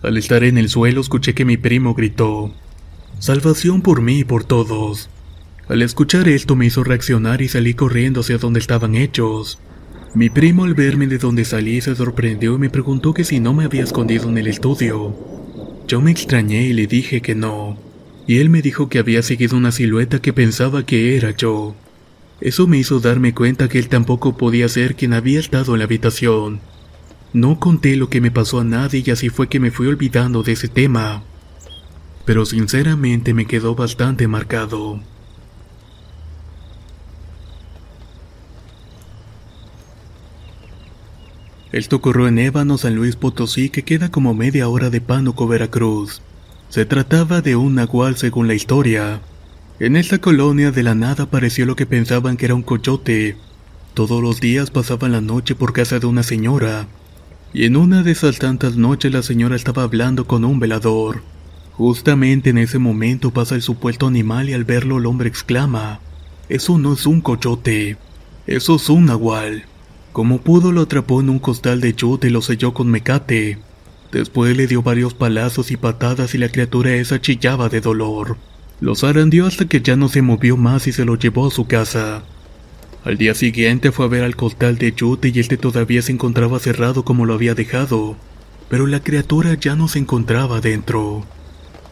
Al 0.01 0.17
estar 0.17 0.43
en 0.43 0.57
el 0.57 0.69
suelo 0.69 1.01
escuché 1.01 1.33
que 1.33 1.45
mi 1.45 1.57
primo 1.57 1.93
gritó, 1.93 2.53
Salvación 3.19 3.81
por 3.81 4.01
mí 4.01 4.19
y 4.19 4.23
por 4.23 4.43
todos. 4.43 5.09
Al 5.69 5.81
escuchar 5.81 6.27
esto 6.27 6.55
me 6.55 6.65
hizo 6.65 6.83
reaccionar 6.83 7.41
y 7.41 7.47
salí 7.47 7.73
corriendo 7.73 8.19
hacia 8.19 8.37
donde 8.37 8.59
estaban 8.59 8.95
hechos. 8.95 9.59
Mi 10.15 10.29
primo 10.29 10.63
al 10.63 10.75
verme 10.75 11.07
de 11.07 11.17
donde 11.17 11.43
salí 11.43 11.81
se 11.81 11.95
sorprendió 11.95 12.53
y 12.53 12.59
me 12.59 12.69
preguntó 12.69 13.15
que 13.15 13.23
si 13.23 13.39
no 13.39 13.53
me 13.53 13.63
había 13.63 13.83
escondido 13.83 14.29
en 14.29 14.37
el 14.37 14.45
estudio. 14.45 15.15
Yo 15.87 16.01
me 16.01 16.11
extrañé 16.11 16.67
y 16.67 16.73
le 16.73 16.85
dije 16.85 17.21
que 17.21 17.33
no, 17.33 17.79
y 18.27 18.37
él 18.37 18.51
me 18.51 18.61
dijo 18.61 18.89
que 18.89 18.99
había 18.99 19.23
seguido 19.23 19.57
una 19.57 19.71
silueta 19.71 20.21
que 20.21 20.31
pensaba 20.31 20.85
que 20.85 21.17
era 21.17 21.31
yo. 21.31 21.75
Eso 22.41 22.67
me 22.67 22.77
hizo 22.77 22.99
darme 22.99 23.33
cuenta 23.33 23.67
que 23.67 23.79
él 23.79 23.89
tampoco 23.89 24.37
podía 24.37 24.69
ser 24.69 24.95
quien 24.95 25.13
había 25.13 25.39
estado 25.39 25.73
en 25.73 25.79
la 25.79 25.85
habitación. 25.85 26.61
No 27.33 27.59
conté 27.59 27.95
lo 27.95 28.09
que 28.09 28.21
me 28.21 28.29
pasó 28.29 28.59
a 28.59 28.63
nadie 28.63 29.03
y 29.03 29.09
así 29.09 29.29
fue 29.29 29.49
que 29.49 29.59
me 29.59 29.71
fui 29.71 29.87
olvidando 29.87 30.43
de 30.43 30.51
ese 30.51 30.67
tema. 30.67 31.23
Pero 32.25 32.45
sinceramente 32.45 33.33
me 33.33 33.47
quedó 33.47 33.73
bastante 33.73 34.27
marcado. 34.27 35.01
Esto 41.73 41.95
ocurrió 41.95 42.27
en 42.27 42.37
Ébano, 42.37 42.77
San 42.77 42.93
Luis 42.93 43.15
Potosí, 43.15 43.71
que 43.71 43.81
queda 43.81 44.11
como 44.11 44.35
media 44.35 44.69
hora 44.69 44.91
de 44.91 45.01
Pánuco, 45.01 45.47
Veracruz. 45.47 46.21
Se 46.69 46.85
trataba 46.85 47.41
de 47.41 47.55
un 47.55 47.73
nahual 47.73 48.15
según 48.15 48.47
la 48.47 48.53
historia. 48.53 49.21
En 49.79 49.95
esta 49.95 50.19
colonia 50.19 50.69
de 50.69 50.83
la 50.83 50.93
nada 50.93 51.23
apareció 51.23 51.65
lo 51.65 51.75
que 51.75 51.87
pensaban 51.87 52.37
que 52.37 52.45
era 52.45 52.53
un 52.53 52.61
coyote. 52.61 53.37
Todos 53.95 54.21
los 54.21 54.39
días 54.39 54.69
pasaban 54.69 55.13
la 55.13 55.21
noche 55.21 55.55
por 55.55 55.73
casa 55.73 55.97
de 55.97 56.05
una 56.05 56.21
señora. 56.21 56.85
Y 57.53 57.65
en 57.65 57.75
una 57.75 58.03
de 58.03 58.11
esas 58.11 58.37
tantas 58.37 58.75
noches 58.75 59.11
la 59.11 59.23
señora 59.23 59.55
estaba 59.55 59.81
hablando 59.81 60.27
con 60.27 60.45
un 60.45 60.59
velador. 60.59 61.23
Justamente 61.71 62.51
en 62.51 62.59
ese 62.59 62.77
momento 62.77 63.31
pasa 63.31 63.55
el 63.55 63.63
supuesto 63.63 64.05
animal 64.05 64.47
y 64.47 64.53
al 64.53 64.63
verlo 64.63 64.99
el 64.99 65.07
hombre 65.07 65.27
exclama, 65.27 66.01
Eso 66.49 66.77
no 66.77 66.93
es 66.93 67.07
un 67.07 67.21
coyote, 67.21 67.97
eso 68.45 68.75
es 68.75 68.89
un 68.89 69.07
nahual. 69.07 69.65
Como 70.13 70.41
pudo 70.41 70.71
lo 70.71 70.81
atrapó 70.81 71.21
en 71.21 71.29
un 71.31 71.39
costal 71.39 71.81
de 71.81 71.93
yute 71.93 72.27
y 72.27 72.29
lo 72.29 72.43
selló 72.43 72.71
con 72.71 72.87
mecate. 72.87 73.57
Después 74.11 74.55
le 74.55 74.67
dio 74.67 74.83
varios 74.83 75.15
palazos 75.15 75.71
y 75.71 75.75
patadas 75.75 76.35
y 76.35 76.37
la 76.37 76.49
criatura 76.49 76.93
esa 76.93 77.19
chillaba 77.19 77.67
de 77.67 77.81
dolor. 77.81 78.37
Lo 78.79 78.93
zarandeó 78.95 79.47
hasta 79.47 79.65
que 79.65 79.81
ya 79.81 79.95
no 79.95 80.09
se 80.09 80.21
movió 80.21 80.55
más 80.55 80.85
y 80.85 80.91
se 80.91 81.03
lo 81.03 81.15
llevó 81.15 81.47
a 81.47 81.51
su 81.51 81.65
casa. 81.65 82.23
Al 83.03 83.17
día 83.17 83.33
siguiente 83.33 83.91
fue 83.91 84.05
a 84.05 84.09
ver 84.09 84.23
al 84.23 84.35
costal 84.35 84.77
de 84.77 84.91
yute 84.91 85.31
y 85.33 85.39
este 85.39 85.57
todavía 85.57 86.03
se 86.03 86.11
encontraba 86.11 86.59
cerrado 86.59 87.03
como 87.03 87.25
lo 87.25 87.33
había 87.33 87.55
dejado, 87.55 88.15
pero 88.69 88.85
la 88.85 89.01
criatura 89.01 89.55
ya 89.55 89.75
no 89.75 89.87
se 89.87 89.97
encontraba 89.97 90.61
dentro. 90.61 91.25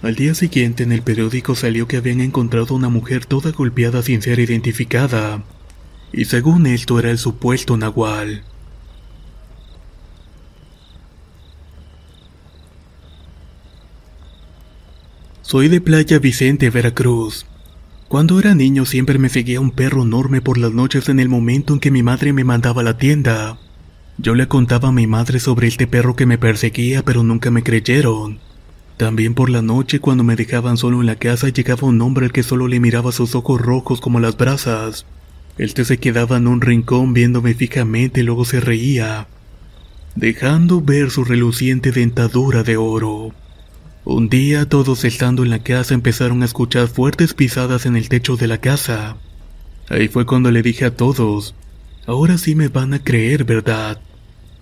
Al 0.04 0.14
día 0.14 0.36
siguiente 0.36 0.84
en 0.84 0.92
el 0.92 1.02
periódico 1.02 1.56
salió 1.56 1.88
que 1.88 1.98
habían 1.98 2.22
encontrado 2.22 2.76
una 2.76 2.90
mujer 2.90 3.26
toda 3.26 3.52
golpeada 3.52 4.04
sin 4.04 4.22
ser 4.22 4.40
identificada 4.40 5.44
y 6.14 6.26
según 6.26 6.68
esto 6.68 7.00
era 7.00 7.12
el 7.12 7.18
supuesto 7.18 7.78
nahual. 7.78 8.44
Soy 15.42 15.68
de 15.68 15.82
Playa 15.82 16.20
Vicente, 16.20 16.70
Veracruz. 16.70 17.46
Cuando 18.08 18.40
era 18.40 18.56
niño 18.56 18.86
siempre 18.86 19.18
me 19.20 19.30
seguía 19.30 19.60
un 19.60 19.72
perro 19.72 20.04
enorme 20.04 20.42
por 20.42 20.58
las 20.58 20.72
noches 20.72 21.10
en 21.10 21.20
el 21.20 21.30
momento 21.30 21.74
en 21.74 21.80
que 21.80 21.92
mi 21.92 22.04
madre 22.04 22.34
me 22.34 22.44
mandaba 22.44 22.82
a 22.82 22.86
la 22.86 22.98
tienda. 22.98 23.58
Yo 24.18 24.36
le 24.36 24.48
contaba 24.48 24.90
a 24.90 24.94
mi 24.94 25.08
madre 25.08 25.40
sobre 25.40 25.68
este 25.68 25.88
perro 25.88 26.16
que 26.16 26.26
me 26.26 26.38
perseguía, 26.38 27.04
pero 27.04 27.24
nunca 27.24 27.52
me 27.52 27.64
creyeron. 27.64 28.40
También 28.98 29.34
por 29.34 29.50
la 29.50 29.62
noche 29.62 30.00
cuando 30.00 30.24
me 30.24 30.36
dejaban 30.36 30.78
solo 30.78 31.02
en 31.02 31.08
la 31.08 31.16
casa 31.16 31.50
llegaba 31.50 31.88
un 31.88 32.02
hombre 32.02 32.28
al 32.28 32.32
que 32.32 32.44
solo 32.44 32.68
le 32.68 32.80
miraba 32.80 33.12
sus 33.12 33.34
ojos 33.34 33.60
rojos 33.60 34.00
como 34.00 34.20
las 34.20 34.38
brasas. 34.38 35.06
Este 35.62 35.86
se 35.86 36.00
quedaba 36.00 36.38
en 36.38 36.48
un 36.48 36.60
rincón 36.60 37.14
viéndome 37.14 37.54
fijamente 37.54 38.22
y 38.22 38.24
luego 38.24 38.46
se 38.46 38.60
reía, 38.60 39.28
dejando 40.16 40.82
ver 40.82 41.12
su 41.12 41.24
reluciente 41.24 41.92
dentadura 41.92 42.64
de 42.64 42.78
oro. 42.78 43.32
Un 44.04 44.28
día, 44.28 44.68
todos 44.68 45.06
estando 45.06 45.44
en 45.44 45.52
la 45.52 45.60
casa, 45.60 45.94
empezaron 45.94 46.42
a 46.42 46.46
escuchar 46.46 46.88
fuertes 46.88 47.36
pisadas 47.36 47.86
en 47.86 47.96
el 47.96 48.10
techo 48.10 48.38
de 48.38 48.48
la 48.48 48.58
casa. 48.58 49.18
Ahí 49.88 50.08
fue 50.08 50.26
cuando 50.26 50.50
le 50.50 50.64
dije 50.64 50.86
a 50.86 50.96
todos, 50.96 51.54
ahora 52.08 52.40
sí 52.40 52.56
me 52.56 52.70
van 52.70 52.96
a 52.96 53.04
creer, 53.04 53.44
¿verdad? 53.44 54.02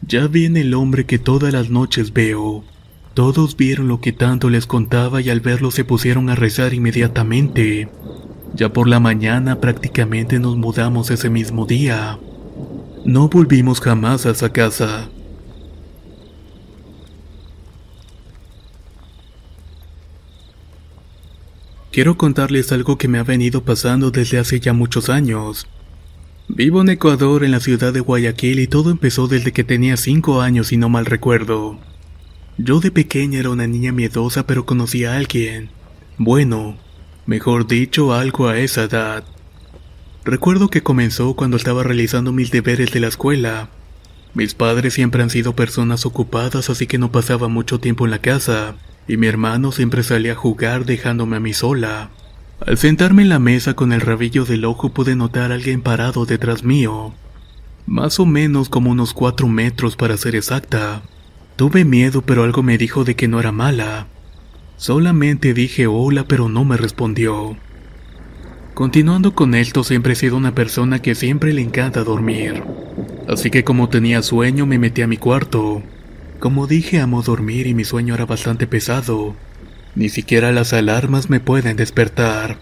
Ya 0.02 0.28
viene 0.28 0.60
el 0.60 0.74
hombre 0.74 1.06
que 1.06 1.18
todas 1.18 1.54
las 1.54 1.70
noches 1.70 2.12
veo. 2.12 2.66
Todos 3.14 3.56
vieron 3.56 3.88
lo 3.88 4.02
que 4.02 4.12
tanto 4.12 4.50
les 4.50 4.66
contaba 4.66 5.22
y 5.22 5.30
al 5.30 5.40
verlo 5.40 5.72
se 5.72 5.86
pusieron 5.86 6.30
a 6.30 6.36
rezar 6.36 6.74
inmediatamente. 6.74 7.88
Ya 8.54 8.74
por 8.74 8.88
la 8.88 9.00
mañana 9.00 9.60
prácticamente 9.60 10.40
nos 10.40 10.58
mudamos 10.58 11.12
ese 11.12 11.30
mismo 11.30 11.66
día. 11.66 12.20
No 13.06 13.30
volvimos 13.30 13.80
jamás 13.80 14.26
a 14.26 14.32
esa 14.32 14.52
casa. 14.52 15.10
Quiero 21.92 22.18
contarles 22.18 22.72
algo 22.72 22.98
que 22.98 23.08
me 23.08 23.18
ha 23.18 23.24
venido 23.24 23.64
pasando 23.64 24.12
desde 24.12 24.38
hace 24.38 24.60
ya 24.60 24.74
muchos 24.74 25.10
años. 25.10 25.68
Vivo 26.48 26.82
en 26.82 26.90
Ecuador, 26.90 27.44
en 27.44 27.52
la 27.52 27.60
ciudad 27.60 27.94
de 27.94 28.00
Guayaquil, 28.00 28.60
y 28.60 28.68
todo 28.68 28.90
empezó 28.90 29.28
desde 29.28 29.52
que 29.52 29.64
tenía 29.64 29.98
5 29.98 30.42
años, 30.42 30.68
si 30.68 30.78
no 30.78 30.90
mal 30.90 31.06
recuerdo. 31.06 31.80
Yo 32.58 32.80
de 32.80 32.92
pequeña 32.92 33.40
era 33.40 33.50
una 33.50 33.68
niña 33.68 33.92
miedosa, 33.92 34.46
pero 34.46 34.66
conocí 34.66 35.06
a 35.06 35.16
alguien. 35.16 35.70
Bueno, 36.18 36.78
mejor 37.26 37.68
dicho, 37.68 38.14
algo 38.14 38.48
a 38.48 38.58
esa 38.58 38.84
edad. 38.84 39.24
Recuerdo 40.26 40.70
que 40.70 40.84
comenzó 40.84 41.34
cuando 41.34 41.58
estaba 41.58 41.84
realizando 41.84 42.32
mis 42.32 42.52
deberes 42.52 42.92
de 42.92 43.00
la 43.00 43.08
escuela. 43.08 43.70
Mis 44.34 44.54
padres 44.54 44.94
siempre 44.94 45.24
han 45.24 45.30
sido 45.30 45.56
personas 45.56 46.06
ocupadas, 46.06 46.70
así 46.70 46.88
que 46.88 46.98
no 46.98 47.12
pasaba 47.12 47.48
mucho 47.48 47.80
tiempo 47.80 48.06
en 48.06 48.12
la 48.12 48.20
casa 48.20 48.76
y 49.10 49.18
mi 49.18 49.26
hermano 49.26 49.72
siempre 49.72 50.04
salía 50.04 50.34
a 50.34 50.36
jugar 50.36 50.86
dejándome 50.86 51.38
a 51.38 51.40
mí 51.40 51.52
sola. 51.54 52.12
Al 52.66 52.78
sentarme 52.78 53.24
en 53.24 53.30
la 53.30 53.40
mesa 53.40 53.74
con 53.74 53.92
el 53.92 54.02
rabillo 54.02 54.46
del 54.46 54.66
ojo 54.66 54.90
pude 54.90 55.16
notar 55.16 55.52
a 55.52 55.56
alguien 55.56 55.82
parado 55.82 56.26
detrás 56.26 56.64
mío, 56.64 57.14
más 57.88 58.20
o 58.20 58.28
menos 58.28 58.70
como 58.70 58.92
unos 58.92 59.14
cuatro 59.14 59.48
metros 59.48 59.96
para 59.96 60.16
ser 60.16 60.36
exacta. 60.36 61.02
Tuve 61.56 61.86
miedo 61.86 62.22
pero 62.22 62.44
algo 62.44 62.62
me 62.62 62.78
dijo 62.78 63.04
de 63.04 63.16
que 63.16 63.28
no 63.28 63.40
era 63.40 63.52
mala. 63.52 64.08
Solamente 64.80 65.54
dije 65.54 65.88
hola 65.88 66.24
pero 66.24 66.48
no 66.48 66.64
me 66.64 66.78
respondió. 66.78 67.58
Continuando 68.74 69.36
con 69.36 69.54
esto, 69.54 69.84
siempre 69.84 70.14
he 70.14 70.16
sido 70.16 70.38
una 70.38 70.56
persona 70.56 71.02
que 71.02 71.16
siempre 71.16 71.52
le 71.52 71.62
encanta 71.62 72.06
dormir. 72.06 72.64
Así 73.28 73.50
que 73.50 73.66
como 73.66 73.90
tenía 73.90 74.22
sueño 74.22 74.66
me 74.66 74.80
metí 74.80 75.02
a 75.02 75.08
mi 75.08 75.18
cuarto. 75.18 75.84
Como 76.40 76.66
dije, 76.66 77.02
amo 77.02 77.22
dormir 77.22 77.68
y 77.68 77.74
mi 77.74 77.84
sueño 77.84 78.16
era 78.16 78.26
bastante 78.26 78.68
pesado. 78.68 79.36
Ni 79.96 80.08
siquiera 80.08 80.54
las 80.54 80.72
alarmas 80.72 81.30
me 81.30 81.42
pueden 81.42 81.76
despertar. 81.76 82.58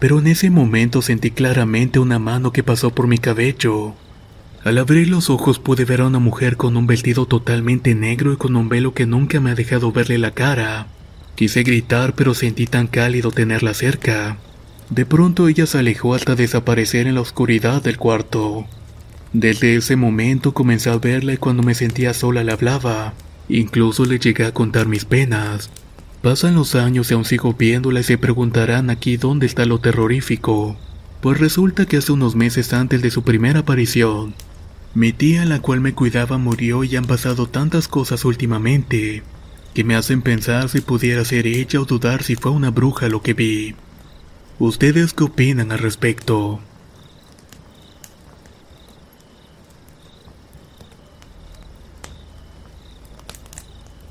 Pero 0.00 0.18
en 0.18 0.26
ese 0.26 0.50
momento 0.50 1.00
sentí 1.00 1.30
claramente 1.30 1.98
una 1.98 2.18
mano 2.18 2.52
que 2.52 2.62
pasó 2.62 2.94
por 2.94 3.06
mi 3.06 3.16
cabello. 3.16 3.94
Al 4.64 4.76
abrir 4.76 5.08
los 5.08 5.30
ojos 5.30 5.58
pude 5.58 5.86
ver 5.86 6.02
a 6.02 6.08
una 6.08 6.18
mujer 6.18 6.58
con 6.58 6.76
un 6.76 6.86
vestido 6.86 7.24
totalmente 7.24 7.94
negro 7.94 8.34
y 8.34 8.36
con 8.36 8.54
un 8.54 8.68
velo 8.68 8.92
que 8.92 9.06
nunca 9.06 9.40
me 9.40 9.50
ha 9.50 9.54
dejado 9.54 9.92
verle 9.92 10.18
la 10.18 10.32
cara. 10.32 10.88
Quise 11.34 11.62
gritar 11.62 12.14
pero 12.14 12.34
sentí 12.34 12.66
tan 12.66 12.86
cálido 12.86 13.30
tenerla 13.30 13.74
cerca. 13.74 14.36
De 14.90 15.06
pronto 15.06 15.48
ella 15.48 15.66
se 15.66 15.78
alejó 15.78 16.14
hasta 16.14 16.34
desaparecer 16.34 17.06
en 17.06 17.14
la 17.14 17.22
oscuridad 17.22 17.82
del 17.82 17.96
cuarto. 17.96 18.66
Desde 19.32 19.76
ese 19.76 19.96
momento 19.96 20.52
comencé 20.52 20.90
a 20.90 20.98
verla 20.98 21.32
y 21.32 21.38
cuando 21.38 21.62
me 21.62 21.74
sentía 21.74 22.12
sola 22.12 22.44
le 22.44 22.52
hablaba. 22.52 23.14
Incluso 23.48 24.04
le 24.04 24.18
llegué 24.18 24.44
a 24.44 24.52
contar 24.52 24.86
mis 24.86 25.06
penas. 25.06 25.70
Pasan 26.20 26.54
los 26.54 26.74
años 26.74 27.10
y 27.10 27.14
aún 27.14 27.24
sigo 27.24 27.54
viéndola 27.54 28.00
y 28.00 28.04
se 28.04 28.18
preguntarán 28.18 28.90
aquí 28.90 29.16
dónde 29.16 29.46
está 29.46 29.64
lo 29.64 29.80
terrorífico. 29.80 30.76
Pues 31.22 31.40
resulta 31.40 31.86
que 31.86 31.96
hace 31.96 32.12
unos 32.12 32.36
meses 32.36 32.72
antes 32.74 33.00
de 33.00 33.10
su 33.10 33.22
primera 33.22 33.60
aparición, 33.60 34.34
mi 34.94 35.12
tía 35.12 35.44
la 35.46 35.60
cual 35.60 35.80
me 35.80 35.94
cuidaba 35.94 36.36
murió 36.36 36.84
y 36.84 36.96
han 36.96 37.06
pasado 37.06 37.46
tantas 37.46 37.88
cosas 37.88 38.24
últimamente 38.24 39.22
que 39.74 39.84
me 39.84 39.94
hacen 39.94 40.22
pensar 40.22 40.68
si 40.68 40.80
pudiera 40.80 41.24
ser 41.24 41.46
ella 41.46 41.80
o 41.80 41.84
dudar 41.84 42.22
si 42.22 42.36
fue 42.36 42.50
una 42.50 42.70
bruja 42.70 43.08
lo 43.08 43.22
que 43.22 43.34
vi. 43.34 43.74
¿Ustedes 44.58 45.14
qué 45.14 45.24
opinan 45.24 45.72
al 45.72 45.78
respecto? 45.78 46.60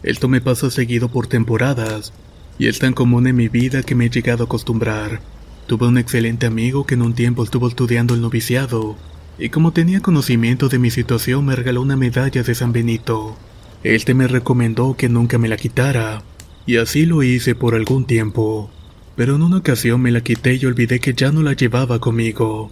Esto 0.04 0.28
me 0.28 0.42
pasa 0.42 0.72
seguido 0.72 1.10
por 1.10 1.28
temporadas, 1.28 2.12
y 2.58 2.68
es 2.68 2.80
tan 2.80 2.94
común 2.94 3.28
en 3.28 3.36
mi 3.36 3.50
vida 3.50 3.84
que 3.84 3.94
me 3.94 4.06
he 4.06 4.10
llegado 4.10 4.44
a 4.44 4.46
acostumbrar. 4.46 5.22
Tuve 5.68 5.88
un 5.88 6.00
excelente 6.00 6.48
amigo 6.48 6.88
que 6.88 6.96
en 6.96 7.04
un 7.04 7.14
tiempo 7.14 7.44
estuvo 7.44 7.68
estudiando 7.68 8.16
el 8.16 8.22
noviciado, 8.22 8.98
y 9.38 9.50
como 9.50 9.74
tenía 9.74 10.02
conocimiento 10.02 10.70
de 10.70 10.80
mi 10.80 10.90
situación 10.90 11.46
me 11.46 11.56
regaló 11.56 11.84
una 11.84 11.96
medalla 11.96 12.42
de 12.42 12.56
San 12.56 12.72
Benito. 12.72 13.38
Este 13.84 14.14
me 14.14 14.28
recomendó 14.28 14.96
que 14.96 15.10
nunca 15.10 15.38
me 15.38 15.48
la 15.48 15.58
quitara, 15.58 16.24
y 16.66 16.78
así 16.78 17.06
lo 17.06 17.24
hice 17.24 17.56
por 17.56 17.74
algún 17.74 18.06
tiempo. 18.06 18.70
Pero 19.16 19.36
en 19.36 19.42
una 19.42 19.58
ocasión 19.58 20.02
me 20.02 20.12
la 20.12 20.22
quité 20.22 20.56
y 20.56 20.66
olvidé 20.66 21.00
que 21.00 21.14
ya 21.14 21.32
no 21.32 21.42
la 21.42 21.54
llevaba 21.54 22.00
conmigo. 22.00 22.72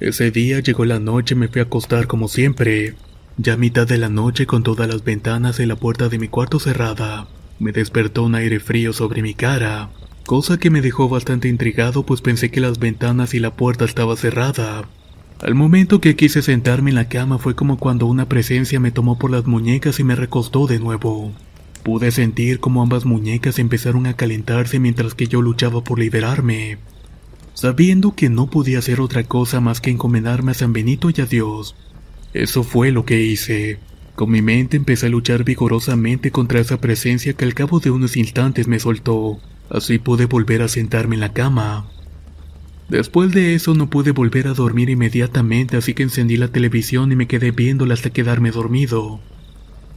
Ese 0.00 0.30
día 0.30 0.60
llegó 0.60 0.84
la 0.84 0.98
noche 0.98 1.34
y 1.34 1.38
me 1.38 1.48
fui 1.48 1.60
a 1.60 1.64
acostar 1.64 2.06
como 2.06 2.26
siempre, 2.26 2.94
ya 3.36 3.54
a 3.54 3.56
mitad 3.56 3.86
de 3.86 3.98
la 3.98 4.08
noche 4.08 4.46
con 4.46 4.62
todas 4.62 4.88
las 4.88 5.04
ventanas 5.04 5.60
y 5.60 5.66
la 5.66 5.76
puerta 5.76 6.08
de 6.08 6.18
mi 6.18 6.28
cuarto 6.28 6.58
cerrada, 6.58 7.28
me 7.58 7.72
despertó 7.72 8.24
un 8.24 8.34
aire 8.34 8.60
frío 8.60 8.92
sobre 8.92 9.22
mi 9.22 9.34
cara, 9.34 9.90
cosa 10.26 10.58
que 10.58 10.70
me 10.70 10.80
dejó 10.80 11.08
bastante 11.08 11.48
intrigado 11.48 12.04
pues 12.04 12.22
pensé 12.22 12.50
que 12.50 12.60
las 12.60 12.78
ventanas 12.78 13.34
y 13.34 13.38
la 13.38 13.54
puerta 13.54 13.84
estaba 13.84 14.16
cerrada. 14.16 14.88
Al 15.42 15.54
momento 15.54 16.02
que 16.02 16.16
quise 16.16 16.42
sentarme 16.42 16.90
en 16.90 16.96
la 16.96 17.08
cama 17.08 17.38
fue 17.38 17.54
como 17.54 17.78
cuando 17.78 18.04
una 18.04 18.28
presencia 18.28 18.78
me 18.78 18.90
tomó 18.90 19.18
por 19.18 19.30
las 19.30 19.46
muñecas 19.46 19.98
y 19.98 20.04
me 20.04 20.14
recostó 20.14 20.66
de 20.66 20.78
nuevo. 20.78 21.32
Pude 21.82 22.10
sentir 22.10 22.60
como 22.60 22.82
ambas 22.82 23.06
muñecas 23.06 23.58
empezaron 23.58 24.06
a 24.06 24.14
calentarse 24.16 24.78
mientras 24.78 25.14
que 25.14 25.28
yo 25.28 25.40
luchaba 25.40 25.82
por 25.82 25.98
liberarme. 25.98 26.76
Sabiendo 27.54 28.14
que 28.14 28.28
no 28.28 28.50
podía 28.50 28.80
hacer 28.80 29.00
otra 29.00 29.24
cosa 29.24 29.60
más 29.60 29.80
que 29.80 29.90
encomendarme 29.90 30.50
a 30.50 30.54
San 30.54 30.74
Benito 30.74 31.08
y 31.08 31.18
a 31.22 31.26
Dios, 31.26 31.74
eso 32.34 32.62
fue 32.62 32.90
lo 32.92 33.06
que 33.06 33.22
hice. 33.22 33.78
Con 34.16 34.30
mi 34.30 34.42
mente 34.42 34.76
empecé 34.76 35.06
a 35.06 35.08
luchar 35.10 35.44
vigorosamente 35.44 36.30
contra 36.30 36.60
esa 36.60 36.82
presencia 36.82 37.32
que 37.32 37.46
al 37.46 37.54
cabo 37.54 37.80
de 37.80 37.90
unos 37.90 38.18
instantes 38.18 38.68
me 38.68 38.78
soltó. 38.78 39.40
Así 39.70 39.98
pude 39.98 40.26
volver 40.26 40.60
a 40.60 40.68
sentarme 40.68 41.14
en 41.14 41.20
la 41.20 41.32
cama. 41.32 41.86
Después 42.90 43.30
de 43.30 43.54
eso 43.54 43.72
no 43.74 43.88
pude 43.88 44.10
volver 44.10 44.48
a 44.48 44.52
dormir 44.52 44.90
inmediatamente, 44.90 45.76
así 45.76 45.94
que 45.94 46.02
encendí 46.02 46.36
la 46.36 46.48
televisión 46.48 47.12
y 47.12 47.16
me 47.16 47.28
quedé 47.28 47.52
viéndola 47.52 47.94
hasta 47.94 48.10
quedarme 48.10 48.50
dormido. 48.50 49.20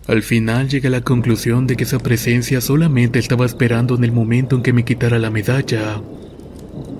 Al 0.07 0.21
final 0.21 0.69
llegué 0.69 0.89
a 0.89 0.91
la 0.91 1.01
conclusión 1.01 1.65
de 1.65 1.75
que 1.75 1.85
esa 1.85 1.97
presencia 1.97 2.61
solamente 2.61 3.17
estaba 3.17 3.47
esperando 3.47 3.95
en 3.95 4.03
el 4.03 4.11
momento 4.11 4.55
en 4.55 4.61
que 4.61 4.73
me 4.73 4.85
quitara 4.85 5.17
la 5.17 5.31
medalla, 5.31 6.03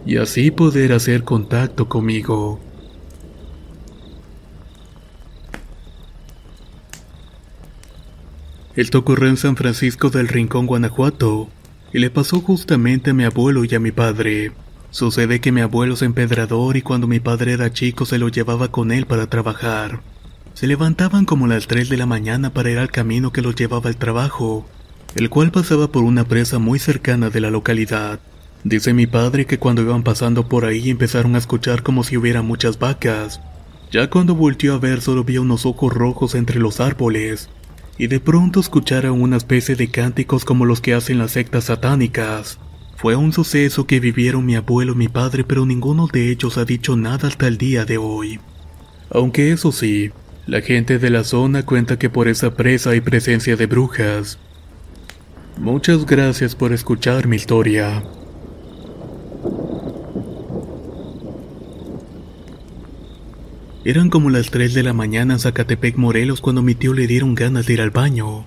y 0.03 0.17
así 0.17 0.49
poder 0.49 0.93
hacer 0.93 1.23
contacto 1.23 1.87
conmigo. 1.87 2.59
Esto 8.75 8.97
ocurrió 8.97 9.29
en 9.29 9.37
San 9.37 9.55
Francisco 9.55 10.09
del 10.09 10.27
Rincón, 10.27 10.65
Guanajuato, 10.65 11.49
y 11.93 11.99
le 11.99 12.09
pasó 12.09 12.41
justamente 12.41 13.11
a 13.11 13.13
mi 13.13 13.25
abuelo 13.25 13.63
y 13.63 13.75
a 13.75 13.79
mi 13.79 13.91
padre. 13.91 14.53
Sucede 14.93 15.41
que 15.41 15.51
mi 15.51 15.61
abuelo 15.61 15.95
es 15.95 16.03
empedrador 16.03 16.77
y 16.77 16.83
cuando 16.83 17.07
mi 17.07 17.19
padre 17.19 17.53
era 17.53 17.73
chico 17.73 18.05
se 18.05 18.19
lo 18.19 18.29
llevaba 18.29 18.67
con 18.67 18.91
él 18.91 19.07
para 19.07 19.25
trabajar. 19.25 20.01
Se 20.53 20.67
levantaban 20.67 21.25
como 21.25 21.47
las 21.47 21.65
3 21.65 21.89
de 21.89 21.97
la 21.97 22.05
mañana 22.05 22.53
para 22.53 22.69
ir 22.69 22.77
al 22.77 22.91
camino 22.91 23.33
que 23.33 23.41
los 23.41 23.55
llevaba 23.55 23.89
al 23.89 23.97
trabajo, 23.97 24.67
el 25.15 25.31
cual 25.31 25.49
pasaba 25.49 25.87
por 25.87 26.03
una 26.03 26.25
presa 26.25 26.59
muy 26.59 26.77
cercana 26.77 27.31
de 27.31 27.39
la 27.39 27.49
localidad. 27.49 28.19
Dice 28.63 28.93
mi 28.93 29.07
padre 29.07 29.47
que 29.47 29.57
cuando 29.57 29.81
iban 29.81 30.03
pasando 30.03 30.47
por 30.47 30.63
ahí 30.63 30.91
empezaron 30.91 31.33
a 31.33 31.39
escuchar 31.39 31.81
como 31.81 32.03
si 32.03 32.15
hubiera 32.15 32.43
muchas 32.43 32.77
vacas. 32.77 33.41
Ya 33.91 34.11
cuando 34.11 34.35
volteó 34.35 34.75
a 34.75 34.77
ver 34.77 35.01
solo 35.01 35.23
vio 35.23 35.41
unos 35.41 35.65
ojos 35.65 35.91
rojos 35.91 36.35
entre 36.35 36.59
los 36.59 36.79
árboles, 36.79 37.49
y 37.97 38.05
de 38.05 38.19
pronto 38.19 38.59
escucharon 38.59 39.23
una 39.23 39.37
especie 39.37 39.75
de 39.75 39.89
cánticos 39.89 40.45
como 40.45 40.65
los 40.65 40.81
que 40.81 40.93
hacen 40.93 41.17
las 41.17 41.31
sectas 41.31 41.63
satánicas. 41.63 42.59
Fue 42.95 43.15
un 43.15 43.33
suceso 43.33 43.85
que 43.85 43.99
vivieron 43.99 44.45
mi 44.45 44.55
abuelo 44.55 44.93
y 44.93 44.95
mi 44.95 45.07
padre, 45.07 45.43
pero 45.43 45.65
ninguno 45.65 46.07
de 46.07 46.31
ellos 46.31 46.57
ha 46.57 46.65
dicho 46.65 46.95
nada 46.95 47.27
hasta 47.27 47.47
el 47.47 47.57
día 47.57 47.85
de 47.85 47.97
hoy. 47.97 48.39
Aunque 49.09 49.51
eso 49.51 49.71
sí, 49.71 50.11
la 50.47 50.61
gente 50.61 50.99
de 50.99 51.09
la 51.09 51.23
zona 51.23 51.65
cuenta 51.65 51.97
que 51.97 52.09
por 52.09 52.27
esa 52.27 52.55
presa 52.55 52.91
hay 52.91 53.01
presencia 53.01 53.55
de 53.55 53.65
brujas. 53.65 54.39
Muchas 55.57 56.05
gracias 56.05 56.55
por 56.55 56.73
escuchar 56.73 57.27
mi 57.27 57.35
historia. 57.35 58.03
Eran 63.85 64.09
como 64.09 64.29
las 64.29 64.49
3 64.49 64.73
de 64.73 64.83
la 64.83 64.93
mañana 64.93 65.33
en 65.33 65.39
Zacatepec, 65.39 65.97
Morelos, 65.97 66.39
cuando 66.39 66.61
mi 66.61 66.73
tío 66.73 66.93
le 66.93 67.05
dieron 67.05 67.35
ganas 67.35 67.65
de 67.65 67.73
ir 67.73 67.81
al 67.81 67.91
baño. 67.91 68.45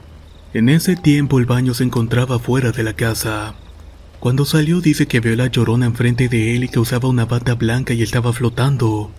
En 0.55 0.71
ese 0.71 0.97
tiempo 0.97 1.39
el 1.39 1.45
baño 1.45 1.75
se 1.75 1.85
encontraba 1.85 2.39
fuera 2.39 2.73
de 2.73 2.83
la 2.83 2.95
casa. 2.95 3.55
Cuando 4.21 4.45
salió 4.45 4.81
dice 4.81 5.07
que 5.07 5.21
vio 5.21 5.37
la 5.37 5.47
llorona 5.47 5.87
enfrente 5.87 6.29
de 6.29 6.57
él 6.57 6.65
y 6.65 6.69
que 6.69 6.81
usaba 6.81 7.09
una 7.09 7.27
bata 7.27 7.55
blanca 7.55 7.95
y 7.95 8.03
estaba 8.03 8.33
flotando. 8.33 9.11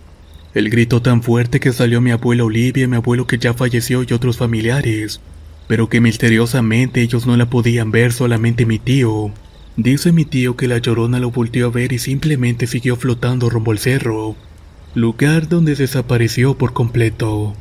El 0.54 0.70
gritó 0.70 1.02
tan 1.02 1.22
fuerte 1.22 1.60
que 1.60 1.72
salió 1.72 2.00
mi 2.00 2.10
abuela 2.10 2.44
Olivia, 2.44 2.88
mi 2.88 2.96
abuelo 2.96 3.26
que 3.26 3.38
ya 3.38 3.54
falleció 3.54 4.02
y 4.02 4.12
otros 4.12 4.36
familiares, 4.36 5.20
pero 5.66 5.88
que 5.88 6.00
misteriosamente 6.00 7.02
ellos 7.02 7.26
no 7.26 7.36
la 7.36 7.48
podían 7.48 7.90
ver, 7.90 8.12
solamente 8.12 8.66
mi 8.66 8.78
tío. 8.78 9.32
Dice 9.76 10.12
mi 10.12 10.24
tío 10.24 10.56
que 10.56 10.68
la 10.68 10.78
llorona 10.78 11.20
lo 11.20 11.30
volteó 11.30 11.66
a 11.66 11.70
ver 11.70 11.92
y 11.92 11.98
simplemente 11.98 12.66
siguió 12.66 12.96
flotando 12.96 13.48
rumbo 13.48 13.72
al 13.72 13.78
cerro 13.78 14.36
lugar 14.94 15.48
donde 15.48 15.74
desapareció 15.74 16.56
por 16.56 16.72
completo. 16.72 17.54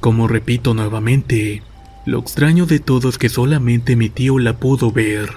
Como 0.00 0.28
repito 0.28 0.74
nuevamente, 0.74 1.62
lo 2.06 2.18
extraño 2.20 2.66
de 2.66 2.78
todo 2.78 3.08
es 3.08 3.18
que 3.18 3.28
solamente 3.28 3.96
mi 3.96 4.08
tío 4.08 4.38
la 4.38 4.58
pudo 4.58 4.90
ver. 4.90 5.30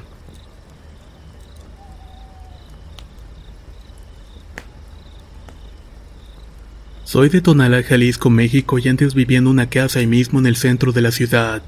Soy 7.06 7.30
de 7.30 7.40
Tonalá, 7.40 7.84
Jalisco, 7.84 8.32
México 8.32 8.80
y 8.80 8.88
antes 8.88 9.14
vivía 9.14 9.38
en 9.38 9.46
una 9.46 9.70
casa 9.70 10.00
ahí 10.00 10.08
mismo 10.08 10.40
en 10.40 10.48
el 10.48 10.56
centro 10.56 10.92
de 10.92 11.04
la 11.04 11.12
ciudad. 11.12 11.62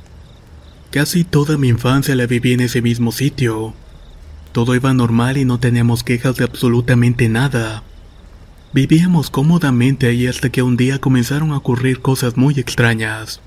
Casi 0.90 1.24
toda 1.24 1.60
mi 1.60 1.68
infancia 1.68 2.16
la 2.16 2.26
viví 2.26 2.54
en 2.54 2.62
ese 2.62 2.82
mismo 2.82 3.12
sitio. 3.12 3.76
Todo 4.52 4.74
iba 4.74 4.96
normal 4.96 5.38
y 5.38 5.46
no 5.46 5.60
teníamos 5.60 6.04
quejas 6.04 6.38
de 6.38 6.44
absolutamente 6.44 7.30
nada. 7.30 7.84
Vivíamos 8.74 9.30
cómodamente 9.30 10.08
ahí 10.08 10.26
hasta 10.26 10.50
que 10.50 10.64
un 10.64 10.76
día 10.76 10.98
comenzaron 10.98 11.52
a 11.52 11.58
ocurrir 11.58 12.02
cosas 12.02 12.36
muy 12.36 12.56
extrañas. 12.60 13.40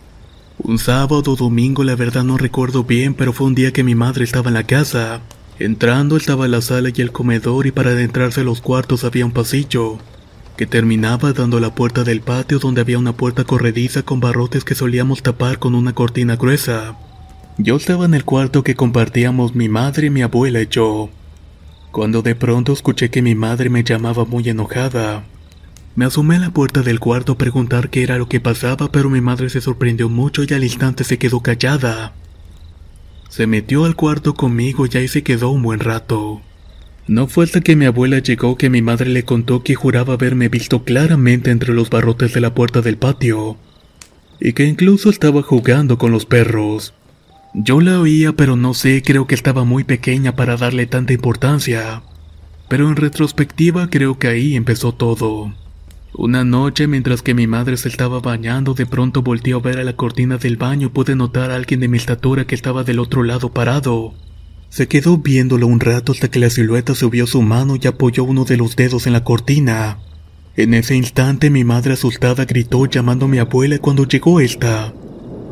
Un 0.59 0.78
sábado 0.78 1.32
o 1.32 1.36
domingo, 1.36 1.82
la 1.82 1.97
verdad 1.97 2.22
no 2.22 2.38
recuerdo 2.38 2.84
bien, 2.84 3.14
pero 3.14 3.32
fue 3.32 3.49
un 3.49 3.57
día 3.57 3.72
que 3.72 3.82
mi 3.82 3.97
madre 3.97 4.22
estaba 4.22 4.47
en 4.47 4.55
la 4.55 4.62
casa. 4.62 5.22
Entrando 5.59 6.16
estaba 6.16 6.47
la 6.47 6.61
sala 6.61 6.91
y 6.95 7.01
el 7.03 7.11
comedor 7.11 7.66
y 7.66 7.72
para 7.72 7.91
adentrarse 7.91 8.43
a 8.43 8.45
los 8.45 8.61
cuartos 8.61 9.03
había 9.03 9.26
un 9.26 9.32
pasillo, 9.32 9.99
que 10.57 10.66
terminaba 10.66 11.32
dando 11.32 11.61
la 11.61 11.74
puerta 11.74 12.05
del 12.05 12.20
patio 12.20 12.59
donde 12.59 12.80
había 12.80 12.98
una 12.98 13.12
puerta 13.12 13.44
corrediza 13.44 14.03
con 14.03 14.20
barrotes 14.20 14.64
que 14.64 14.74
solíamos 14.74 15.22
tapar 15.22 15.59
con 15.59 15.74
una 15.74 15.94
cortina 15.94 16.36
gruesa. 16.36 16.96
Yo 17.59 17.76
estaba 17.76 18.05
en 18.05 18.14
el 18.14 18.24
cuarto 18.24 18.62
que 18.62 18.74
compartíamos 18.74 19.55
mi 19.55 19.68
madre, 19.68 20.11
mi 20.11 20.22
abuela 20.22 20.61
y 20.61 20.68
yo 20.68 21.11
cuando 21.90 22.22
de 22.22 22.34
pronto 22.34 22.72
escuché 22.72 23.11
que 23.11 23.22
mi 23.22 23.34
madre 23.34 23.68
me 23.68 23.82
llamaba 23.82 24.24
muy 24.24 24.48
enojada. 24.48 25.24
Me 25.96 26.05
asomé 26.05 26.36
a 26.36 26.40
la 26.40 26.51
puerta 26.51 26.82
del 26.82 27.01
cuarto 27.01 27.32
a 27.32 27.38
preguntar 27.38 27.90
qué 27.90 28.03
era 28.03 28.16
lo 28.16 28.28
que 28.28 28.40
pasaba, 28.40 28.92
pero 28.92 29.11
mi 29.11 29.20
madre 29.20 29.51
se 29.51 29.61
sorprendió 29.61 30.09
mucho 30.09 30.44
y 30.44 30.55
al 30.55 30.62
instante 30.62 31.05
se 31.05 31.18
quedó 31.18 31.40
callada. 31.40 32.12
Se 33.28 33.46
metió 33.46 33.84
al 33.84 33.96
cuarto 33.96 34.34
conmigo 34.34 34.86
y 34.86 34.96
ahí 34.96 35.09
se 35.09 35.22
quedó 35.22 35.51
un 35.51 35.62
buen 35.62 35.80
rato. 35.80 36.40
No 37.07 37.26
fue 37.26 37.44
hasta 37.44 37.61
que 37.61 37.76
mi 37.76 37.86
abuela 37.86 38.18
llegó 38.18 38.57
que 38.57 38.70
mi 38.70 38.82
madre 38.82 39.11
le 39.11 39.24
contó 39.24 39.62
que 39.62 39.74
juraba 39.74 40.14
haberme 40.14 40.48
visto 40.48 40.84
claramente 40.84 41.51
entre 41.51 41.74
los 41.74 41.90
barrotes 41.90 42.32
de 42.34 42.40
la 42.40 42.55
puerta 42.55 42.82
del 42.82 42.96
patio, 42.96 43.57
y 44.40 44.53
que 44.53 44.64
incluso 44.64 45.11
estaba 45.11 45.42
jugando 45.42 45.98
con 45.98 46.12
los 46.12 46.26
perros. 46.26 46.94
Yo 47.53 47.80
la 47.80 48.01
oía, 48.01 48.32
pero 48.32 48.55
no 48.55 48.74
sé, 48.74 49.03
creo 49.03 49.26
que 49.26 49.34
estaba 49.34 49.64
muy 49.64 49.82
pequeña 49.82 50.36
para 50.36 50.57
darle 50.57 50.86
tanta 50.86 51.12
importancia. 51.12 52.03
Pero 52.68 52.88
en 52.88 52.94
retrospectiva 52.94 53.90
creo 53.90 54.18
que 54.18 54.28
ahí 54.28 54.55
empezó 54.55 54.92
todo. 54.92 55.53
Una 56.12 56.44
noche, 56.44 56.86
mientras 56.86 57.22
que 57.22 57.34
mi 57.34 57.48
madre 57.48 57.76
se 57.76 57.88
estaba 57.88 58.20
bañando, 58.20 58.74
de 58.74 58.86
pronto 58.86 59.22
volteó 59.22 59.59
a 59.59 59.61
ver 59.61 59.78
a 59.78 59.84
la 59.84 59.96
cortina 59.96 60.38
del 60.38 60.57
baño 60.57 60.86
y 60.86 60.90
pude 60.90 61.16
notar 61.16 61.51
a 61.51 61.57
alguien 61.57 61.80
de 61.80 61.88
mi 61.88 61.96
estatura 61.96 62.46
que 62.46 62.55
estaba 62.55 62.84
del 62.84 63.01
otro 63.01 63.24
lado 63.24 63.53
parado. 63.53 64.14
Se 64.70 64.86
quedó 64.86 65.18
viéndolo 65.18 65.66
un 65.66 65.80
rato 65.80 66.12
hasta 66.12 66.30
que 66.30 66.38
la 66.38 66.48
silueta 66.48 66.94
subió 66.94 67.26
su 67.26 67.42
mano 67.42 67.76
y 67.80 67.88
apoyó 67.88 68.22
uno 68.22 68.44
de 68.44 68.56
los 68.56 68.76
dedos 68.76 69.08
en 69.08 69.12
la 69.12 69.24
cortina. 69.24 69.98
En 70.56 70.74
ese 70.74 70.94
instante 70.94 71.50
mi 71.50 71.64
madre 71.64 71.94
asustada 71.94 72.44
gritó 72.44 72.86
llamando 72.86 73.24
a 73.24 73.28
mi 73.28 73.38
abuela 73.38 73.78
cuando 73.80 74.06
llegó 74.06 74.38
esta. 74.40 74.94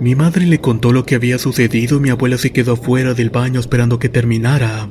Mi 0.01 0.15
madre 0.15 0.47
le 0.47 0.61
contó 0.61 0.93
lo 0.93 1.05
que 1.05 1.17
había 1.17 1.39
sucedido 1.39 1.97
y 1.97 2.01
mi 2.01 2.11
abuela 2.11 2.39
se 2.39 2.53
quedó 2.53 2.77
fuera 2.77 3.15
del 3.15 3.31
baño 3.31 3.59
esperando 3.59 3.99
que 3.99 4.09
terminara. 4.09 4.89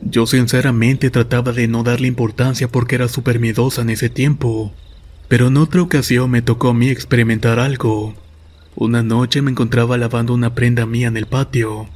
Yo 0.00 0.26
sinceramente 0.26 1.10
trataba 1.10 1.52
de 1.52 1.68
no 1.68 1.82
darle 1.82 2.08
importancia 2.08 2.68
porque 2.68 2.94
era 2.94 3.08
súper 3.08 3.38
miedosa 3.38 3.82
en 3.82 3.90
ese 3.90 4.08
tiempo. 4.08 4.72
Pero 5.28 5.48
en 5.48 5.58
otra 5.58 5.82
ocasión 5.82 6.30
me 6.30 6.40
tocó 6.40 6.70
a 6.70 6.74
mí 6.74 6.88
experimentar 6.88 7.58
algo. 7.58 8.14
Una 8.76 9.02
noche 9.02 9.42
me 9.42 9.50
encontraba 9.50 9.98
lavando 9.98 10.32
una 10.32 10.54
prenda 10.54 10.86
mía 10.86 11.08
en 11.08 11.18
el 11.18 11.26
patio. 11.26 11.86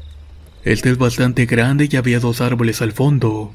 Este 0.64 0.90
es 0.90 0.98
bastante 0.98 1.46
grande 1.46 1.88
y 1.90 1.96
había 1.96 2.20
dos 2.20 2.40
árboles 2.40 2.82
al 2.82 2.92
fondo. 2.92 3.52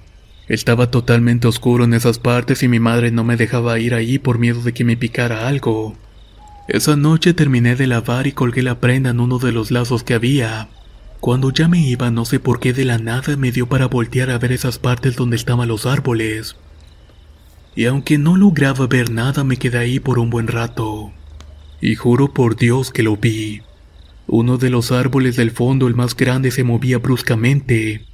Estaba 0.48 0.92
totalmente 0.92 1.48
oscuro 1.48 1.86
en 1.86 1.94
esas 1.94 2.20
partes 2.20 2.64
y 2.64 2.68
mi 2.68 2.80
madre 2.80 3.12
no 3.12 3.24
me 3.24 3.38
dejaba 3.38 3.80
ir 3.80 3.94
ahí 3.94 4.20
por 4.20 4.40
miedo 4.40 4.62
de 4.62 4.74
que 4.74 4.84
me 4.84 4.98
picara 4.98 5.48
algo. 5.48 5.96
Esa 6.68 6.98
noche 6.98 7.34
terminé 7.34 7.76
de 7.78 7.88
lavar 7.88 8.28
y 8.28 8.34
colgué 8.34 8.62
la 8.62 8.80
prenda 8.82 9.12
en 9.12 9.22
uno 9.22 9.40
de 9.40 9.54
los 9.54 9.72
lazos 9.72 10.04
que 10.04 10.14
había. 10.14 10.68
Cuando 11.22 11.52
ya 11.52 11.70
me 11.70 11.80
iba, 11.80 12.12
no 12.12 12.26
sé 12.26 12.40
por 12.40 12.60
qué 12.60 12.74
de 12.74 12.84
la 12.84 12.98
nada 12.98 13.38
me 13.38 13.52
dio 13.52 13.68
para 13.68 13.88
voltear 13.88 14.30
a 14.30 14.38
ver 14.38 14.52
esas 14.52 14.78
partes 14.78 15.16
donde 15.16 15.38
estaban 15.38 15.68
los 15.68 15.86
árboles. 15.86 16.58
Y 17.76 17.86
aunque 17.86 18.18
no 18.18 18.36
lograba 18.36 18.86
ver 18.88 19.12
nada, 19.12 19.44
me 19.44 19.58
quedé 19.58 19.78
ahí 19.78 20.00
por 20.00 20.20
un 20.20 20.30
buen 20.30 20.48
rato. 20.48 21.12
Y 21.80 21.96
juro 21.96 22.34
por 22.34 22.58
Dios 22.58 22.92
que 22.92 23.04
lo 23.04 23.16
vi. 23.16 23.62
Uno 24.28 24.58
de 24.58 24.70
los 24.70 24.92
árboles 24.92 25.38
del 25.38 25.52
fondo, 25.52 25.88
el 25.88 25.96
más 25.96 26.16
grande, 26.16 26.52
se 26.52 26.66
movía 26.66 26.98
bruscamente. 26.98 28.06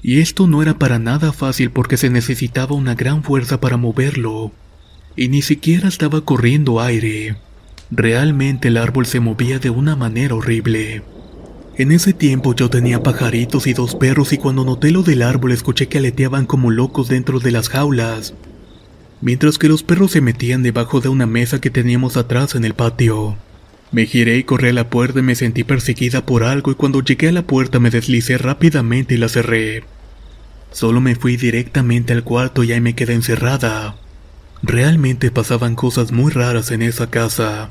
Y 0.00 0.20
esto 0.20 0.46
no 0.46 0.62
era 0.62 0.78
para 0.78 1.00
nada 1.00 1.32
fácil 1.32 1.70
porque 1.70 1.96
se 1.96 2.10
necesitaba 2.10 2.76
una 2.76 2.94
gran 2.94 3.24
fuerza 3.24 3.60
para 3.60 3.76
moverlo. 3.76 4.52
Y 5.16 5.28
ni 5.28 5.42
siquiera 5.42 5.88
estaba 5.88 6.20
corriendo 6.20 6.80
aire. 6.80 7.36
Realmente 7.90 8.68
el 8.68 8.76
árbol 8.76 9.06
se 9.06 9.18
movía 9.18 9.58
de 9.58 9.70
una 9.70 9.96
manera 9.96 10.36
horrible. 10.36 11.02
En 11.76 11.90
ese 11.90 12.12
tiempo 12.12 12.54
yo 12.54 12.70
tenía 12.70 13.02
pajaritos 13.02 13.66
y 13.66 13.72
dos 13.72 13.96
perros 13.96 14.32
y 14.32 14.38
cuando 14.38 14.64
noté 14.64 14.92
lo 14.92 15.02
del 15.02 15.22
árbol 15.22 15.52
escuché 15.52 15.88
que 15.88 15.98
aleteaban 15.98 16.46
como 16.46 16.70
locos 16.70 17.08
dentro 17.08 17.40
de 17.40 17.52
las 17.52 17.68
jaulas, 17.68 18.34
mientras 19.20 19.58
que 19.58 19.68
los 19.68 19.84
perros 19.84 20.10
se 20.10 20.20
metían 20.20 20.62
debajo 20.62 21.00
de 21.00 21.08
una 21.08 21.26
mesa 21.26 21.60
que 21.60 21.70
teníamos 21.70 22.16
atrás 22.16 22.56
en 22.56 22.64
el 22.64 22.74
patio. 22.74 23.36
Me 23.90 24.04
giré 24.04 24.36
y 24.36 24.44
corrí 24.44 24.68
a 24.68 24.72
la 24.72 24.90
puerta 24.90 25.20
y 25.20 25.22
me 25.22 25.34
sentí 25.34 25.64
perseguida 25.64 26.26
por 26.26 26.44
algo 26.44 26.70
y 26.70 26.74
cuando 26.74 27.02
llegué 27.02 27.28
a 27.28 27.32
la 27.32 27.42
puerta 27.42 27.78
me 27.78 27.90
deslicé 27.90 28.36
rápidamente 28.36 29.14
y 29.14 29.18
la 29.18 29.28
cerré. 29.28 29.84
Solo 30.72 31.00
me 31.00 31.14
fui 31.14 31.36
directamente 31.36 32.12
al 32.12 32.22
cuarto 32.22 32.62
y 32.62 32.72
ahí 32.72 32.80
me 32.80 32.94
quedé 32.94 33.14
encerrada. 33.14 33.96
Realmente 34.62 35.30
pasaban 35.30 35.74
cosas 35.74 36.12
muy 36.12 36.30
raras 36.30 36.70
en 36.70 36.82
esa 36.82 37.08
casa. 37.08 37.70